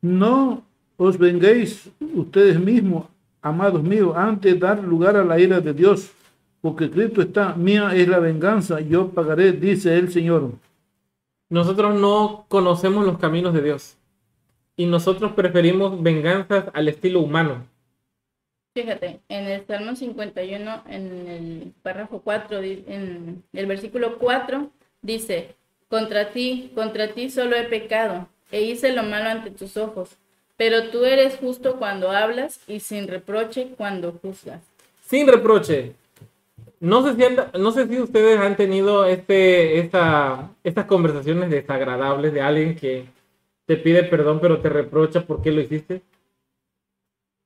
No 0.01 0.65
os 0.97 1.19
venguéis 1.19 1.91
ustedes 2.15 2.59
mismos, 2.59 3.07
amados 3.41 3.83
míos, 3.83 4.15
antes 4.17 4.55
de 4.55 4.59
dar 4.59 4.83
lugar 4.83 5.17
a 5.17 5.25
la 5.25 5.39
ira 5.39 5.61
de 5.61 5.73
Dios, 5.73 6.13
porque 6.61 6.91
Cristo 6.91 7.23
está, 7.23 7.55
mía 7.55 7.95
es 7.95 8.09
la 8.09 8.19
venganza, 8.19 8.81
yo 8.81 9.11
pagaré, 9.11 9.53
dice 9.53 9.97
el 9.97 10.11
Señor. 10.11 10.53
Nosotros 11.49 11.99
no 11.99 12.47
conocemos 12.49 13.05
los 13.05 13.19
caminos 13.19 13.53
de 13.53 13.63
Dios 13.63 13.97
y 14.77 14.87
nosotros 14.87 15.33
preferimos 15.33 16.03
venganzas 16.03 16.67
al 16.73 16.89
estilo 16.89 17.21
humano. 17.21 17.67
Fíjate, 18.75 19.21
en 19.29 19.45
el 19.45 19.67
Salmo 19.67 19.95
51, 19.95 20.85
en 20.89 21.29
el 21.29 21.75
párrafo 21.83 22.23
4, 22.23 22.63
en 22.63 23.43
el 23.53 23.67
versículo 23.67 24.19
4, 24.19 24.71
dice, 25.03 25.57
contra 25.93 26.31
ti, 26.31 26.73
contra 26.75 27.13
ti 27.13 27.29
solo 27.29 27.55
he 27.55 27.65
pecado, 27.65 28.27
e 28.51 28.63
hice 28.63 28.95
lo 28.95 29.03
malo 29.03 29.29
ante 29.29 29.51
tus 29.51 29.77
ojos. 29.77 30.17
Pero 30.57 30.85
tú 30.85 31.05
eres 31.05 31.37
justo 31.37 31.77
cuando 31.77 32.11
hablas 32.11 32.61
y 32.67 32.81
sin 32.81 33.09
reproche 33.09 33.75
cuando 33.77 34.13
juzgas. 34.13 34.63
Sin 35.05 35.29
reproche. 35.29 35.93
No 36.81 37.07
sé 37.07 37.15
si, 37.15 37.37
no 37.59 37.73
sé 37.73 37.87
si 37.89 38.01
ustedes 38.01 38.41
han 38.41 38.57
tenido 38.57 39.05
este, 39.05 39.81
esta, 39.81 40.49
estas 40.65 40.87
conversaciones 40.87 41.51
desagradables 41.51 42.33
de 42.33 42.41
alguien 42.41 42.75
que 42.75 43.05
te 43.67 43.77
pide 43.77 44.03
perdón, 44.05 44.39
pero 44.41 44.61
te 44.61 44.71
reprocha 44.71 45.27
por 45.27 45.43
qué 45.43 45.53
lo 45.53 45.61
hiciste. 45.61 46.01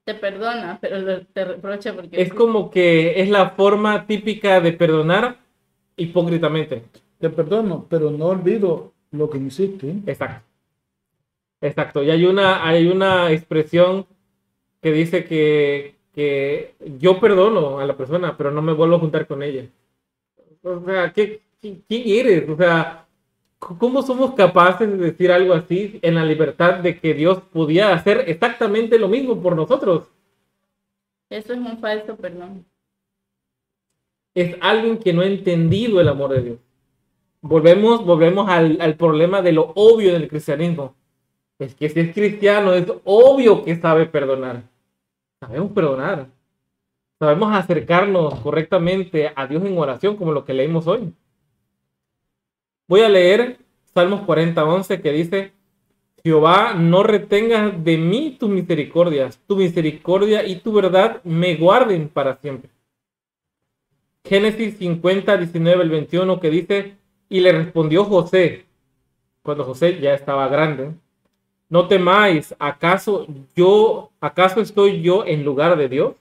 Te 0.05 0.15
perdona, 0.15 0.79
pero 0.81 1.27
te 1.27 1.45
reprocha 1.45 1.95
porque... 1.95 2.23
Es 2.23 2.33
como 2.33 2.71
que 2.71 3.21
es 3.21 3.29
la 3.29 3.51
forma 3.51 4.07
típica 4.07 4.61
de 4.61 4.73
perdonar 4.73 5.39
hipócritamente. 5.97 6.85
Te 7.19 7.29
perdono, 7.31 7.87
pero 7.91 8.11
no 8.11 8.27
olvido 8.27 8.93
lo 9.11 9.29
que 9.29 9.39
me 9.39 9.49
hiciste. 9.49 9.97
Exacto. 10.07 10.47
Exacto. 11.61 12.03
Y 12.03 12.11
hay 12.11 12.25
una, 12.25 12.67
hay 12.67 12.87
una 12.89 13.31
expresión 13.33 14.07
que 14.83 14.93
dice 14.93 15.25
que, 15.25 15.97
que 16.15 16.75
yo 16.99 17.21
perdono 17.21 17.81
a 17.81 17.87
la 17.87 17.97
persona, 17.97 18.37
pero 18.37 18.51
no 18.51 18.63
me 18.63 18.73
vuelvo 18.75 18.97
a 18.97 19.01
juntar 19.01 19.27
con 19.27 19.43
ella. 19.43 19.67
O 20.63 20.81
sea, 20.85 21.13
¿qué, 21.13 21.43
qué- 21.61 21.81
quién 21.89 22.03
eres? 22.27 22.49
O 22.49 22.57
sea, 22.57 23.07
¿cómo 23.59 24.03
somos 24.03 24.35
capaces 24.35 24.91
de 24.91 24.97
decir 24.99 25.33
algo 25.33 25.55
así 25.55 25.99
en 26.03 26.17
la 26.17 26.25
libertad 26.25 26.81
de 26.81 26.99
que 27.01 27.15
Dios 27.15 27.41
podía 27.53 27.95
hacer 27.95 28.25
exactamente 28.29 28.99
lo 28.99 29.09
mismo 29.09 29.41
por 29.43 29.57
nosotros? 29.57 30.09
Eso 31.31 31.53
es 31.53 31.59
un 31.61 31.79
falso 31.79 32.17
perdón. 32.17 32.67
es 34.35 34.57
alguien 34.61 34.99
que 34.99 35.13
no 35.13 35.23
ha 35.23 35.27
entendido 35.27 36.01
el 36.01 36.07
amor 36.09 36.31
de 36.31 36.43
Dios. 36.43 36.59
Volvemos, 37.47 38.05
volvemos 38.05 38.49
al, 38.49 38.79
al 38.81 38.97
problema 38.97 39.43
de 39.43 39.53
lo 39.53 39.73
obvio 39.75 40.13
del 40.13 40.29
cristianismo. 40.29 40.95
Es 41.59 41.75
que 41.75 41.89
si 41.89 42.01
es 42.01 42.15
cristiano, 42.15 42.73
es 42.75 42.87
obvio 43.05 43.65
que 43.65 43.77
sabe 43.77 44.07
perdonar. 44.07 44.63
Sabemos 45.41 45.73
perdonar. 45.73 46.29
Sabemos 47.19 47.55
acercarnos 47.55 48.35
correctamente 48.41 49.33
a 49.35 49.47
Dios 49.47 49.65
en 49.65 49.79
oración, 49.79 50.17
como 50.17 50.33
lo 50.33 50.45
que 50.45 50.53
leímos 50.53 50.87
hoy. 50.87 51.15
Voy 52.89 53.01
a 53.01 53.09
leer 53.09 53.59
Salmos 53.95 54.27
40, 54.27 54.63
11, 54.63 55.01
que 55.01 55.13
dice, 55.13 55.53
Jehová, 56.23 56.75
no 56.75 57.03
retengas 57.03 57.83
de 57.83 57.97
mí 57.97 58.37
tus 58.39 58.51
misericordias, 58.51 59.41
tu 59.47 59.57
misericordia 59.57 60.47
y 60.47 60.57
tu 60.57 60.73
verdad 60.73 61.23
me 61.25 61.57
guarden 61.57 62.11
para 62.11 62.37
siempre. 62.37 62.71
Génesis 64.23 64.77
50, 64.77 65.39
19 65.39 65.83
al 65.83 65.89
21, 65.89 66.41
que 66.41 66.51
dice, 66.51 66.97
y 67.29 67.41
le 67.41 67.53
respondió 67.53 68.05
José, 68.05 68.67
cuando 69.43 69.65
José 69.65 70.01
ya 70.01 70.15
estaba 70.15 70.49
grande, 70.49 70.93
no 71.69 71.89
temáis, 71.89 72.55
¿acaso 72.59 73.27
yo, 73.55 74.11
acaso 74.21 74.61
estoy 74.61 75.03
yo 75.03 75.25
en 75.25 75.45
lugar 75.45 75.77
de 75.77 75.89
Dios? 75.89 76.15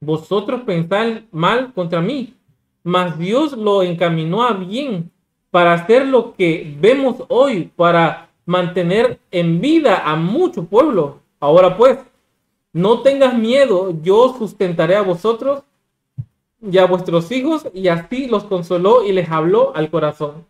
Vosotros 0.00 0.62
pensáis 0.62 1.22
mal 1.30 1.72
contra 1.72 2.00
mí, 2.00 2.34
mas 2.82 3.18
Dios 3.18 3.56
lo 3.56 3.82
encaminó 3.82 4.42
a 4.42 4.52
bien 4.52 5.10
para 5.50 5.72
hacer 5.72 6.06
lo 6.06 6.34
que 6.34 6.76
vemos 6.80 7.24
hoy, 7.28 7.70
para 7.76 8.28
mantener 8.44 9.18
en 9.30 9.60
vida 9.60 10.02
a 10.04 10.16
mucho 10.16 10.64
pueblo. 10.64 11.20
Ahora 11.40 11.76
pues, 11.76 11.98
no 12.72 13.00
tengas 13.02 13.34
miedo, 13.34 13.94
yo 14.02 14.34
sustentaré 14.38 14.96
a 14.96 15.02
vosotros 15.02 15.62
y 16.60 16.78
a 16.78 16.86
vuestros 16.86 17.30
hijos, 17.32 17.66
y 17.74 17.88
así 17.88 18.26
los 18.28 18.44
consoló 18.44 19.04
y 19.06 19.12
les 19.12 19.28
habló 19.30 19.74
al 19.76 19.90
corazón. 19.90 20.46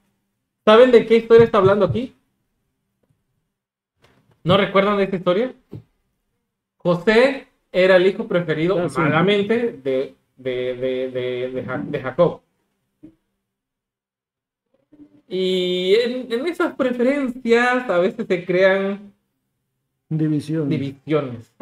¿Saben 0.65 0.91
de 0.91 1.07
qué 1.07 1.17
historia 1.17 1.45
está 1.45 1.59
hablando 1.59 1.87
aquí? 1.87 2.15
¿No 4.45 4.57
recuerdan 4.57 4.97
de 4.97 5.05
esta 5.05 5.17
historia? 5.17 5.55
José 6.77 7.49
era 7.73 7.97
el 7.97 8.07
hijo 8.07 8.27
preferido, 8.29 8.79
Ah, 8.79 8.89
sí. 8.89 9.01
malamente, 9.01 9.73
de, 9.83 10.15
de, 10.37 10.53
de, 10.75 11.11
de, 11.11 11.51
de 11.51 11.65
Ja- 11.65 11.79
de 11.85 12.01
Jacob. 12.01 12.41
Y 15.29 15.95
en, 15.97 16.33
en 16.33 16.47
esas 16.47 16.75
preferencias 16.77 17.91
a 17.91 17.99
veces 17.99 18.27
se 18.29 18.45
crean 18.47 19.13
divisiones. 20.09 21.53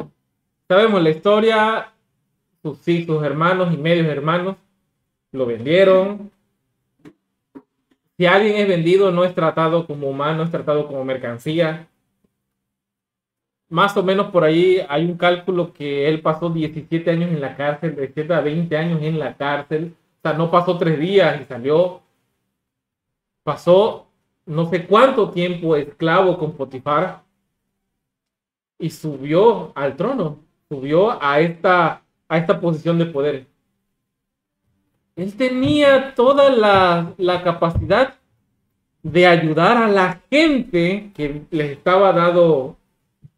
Sabemos 0.67 1.01
la 1.01 1.09
historia, 1.09 1.93
sus 2.65 2.87
hijos, 2.87 3.23
hermanos 3.23 3.71
y 3.71 3.77
medios 3.77 4.07
hermanos 4.07 4.55
lo 5.31 5.45
vendieron. 5.45 6.31
Si 8.17 8.25
alguien 8.25 8.55
es 8.55 8.67
vendido, 8.67 9.11
no 9.11 9.23
es 9.23 9.35
tratado 9.35 9.85
como 9.85 10.09
humano, 10.09 10.41
es 10.41 10.49
tratado 10.49 10.87
como 10.87 11.05
mercancía. 11.05 11.87
Más 13.69 13.95
o 13.97 14.01
menos 14.01 14.31
por 14.31 14.43
ahí 14.43 14.83
hay 14.89 15.05
un 15.05 15.15
cálculo 15.15 15.73
que 15.73 16.07
él 16.07 16.21
pasó 16.21 16.49
17 16.49 17.11
años 17.11 17.29
en 17.29 17.39
la 17.39 17.55
cárcel, 17.55 17.93
de 17.95 18.01
17 18.07 18.33
a 18.33 18.41
20 18.41 18.77
años 18.77 18.99
en 19.03 19.19
la 19.19 19.37
cárcel. 19.37 19.95
O 20.17 20.21
sea, 20.23 20.33
no 20.33 20.49
pasó 20.49 20.75
tres 20.79 20.99
días 20.99 21.39
y 21.39 21.45
salió. 21.45 22.01
Pasó 23.43 24.07
no 24.47 24.67
sé 24.71 24.87
cuánto 24.87 25.29
tiempo 25.29 25.75
esclavo 25.75 26.39
con 26.39 26.53
Potifar 26.53 27.21
y 28.79 28.89
subió 28.89 29.71
al 29.75 29.95
trono, 29.95 30.39
subió 30.67 31.21
a 31.21 31.39
esta, 31.39 32.04
a 32.27 32.37
esta 32.37 32.59
posición 32.59 32.97
de 32.97 33.05
poder. 33.05 33.45
Él 35.15 35.33
tenía 35.35 36.13
toda 36.13 36.49
la, 36.49 37.13
la 37.17 37.43
capacidad 37.43 38.15
de 39.01 39.27
ayudar 39.27 39.77
a 39.77 39.87
la 39.87 40.21
gente 40.31 41.11
que 41.15 41.43
le 41.51 41.73
estaba 41.73 42.11
dado, 42.11 42.75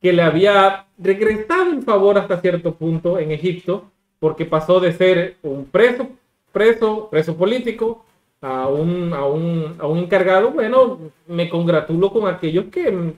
que 0.02 0.14
le 0.14 0.22
había 0.22 0.86
regresado 0.98 1.72
el 1.72 1.84
favor 1.84 2.18
hasta 2.18 2.42
cierto 2.42 2.74
punto 2.76 3.20
en 3.20 3.32
Egipto, 3.32 3.92
porque 4.20 4.46
pasó 4.46 4.80
de 4.80 4.94
ser 4.94 5.38
un 5.44 5.66
preso, 5.66 6.08
preso, 6.52 7.10
preso 7.10 7.36
político, 7.36 8.06
a 8.42 8.68
un, 8.68 9.14
a 9.14 9.26
un, 9.26 9.76
a 9.80 9.88
un 9.88 9.98
encargado. 10.00 10.52
Bueno, 10.52 11.00
me 11.28 11.50
congratulo 11.50 12.12
con 12.12 12.28
aquellos 12.28 12.66
que, 12.66 13.14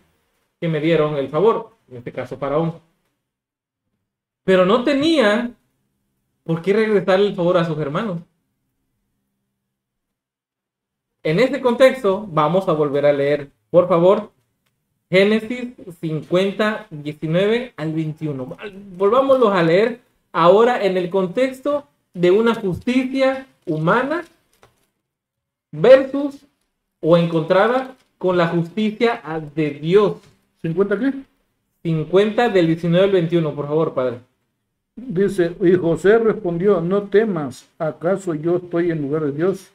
que 0.59 0.67
me 0.67 0.79
dieron 0.79 1.15
el 1.15 1.29
favor, 1.29 1.71
en 1.89 1.97
este 1.97 2.11
caso 2.11 2.37
Faraón. 2.37 2.73
Pero 4.43 4.65
no 4.65 4.83
tenía 4.83 5.51
por 6.49 6.63
qué 6.63 6.73
regresar 6.73 7.19
el 7.19 7.35
favor 7.35 7.57
a 7.57 7.63
sus 7.63 7.77
hermanos. 7.77 8.21
En 11.21 11.39
este 11.39 11.61
contexto, 11.61 12.25
vamos 12.27 12.67
a 12.67 12.73
volver 12.73 13.05
a 13.05 13.13
leer, 13.13 13.51
por 13.69 13.87
favor, 13.87 14.31
Génesis 15.11 15.75
50, 16.01 16.87
19 16.89 17.73
al 17.77 17.93
21. 17.93 18.57
Volvámoslos 18.97 19.53
a 19.53 19.61
leer 19.61 20.01
ahora 20.31 20.83
en 20.83 20.97
el 20.97 21.11
contexto 21.11 21.87
de 22.15 22.31
una 22.31 22.55
justicia 22.55 23.45
humana 23.67 24.25
versus 25.71 26.47
o 26.99 27.15
encontrada 27.15 27.95
con 28.17 28.37
la 28.37 28.47
justicia 28.47 29.21
de 29.53 29.69
Dios. 29.69 30.17
¿50 30.63 30.99
qué? 30.99 31.13
50 31.83 32.49
del 32.49 32.65
19 32.65 33.05
al 33.05 33.11
21, 33.11 33.53
por 33.53 33.67
favor, 33.67 33.93
padre. 33.93 34.28
Dice, 35.07 35.55
y 35.61 35.75
José 35.75 36.19
respondió, 36.19 36.81
no 36.81 37.03
temas, 37.03 37.67
¿acaso 37.77 38.33
yo 38.33 38.57
estoy 38.57 38.91
en 38.91 39.01
lugar 39.01 39.23
de 39.25 39.31
Dios? 39.31 39.71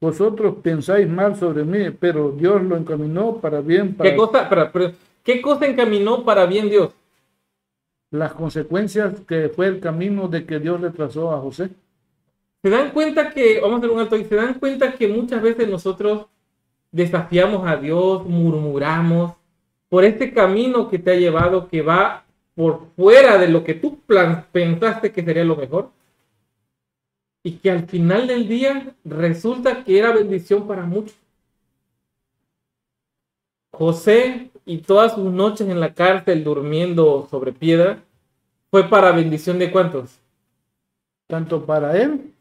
Vosotros 0.00 0.56
pensáis 0.62 1.08
mal 1.08 1.36
sobre 1.36 1.64
mí, 1.64 1.90
pero 1.98 2.30
Dios 2.30 2.62
lo 2.62 2.76
encaminó 2.76 3.36
para 3.38 3.60
bien, 3.60 3.94
para 3.94 4.10
¿Qué 4.10 4.16
cosa, 4.16 4.48
pero, 4.72 4.92
¿qué 5.22 5.40
cosa 5.40 5.66
encaminó 5.66 6.24
para 6.24 6.46
bien 6.46 6.68
Dios? 6.68 6.90
las 8.14 8.32
consecuencias 8.32 9.20
que 9.26 9.48
fue 9.48 9.66
el 9.66 9.80
camino 9.80 10.28
de 10.28 10.46
que 10.46 10.60
Dios 10.60 10.80
le 10.80 10.90
trazó 10.90 11.32
a 11.32 11.40
José. 11.40 11.70
¿Se 12.62 12.70
dan 12.70 12.92
cuenta 12.92 13.30
que, 13.30 13.60
vamos 13.60 13.76
a 13.76 13.78
hacer 13.78 13.90
un 13.90 14.00
alto 14.00 14.16
se 14.16 14.36
dan 14.36 14.54
cuenta 14.54 14.92
que 14.94 15.08
muchas 15.08 15.42
veces 15.42 15.68
nosotros 15.68 16.26
desafiamos 16.92 17.66
a 17.66 17.76
Dios, 17.76 18.24
murmuramos 18.24 19.32
por 19.88 20.04
este 20.04 20.32
camino 20.32 20.88
que 20.88 20.98
te 20.98 21.10
ha 21.10 21.16
llevado, 21.16 21.68
que 21.68 21.82
va 21.82 22.23
por 22.54 22.88
fuera 22.96 23.38
de 23.38 23.48
lo 23.48 23.64
que 23.64 23.74
tú 23.74 23.98
plan- 24.00 24.46
pensaste 24.52 25.12
que 25.12 25.24
sería 25.24 25.44
lo 25.44 25.56
mejor? 25.56 25.90
Y 27.44 27.52
que 27.58 27.70
al 27.70 27.86
final 27.86 28.26
del 28.26 28.48
día 28.48 28.94
resulta 29.04 29.84
que 29.84 29.98
era 29.98 30.12
bendición 30.12 30.66
para 30.66 30.82
muchos. 30.84 31.16
José 33.72 34.50
y 34.64 34.78
todas 34.78 35.14
sus 35.14 35.30
noches 35.32 35.68
en 35.68 35.80
la 35.80 35.92
cárcel 35.94 36.42
durmiendo 36.44 37.26
sobre 37.30 37.52
piedra 37.52 38.02
fue 38.70 38.88
para 38.88 39.12
bendición 39.12 39.58
de 39.58 39.70
cuántos? 39.70 40.20
tanto 41.26 41.64
para 41.64 41.96
él 42.00 42.32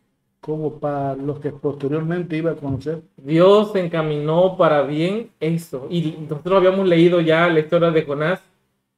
como 0.42 0.80
para 0.80 1.16
los 1.16 1.40
que 1.40 1.52
posteriormente 1.52 2.36
iba 2.36 2.52
a 2.52 2.56
conocer. 2.56 3.02
Dios 3.18 3.74
encaminó 3.76 4.58
para 4.58 4.82
bien 4.84 5.32
eso. 5.40 5.88
Y 5.90 6.18
nosotros 6.30 6.58
habíamos 6.58 6.88
leído 6.88 7.22
ya 7.22 7.48
la 7.48 7.62
historia 7.62 7.92
de 7.92 8.04
Jonás, 8.04 8.42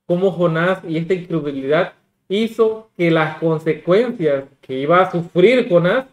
cómo 0.06 0.32
Jonás 0.32 0.80
y 0.88 0.97
esta 0.97 1.14
incredulidad 1.14 1.93
hizo 2.28 2.89
que 2.97 3.12
las 3.12 3.38
consecuencias 3.38 4.45
que 4.62 4.80
iba 4.80 5.01
a 5.01 5.12
sufrir 5.12 5.70
Jonás 5.70 6.06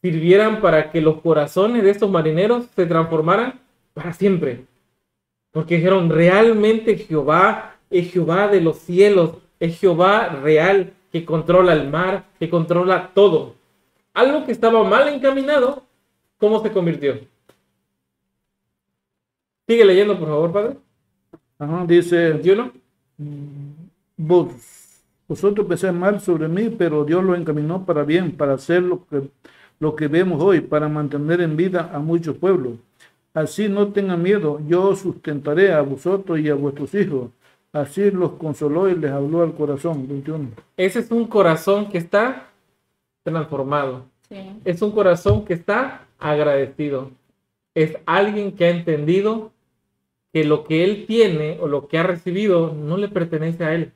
sirvieran 0.00 0.60
para 0.60 0.90
que 0.90 1.00
los 1.00 1.20
corazones 1.20 1.82
de 1.82 1.90
estos 1.90 2.10
marineros 2.10 2.66
se 2.76 2.86
transformaran 2.86 3.60
para 3.94 4.12
siempre. 4.12 4.64
Porque 5.50 5.76
dijeron, 5.76 6.10
realmente 6.10 6.96
Jehová 6.96 7.76
es 7.90 8.12
Jehová 8.12 8.48
de 8.48 8.60
los 8.60 8.78
cielos, 8.78 9.38
es 9.58 9.78
Jehová 9.78 10.28
real 10.28 10.92
que 11.10 11.24
controla 11.24 11.72
el 11.72 11.88
mar, 11.88 12.24
que 12.38 12.48
controla 12.48 13.10
todo. 13.14 13.54
Algo 14.14 14.44
que 14.44 14.52
estaba 14.52 14.84
mal 14.84 15.08
encaminado, 15.08 15.84
¿cómo 16.38 16.62
se 16.62 16.70
convirtió? 16.70 17.18
Sigue 19.66 19.84
leyendo, 19.84 20.18
por 20.18 20.28
favor, 20.28 20.52
padre. 20.52 20.76
Ajá, 21.58 21.84
dice, 21.86 22.30
21. 22.30 22.72
Vos, 24.16 24.48
vosotros 25.26 25.66
pensáis 25.66 25.94
mal 25.94 26.20
sobre 26.20 26.48
mí, 26.48 26.70
pero 26.70 27.04
Dios 27.04 27.22
lo 27.24 27.34
encaminó 27.34 27.84
para 27.84 28.04
bien, 28.04 28.32
para 28.32 28.54
hacer 28.54 28.82
lo 28.82 29.06
que, 29.06 29.28
lo 29.80 29.94
que 29.94 30.08
vemos 30.08 30.42
hoy, 30.42 30.60
para 30.60 30.88
mantener 30.88 31.40
en 31.40 31.56
vida 31.56 31.90
a 31.92 31.98
muchos 31.98 32.36
pueblos. 32.36 32.74
Así 33.34 33.68
no 33.68 33.88
tengan 33.88 34.22
miedo, 34.22 34.60
yo 34.66 34.96
sustentaré 34.96 35.72
a 35.72 35.82
vosotros 35.82 36.38
y 36.40 36.48
a 36.48 36.54
vuestros 36.54 36.94
hijos. 36.94 37.30
Así 37.72 38.10
los 38.10 38.32
consoló 38.32 38.88
y 38.88 38.96
les 38.96 39.10
habló 39.10 39.42
al 39.42 39.54
corazón. 39.54 40.08
21. 40.08 40.48
Ese 40.76 41.00
es 41.00 41.10
un 41.10 41.26
corazón 41.26 41.90
que 41.90 41.98
está 41.98 42.48
transformado. 43.22 44.06
Sí. 44.28 44.36
Es 44.64 44.80
un 44.80 44.90
corazón 44.90 45.44
que 45.44 45.54
está 45.54 46.06
agradecido. 46.18 47.10
Es 47.74 47.96
alguien 48.06 48.52
que 48.52 48.64
ha 48.64 48.70
entendido 48.70 49.52
que 50.32 50.44
lo 50.44 50.64
que 50.64 50.84
él 50.84 51.06
tiene 51.06 51.58
o 51.60 51.68
lo 51.68 51.88
que 51.88 51.98
ha 51.98 52.02
recibido 52.02 52.72
no 52.74 52.96
le 52.96 53.08
pertenece 53.08 53.64
a 53.64 53.74
él. 53.74 53.92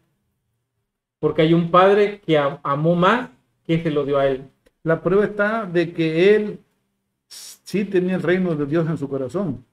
Porque 1.21 1.43
hay 1.43 1.55
un 1.55 1.71
padre 1.71 2.21
que 2.21 2.37
am- 2.39 2.59
amó 2.63 2.95
más 2.95 3.31
que 3.65 3.83
se 3.83 3.91
lo 3.91 4.05
dio 4.05 4.19
a 4.19 4.27
él. 4.27 4.45
La 4.83 5.03
prueba 5.03 5.25
está 5.25 5.65
de 5.65 5.93
que 5.93 6.35
él 6.35 6.61
sí 7.29 7.85
tenía 7.85 8.17
el 8.17 8.23
reino 8.23 8.55
de 8.57 8.67
Dios 8.67 8.89
en 8.89 8.99
su 8.99 9.09
corazón. 9.09 9.65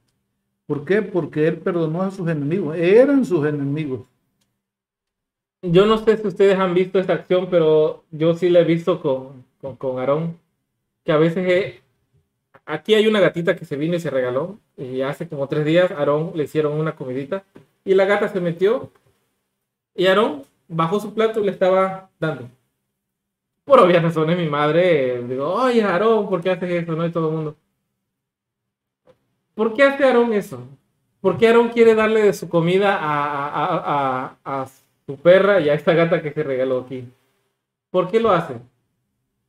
¿Por 0.66 0.84
qué? 0.84 1.02
Porque 1.02 1.48
él 1.48 1.58
perdonó 1.58 2.02
a 2.02 2.10
sus 2.10 2.28
enemigos. 2.28 2.76
Eran 2.76 3.24
sus 3.24 3.46
enemigos. 3.46 4.02
Yo 5.62 5.84
no 5.86 5.98
sé 5.98 6.16
si 6.16 6.26
ustedes 6.26 6.58
han 6.58 6.74
visto 6.74 6.98
esta 6.98 7.12
acción, 7.14 7.48
pero 7.50 8.04
yo 8.10 8.34
sí 8.34 8.48
la 8.48 8.60
he 8.60 8.64
visto 8.64 9.00
con, 9.00 9.44
con, 9.60 9.76
con 9.76 9.98
Aarón. 9.98 10.38
Que 11.04 11.12
a 11.12 11.18
veces 11.18 11.82
aquí 12.70 12.94
hay 12.94 13.06
una 13.06 13.20
gatita 13.20 13.56
que 13.56 13.64
se 13.64 13.76
vino 13.76 13.96
y 13.96 14.00
se 14.00 14.10
regaló. 14.10 14.58
Y 14.76 15.02
hace 15.02 15.28
como 15.28 15.48
tres 15.48 15.64
días 15.64 15.90
Aarón 15.90 16.32
le 16.34 16.44
hicieron 16.44 16.72
una 16.72 16.96
comidita. 16.96 17.44
Y 17.84 17.94
la 17.94 18.04
gata 18.04 18.28
se 18.28 18.40
metió. 18.40 18.90
Y 19.94 20.06
Aarón 20.06 20.44
bajó 20.68 21.00
su 21.00 21.14
plato 21.14 21.40
y 21.40 21.44
le 21.44 21.52
estaba 21.52 22.10
dando. 22.18 22.48
Por 23.64 23.80
obvias 23.80 24.02
razones, 24.02 24.38
mi 24.38 24.48
madre 24.48 25.14
eh, 25.14 25.22
digo, 25.22 25.52
oye 25.52 25.82
Aarón, 25.82 26.28
¿por 26.28 26.42
qué 26.42 26.50
haces 26.50 26.70
eso? 26.70 26.92
No 26.92 27.06
y 27.06 27.12
todo 27.12 27.28
el 27.28 27.34
mundo. 27.34 27.56
¿Por 29.54 29.74
qué 29.74 29.82
hace 29.82 30.04
Aarón 30.04 30.32
eso? 30.32 30.66
¿Por 31.20 31.36
qué 31.36 31.48
Aarón 31.48 31.68
quiere 31.68 31.94
darle 31.94 32.22
de 32.22 32.32
su 32.32 32.48
comida 32.48 32.96
a, 32.96 33.48
a, 33.48 34.36
a, 34.44 34.62
a 34.62 34.66
su 35.06 35.16
perra 35.16 35.60
y 35.60 35.68
a 35.68 35.74
esta 35.74 35.92
gata 35.92 36.22
que 36.22 36.32
se 36.32 36.42
regaló 36.42 36.80
aquí? 36.80 37.06
¿Por 37.90 38.10
qué 38.10 38.20
lo 38.20 38.30
hace? 38.30 38.54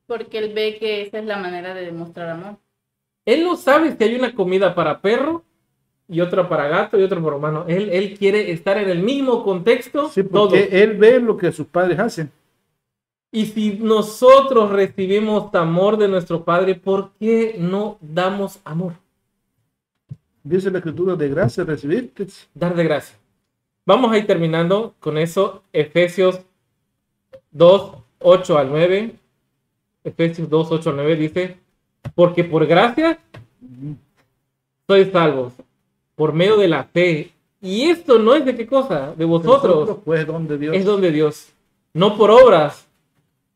Porque 0.07 0.39
él 0.39 0.53
ve 0.53 0.77
que 0.77 1.03
esa 1.03 1.19
es 1.19 1.25
la 1.25 1.37
manera 1.37 1.73
de 1.73 1.85
demostrar 1.85 2.29
amor. 2.29 2.57
Él 3.25 3.43
no 3.43 3.55
sabe 3.55 3.95
si 3.95 4.03
hay 4.03 4.15
una 4.15 4.33
comida 4.33 4.73
para 4.75 4.99
perro 5.01 5.43
y 6.07 6.21
otra 6.21 6.49
para 6.49 6.67
gato 6.67 6.99
y 6.99 7.03
otra 7.03 7.21
para 7.21 7.35
humano. 7.35 7.65
Él, 7.67 7.89
él 7.91 8.17
quiere 8.17 8.51
estar 8.51 8.77
en 8.77 8.89
el 8.89 8.99
mismo 8.99 9.43
contexto 9.43 10.09
Sí, 10.09 10.23
todo. 10.23 10.49
porque 10.49 10.69
él 10.83 10.97
ve 10.97 11.19
lo 11.19 11.37
que 11.37 11.51
sus 11.51 11.67
padres 11.67 11.99
hacen. 11.99 12.31
Y 13.31 13.45
si 13.45 13.75
nosotros 13.79 14.71
recibimos 14.71 15.55
amor 15.55 15.95
de 15.97 16.09
nuestro 16.09 16.43
Padre, 16.43 16.75
¿por 16.75 17.11
qué 17.17 17.55
no 17.57 17.97
damos 18.01 18.59
amor? 18.65 18.93
Dice 20.43 20.69
la 20.69 20.79
escritura 20.79 21.15
de 21.15 21.29
gracia 21.29 21.63
recibiste. 21.63 22.27
Dar 22.53 22.75
de 22.75 22.83
gracia. 22.83 23.15
Vamos 23.85 24.11
a 24.11 24.17
ir 24.17 24.27
terminando 24.27 24.95
con 24.99 25.17
eso. 25.17 25.63
Efesios 25.71 26.41
2, 27.51 27.93
8 28.19 28.57
al 28.57 28.69
9. 28.69 29.15
Efesios 30.03 30.49
2, 30.49 30.71
8 30.71 30.89
al 30.89 30.95
9 30.97 31.15
dice, 31.15 31.57
porque 32.15 32.43
por 32.43 32.65
gracia 32.65 33.19
sois 34.87 35.11
salvos, 35.11 35.53
por 36.15 36.33
medio 36.33 36.57
de 36.57 36.67
la 36.67 36.83
fe. 36.83 37.31
Y 37.61 37.83
esto 37.83 38.19
no 38.19 38.33
es 38.35 38.43
de 38.43 38.55
qué 38.55 38.65
cosa, 38.65 39.13
de 39.15 39.25
vosotros. 39.25 39.75
Nosotros, 39.75 39.99
pues, 40.03 40.25
donde 40.25 40.57
Dios. 40.57 40.75
es 40.75 40.83
donde 40.83 41.11
Dios, 41.11 41.53
no 41.93 42.17
por 42.17 42.31
obras, 42.31 42.87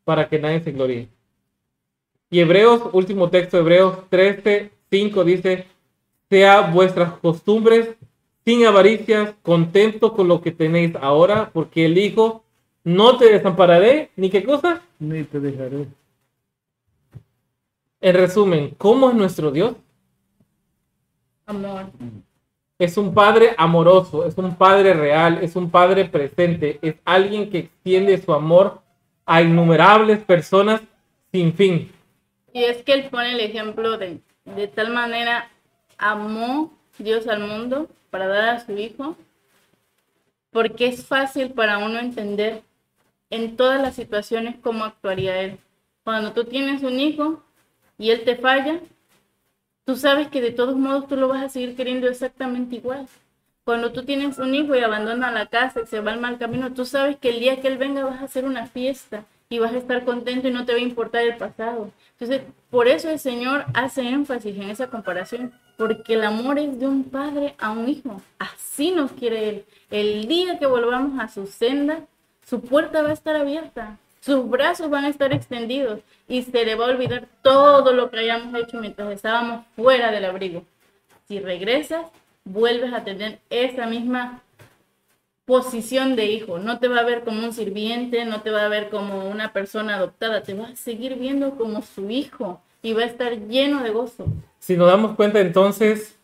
para 0.04 0.28
que 0.28 0.38
nadie 0.38 0.60
se 0.60 0.72
gloríe. 0.72 1.08
Y 2.30 2.40
Hebreos, 2.40 2.82
último 2.92 3.28
texto, 3.30 3.58
Hebreos 3.58 4.08
13, 4.08 4.70
5 4.90 5.24
dice, 5.24 5.66
sea 6.28 6.62
vuestras 6.62 7.12
costumbres 7.18 7.96
sin 8.44 8.64
avaricias, 8.64 9.34
contento 9.42 10.12
con 10.12 10.28
lo 10.28 10.40
que 10.40 10.52
tenéis 10.52 10.94
ahora, 11.00 11.50
porque 11.52 11.86
el 11.86 11.98
Hijo 11.98 12.44
no 12.84 13.16
te 13.18 13.32
desampararé, 13.32 14.10
ni 14.16 14.30
qué 14.30 14.44
cosa. 14.44 14.82
Ni 15.00 15.24
te 15.24 15.40
dejaré. 15.40 15.88
En 18.00 18.14
resumen, 18.14 18.74
¿cómo 18.76 19.10
es 19.10 19.16
nuestro 19.16 19.50
Dios? 19.50 19.74
Amor. 21.46 21.86
Es 22.78 22.98
un 22.98 23.14
padre 23.14 23.54
amoroso, 23.56 24.26
es 24.26 24.36
un 24.36 24.54
padre 24.54 24.92
real, 24.92 25.38
es 25.42 25.56
un 25.56 25.70
padre 25.70 26.04
presente, 26.04 26.78
es 26.82 26.96
alguien 27.04 27.48
que 27.48 27.58
extiende 27.58 28.20
su 28.20 28.34
amor 28.34 28.82
a 29.24 29.40
innumerables 29.40 30.18
personas 30.18 30.82
sin 31.32 31.54
fin. 31.54 31.90
Y 32.52 32.64
es 32.64 32.82
que 32.82 32.92
él 32.92 33.08
pone 33.10 33.32
el 33.32 33.40
ejemplo 33.40 33.96
de, 33.96 34.20
de 34.44 34.68
tal 34.68 34.92
manera 34.92 35.48
amó 35.96 36.72
Dios 36.98 37.26
al 37.28 37.40
mundo 37.40 37.88
para 38.10 38.26
dar 38.26 38.48
a 38.50 38.60
su 38.64 38.72
hijo, 38.76 39.16
porque 40.50 40.88
es 40.88 41.06
fácil 41.06 41.52
para 41.52 41.78
uno 41.78 41.98
entender 41.98 42.62
en 43.30 43.56
todas 43.56 43.80
las 43.80 43.94
situaciones 43.94 44.56
cómo 44.62 44.84
actuaría 44.84 45.40
él. 45.40 45.58
Cuando 46.04 46.32
tú 46.32 46.44
tienes 46.44 46.82
un 46.82 47.00
hijo 47.00 47.42
y 47.98 48.10
él 48.10 48.24
te 48.24 48.36
falla, 48.36 48.80
tú 49.84 49.96
sabes 49.96 50.28
que 50.28 50.40
de 50.40 50.52
todos 50.52 50.76
modos 50.76 51.08
tú 51.08 51.16
lo 51.16 51.28
vas 51.28 51.42
a 51.42 51.48
seguir 51.48 51.76
queriendo 51.76 52.08
exactamente 52.08 52.76
igual. 52.76 53.06
Cuando 53.64 53.92
tú 53.92 54.04
tienes 54.04 54.38
un 54.38 54.54
hijo 54.54 54.76
y 54.76 54.80
abandona 54.80 55.32
la 55.32 55.46
casa 55.46 55.80
y 55.82 55.86
se 55.86 56.00
va 56.00 56.12
al 56.12 56.20
mal 56.20 56.38
camino, 56.38 56.72
tú 56.72 56.84
sabes 56.84 57.16
que 57.16 57.30
el 57.30 57.40
día 57.40 57.60
que 57.60 57.68
él 57.68 57.78
venga 57.78 58.04
vas 58.04 58.20
a 58.20 58.26
hacer 58.26 58.44
una 58.44 58.66
fiesta 58.66 59.24
y 59.48 59.58
vas 59.58 59.72
a 59.72 59.78
estar 59.78 60.04
contento 60.04 60.48
y 60.48 60.52
no 60.52 60.64
te 60.64 60.72
va 60.72 60.78
a 60.78 60.82
importar 60.82 61.22
el 61.22 61.36
pasado. 61.36 61.90
Entonces, 62.12 62.42
por 62.70 62.88
eso 62.88 63.10
el 63.10 63.18
Señor 63.18 63.64
hace 63.74 64.02
énfasis 64.08 64.56
en 64.56 64.70
esa 64.70 64.88
comparación, 64.88 65.52
porque 65.76 66.14
el 66.14 66.24
amor 66.24 66.58
es 66.58 66.78
de 66.78 66.86
un 66.86 67.04
padre 67.04 67.54
a 67.58 67.70
un 67.70 67.88
hijo. 67.88 68.22
Así 68.38 68.90
nos 68.90 69.12
quiere 69.12 69.48
Él. 69.48 69.64
El 69.90 70.26
día 70.26 70.58
que 70.58 70.66
volvamos 70.66 71.20
a 71.20 71.28
su 71.28 71.46
senda, 71.46 72.00
su 72.44 72.60
puerta 72.60 73.02
va 73.02 73.10
a 73.10 73.14
estar 73.14 73.36
abierta, 73.36 73.98
sus 74.26 74.50
brazos 74.50 74.90
van 74.90 75.04
a 75.04 75.08
estar 75.08 75.32
extendidos 75.32 76.00
y 76.26 76.42
se 76.42 76.64
le 76.64 76.74
va 76.74 76.86
a 76.86 76.90
olvidar 76.90 77.28
todo 77.42 77.92
lo 77.92 78.10
que 78.10 78.18
hayamos 78.18 78.52
hecho 78.60 78.80
mientras 78.80 79.12
estábamos 79.12 79.64
fuera 79.76 80.10
del 80.10 80.24
abrigo. 80.24 80.64
Si 81.28 81.38
regresas, 81.38 82.06
vuelves 82.44 82.92
a 82.92 83.04
tener 83.04 83.38
esa 83.50 83.86
misma 83.86 84.42
posición 85.44 86.16
de 86.16 86.26
hijo. 86.26 86.58
No 86.58 86.80
te 86.80 86.88
va 86.88 86.98
a 86.98 87.04
ver 87.04 87.22
como 87.22 87.44
un 87.44 87.52
sirviente, 87.52 88.24
no 88.24 88.42
te 88.42 88.50
va 88.50 88.64
a 88.64 88.68
ver 88.68 88.90
como 88.90 89.28
una 89.30 89.52
persona 89.52 89.94
adoptada, 89.94 90.42
te 90.42 90.54
va 90.54 90.66
a 90.66 90.76
seguir 90.76 91.14
viendo 91.14 91.52
como 91.52 91.82
su 91.82 92.10
hijo 92.10 92.60
y 92.82 92.94
va 92.94 93.02
a 93.02 93.06
estar 93.06 93.38
lleno 93.46 93.84
de 93.84 93.90
gozo. 93.90 94.26
Si 94.58 94.76
nos 94.76 94.88
damos 94.88 95.14
cuenta 95.14 95.38
entonces, 95.38 96.15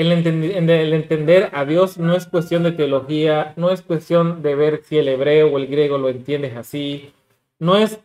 el, 0.00 0.92
entender 0.92 1.50
a 1.52 1.64
Dios 1.64 1.98
no 1.98 2.14
es 2.14 2.26
cuestión 2.26 2.62
de 2.62 2.72
teología, 2.72 3.52
no 3.56 3.70
es 3.70 3.82
cuestión 3.82 4.42
de 4.42 4.54
ver 4.54 4.82
si 4.84 4.98
el 4.98 5.08
hebreo 5.08 5.52
o 5.52 5.58
el 5.58 5.66
griego 5.66 5.98
lo 5.98 6.08
entiendes 6.08 6.56
así, 6.56 7.12
no 7.58 7.76
es 7.76 8.00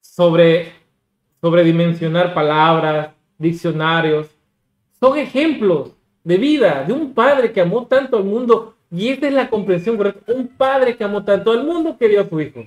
sobre 0.00 0.72
sobredimensionar 1.40 2.34
palabras, 2.34 3.10
diccionarios, 3.38 4.28
son 5.00 5.18
ejemplos 5.18 5.92
de 6.24 6.36
vida 6.36 6.84
de 6.84 6.92
un 6.92 7.14
padre 7.14 7.52
que 7.52 7.60
amó 7.60 7.86
tanto 7.86 8.16
al 8.16 8.24
mundo 8.24 8.74
y 8.90 9.08
esta 9.08 9.28
es 9.28 9.34
la 9.34 9.50
comprensión 9.50 9.96
correcta, 9.96 10.32
un 10.32 10.48
padre 10.48 10.96
que 10.96 11.04
amó 11.04 11.24
tanto 11.24 11.52
al 11.52 11.64
mundo 11.64 11.96
que 11.98 12.08
dio 12.08 12.20
a 12.20 12.28
su 12.28 12.40
hijo. 12.40 12.66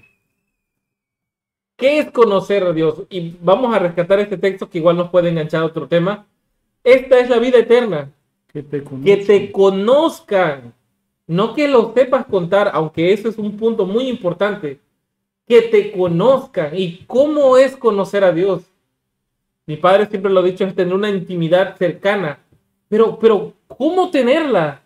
¿Qué 1.75 1.99
es 1.99 2.11
conocer 2.11 2.63
a 2.63 2.73
Dios? 2.73 3.03
Y 3.09 3.35
vamos 3.41 3.73
a 3.73 3.79
rescatar 3.79 4.19
este 4.19 4.37
texto 4.37 4.69
que 4.69 4.77
igual 4.77 4.97
nos 4.97 5.09
puede 5.09 5.29
enganchar 5.29 5.63
a 5.63 5.65
otro 5.65 5.87
tema. 5.87 6.27
Esta 6.83 7.19
es 7.19 7.29
la 7.29 7.39
vida 7.39 7.59
eterna, 7.59 8.11
Que 8.47 8.63
te 8.63 8.83
que 8.83 8.83
conozcan. 8.83 9.25
te 9.25 9.51
conozcan, 9.51 10.73
no 11.27 11.53
que 11.53 11.67
lo 11.67 11.93
sepas 11.93 12.25
contar, 12.25 12.71
aunque 12.73 13.13
eso 13.13 13.29
es 13.29 13.37
un 13.37 13.55
punto 13.57 13.85
muy 13.85 14.07
importante, 14.07 14.79
que 15.47 15.61
te 15.63 15.91
conozcan. 15.91 16.71
¿Y 16.77 17.05
cómo 17.05 17.57
es 17.57 17.77
conocer 17.77 18.23
a 18.23 18.31
Dios? 18.31 18.63
Mi 19.65 19.77
padre 19.77 20.07
siempre 20.07 20.31
lo 20.31 20.39
ha 20.39 20.43
dicho, 20.43 20.65
es 20.65 20.75
tener 20.75 20.93
una 20.93 21.09
intimidad 21.09 21.77
cercana, 21.77 22.39
pero, 22.89 23.17
pero 23.19 23.53
¿cómo 23.67 24.09
tenerla? 24.09 24.81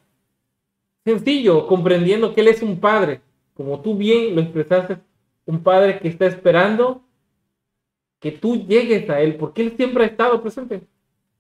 Sencillo, 1.03 1.65
comprendiendo 1.67 2.33
que 2.33 2.41
Él 2.41 2.49
es 2.49 2.61
un 2.61 2.79
padre, 2.79 3.21
como 3.53 3.79
tú 3.81 3.95
bien 3.95 4.35
lo 4.35 4.41
expresaste, 4.41 4.97
un 5.45 5.63
padre 5.63 5.99
que 5.99 6.09
está 6.09 6.25
esperando 6.25 7.01
que 8.19 8.31
tú 8.31 8.65
llegues 8.65 9.09
a 9.09 9.21
Él, 9.21 9.35
porque 9.35 9.61
Él 9.61 9.73
siempre 9.77 10.03
ha 10.03 10.07
estado 10.07 10.41
presente. 10.41 10.81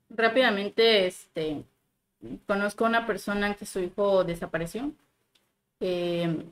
Rápidamente, 0.09 1.07
este, 1.07 1.63
conozco 2.47 2.85
a 2.85 2.89
una 2.89 3.05
persona 3.05 3.55
que 3.55 3.65
su 3.65 3.79
hijo 3.79 4.23
desapareció. 4.23 4.91
Eh, 5.79 6.45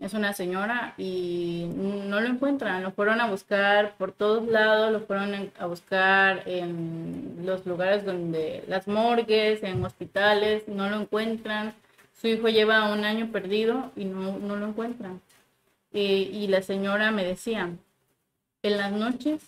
es 0.00 0.14
una 0.14 0.32
señora 0.32 0.94
y 0.96 1.68
no 1.74 2.20
lo 2.20 2.26
encuentran. 2.26 2.82
Lo 2.82 2.92
fueron 2.92 3.20
a 3.20 3.28
buscar 3.28 3.96
por 3.98 4.12
todos 4.12 4.48
lados, 4.48 4.90
lo 4.92 5.00
fueron 5.00 5.52
a 5.58 5.66
buscar 5.66 6.42
en 6.46 7.44
los 7.44 7.66
lugares 7.66 8.04
donde 8.06 8.64
las 8.66 8.88
morgues, 8.88 9.62
en 9.62 9.84
hospitales, 9.84 10.66
no 10.68 10.88
lo 10.88 11.00
encuentran. 11.00 11.74
Su 12.18 12.28
hijo 12.28 12.48
lleva 12.48 12.90
un 12.92 13.04
año 13.04 13.30
perdido 13.30 13.92
y 13.94 14.06
no, 14.06 14.38
no 14.38 14.56
lo 14.56 14.68
encuentran. 14.68 15.20
Y 15.92 16.46
la 16.48 16.62
señora 16.62 17.10
me 17.10 17.24
decía, 17.24 17.70
en 18.62 18.76
las 18.76 18.92
noches, 18.92 19.42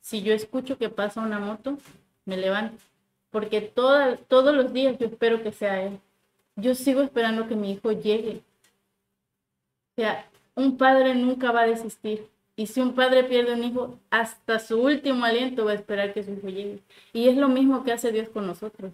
si 0.00 0.22
yo 0.22 0.34
escucho 0.34 0.76
que 0.76 0.88
pasa 0.90 1.20
una 1.20 1.38
moto, 1.38 1.78
me 2.26 2.36
levanto. 2.36 2.76
Porque 3.34 3.60
toda, 3.60 4.16
todos 4.28 4.54
los 4.54 4.72
días 4.72 4.96
yo 4.96 5.06
espero 5.06 5.42
que 5.42 5.50
sea 5.50 5.82
él. 5.82 5.98
Yo 6.54 6.76
sigo 6.76 7.02
esperando 7.02 7.48
que 7.48 7.56
mi 7.56 7.72
hijo 7.72 7.90
llegue. 7.90 8.42
O 9.90 9.94
sea, 9.96 10.30
un 10.54 10.76
padre 10.76 11.16
nunca 11.16 11.50
va 11.50 11.62
a 11.62 11.66
desistir. 11.66 12.28
Y 12.54 12.68
si 12.68 12.80
un 12.80 12.94
padre 12.94 13.24
pierde 13.24 13.54
un 13.54 13.64
hijo, 13.64 13.98
hasta 14.08 14.60
su 14.60 14.80
último 14.80 15.24
aliento 15.24 15.64
va 15.64 15.72
a 15.72 15.74
esperar 15.74 16.14
que 16.14 16.22
su 16.22 16.30
hijo 16.30 16.46
llegue. 16.46 16.78
Y 17.12 17.28
es 17.28 17.36
lo 17.36 17.48
mismo 17.48 17.82
que 17.82 17.90
hace 17.90 18.12
Dios 18.12 18.28
con 18.28 18.46
nosotros. 18.46 18.92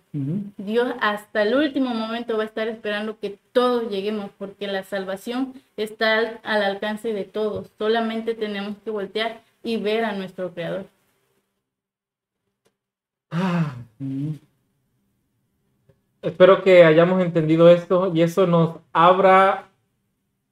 Dios 0.56 0.94
hasta 1.02 1.42
el 1.42 1.54
último 1.54 1.90
momento 1.90 2.38
va 2.38 2.44
a 2.44 2.46
estar 2.46 2.66
esperando 2.66 3.18
que 3.18 3.38
todos 3.52 3.90
lleguemos, 3.90 4.30
porque 4.38 4.68
la 4.68 4.84
salvación 4.84 5.52
está 5.76 6.16
al, 6.16 6.40
al 6.44 6.62
alcance 6.62 7.12
de 7.12 7.24
todos. 7.24 7.68
Solamente 7.76 8.34
tenemos 8.34 8.78
que 8.82 8.90
voltear 8.90 9.42
y 9.62 9.76
ver 9.76 10.06
a 10.06 10.14
nuestro 10.14 10.54
Creador. 10.54 10.86
Espero 16.22 16.62
que 16.62 16.84
hayamos 16.84 17.22
entendido 17.22 17.68
esto 17.68 18.12
y 18.14 18.22
eso 18.22 18.46
nos 18.46 18.76
abra 18.92 19.70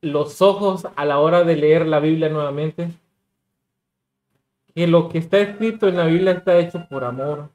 los 0.00 0.40
ojos 0.40 0.86
a 0.96 1.04
la 1.04 1.18
hora 1.18 1.44
de 1.44 1.56
leer 1.56 1.86
la 1.86 2.00
Biblia 2.00 2.28
nuevamente. 2.28 2.90
Que 4.74 4.86
lo 4.86 5.08
que 5.08 5.18
está 5.18 5.38
escrito 5.38 5.88
en 5.88 5.96
la 5.96 6.06
Biblia 6.06 6.32
está 6.32 6.58
hecho 6.58 6.86
por 6.88 7.04
amor. 7.04 7.50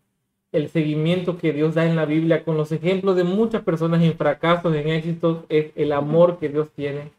El 0.52 0.70
seguimiento 0.70 1.38
que 1.38 1.54
Dios 1.54 1.74
da 1.74 1.86
en 1.86 1.96
la 1.96 2.06
Biblia 2.06 2.44
con 2.44 2.58
los 2.58 2.72
ejemplos 2.72 3.16
de 3.16 3.24
muchas 3.24 3.64
personas 3.64 4.04
en 4.04 4.16
fracasos, 4.16 4.76
en 4.76 4.90
éxitos, 4.90 5.46
es 5.50 5.72
el 5.76 5.92
amor 5.94 6.38
que 6.38 6.50
Dios 6.50 6.70
tiene. 6.76 7.12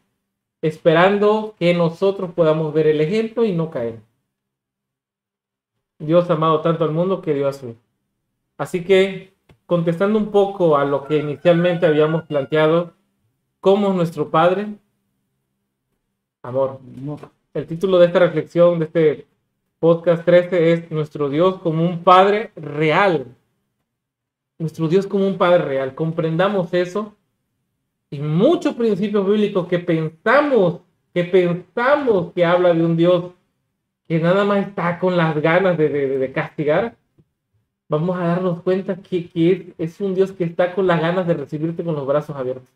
Esperando 0.62 1.54
que 1.58 1.74
nosotros 1.74 2.32
podamos 2.32 2.72
ver 2.72 2.86
el 2.86 3.00
ejemplo 3.00 3.44
y 3.44 3.52
no 3.52 3.70
caer. 3.70 3.98
Dios 5.98 6.30
ha 6.30 6.34
amado 6.34 6.60
tanto 6.60 6.84
al 6.84 6.92
mundo 6.92 7.22
que 7.22 7.34
dio 7.34 7.48
a 7.48 7.52
su 7.52 7.74
Así 8.56 8.84
que, 8.84 9.34
contestando 9.66 10.18
un 10.18 10.30
poco 10.30 10.76
a 10.76 10.84
lo 10.84 11.04
que 11.04 11.18
inicialmente 11.18 11.86
habíamos 11.86 12.24
planteado, 12.24 12.94
¿cómo 13.60 13.88
es 13.88 13.94
nuestro 13.94 14.30
Padre? 14.30 14.68
Amor. 16.42 16.80
El 17.52 17.66
título 17.66 17.98
de 17.98 18.06
esta 18.06 18.18
reflexión, 18.18 18.78
de 18.78 18.84
este 18.84 19.26
podcast 19.78 20.24
13, 20.24 20.72
es 20.72 20.90
Nuestro 20.90 21.28
Dios 21.28 21.58
como 21.58 21.84
un 21.84 22.04
Padre 22.04 22.52
real. 22.54 23.26
Nuestro 24.58 24.88
Dios 24.88 25.06
como 25.06 25.26
un 25.26 25.36
Padre 25.38 25.64
real. 25.64 25.94
Comprendamos 25.94 26.72
eso. 26.74 27.14
Y 28.10 28.20
muchos 28.20 28.74
principios 28.74 29.26
bíblicos 29.26 29.66
que 29.66 29.80
pensamos, 29.80 30.80
que 31.12 31.24
pensamos 31.24 32.32
que 32.32 32.44
habla 32.44 32.72
de 32.72 32.84
un 32.84 32.96
Dios 32.96 33.32
que 34.06 34.20
nada 34.20 34.44
más 34.44 34.68
está 34.68 34.98
con 34.98 35.16
las 35.16 35.40
ganas 35.40 35.78
de, 35.78 35.88
de 35.88 36.32
castigar, 36.32 36.96
vamos 37.94 38.16
a 38.16 38.26
darnos 38.26 38.62
cuenta 38.62 38.96
que, 38.96 39.28
que 39.28 39.74
es, 39.78 40.00
un 40.00 40.14
Dios 40.14 40.32
que 40.32 40.44
está 40.44 40.74
con 40.74 40.86
las 40.86 41.00
ganas 41.00 41.26
de 41.26 41.34
recibirte 41.34 41.84
con 41.84 41.94
los 41.94 42.06
brazos 42.06 42.36
abiertos. 42.36 42.68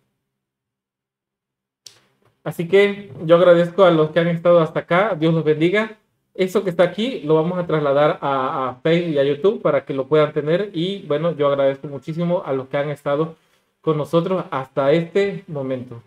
Así 2.44 2.68
que 2.68 3.12
yo 3.24 3.36
agradezco 3.36 3.84
a 3.84 3.90
los 3.90 4.10
que 4.10 4.20
han 4.20 4.28
estado 4.28 4.60
hasta 4.60 4.80
acá. 4.80 5.14
Dios 5.18 5.34
los 5.34 5.44
bendiga. 5.44 5.98
Eso 6.34 6.62
que 6.64 6.70
está 6.70 6.84
aquí 6.84 7.20
lo 7.20 7.34
vamos 7.34 7.58
a 7.58 7.66
trasladar 7.66 8.18
a, 8.22 8.68
a 8.68 8.74
Facebook 8.76 9.14
y 9.14 9.18
a 9.18 9.24
YouTube 9.24 9.60
para 9.60 9.84
que 9.84 9.92
lo 9.92 10.06
puedan 10.06 10.32
tener. 10.32 10.70
Y 10.72 11.02
bueno, 11.06 11.32
yo 11.36 11.48
agradezco 11.48 11.88
muchísimo 11.88 12.42
a 12.46 12.52
los 12.52 12.68
que 12.68 12.76
han 12.76 12.90
estado 12.90 13.36
con 13.80 13.96
nosotros 13.96 14.44
hasta 14.50 14.92
este 14.92 15.44
momento. 15.48 16.02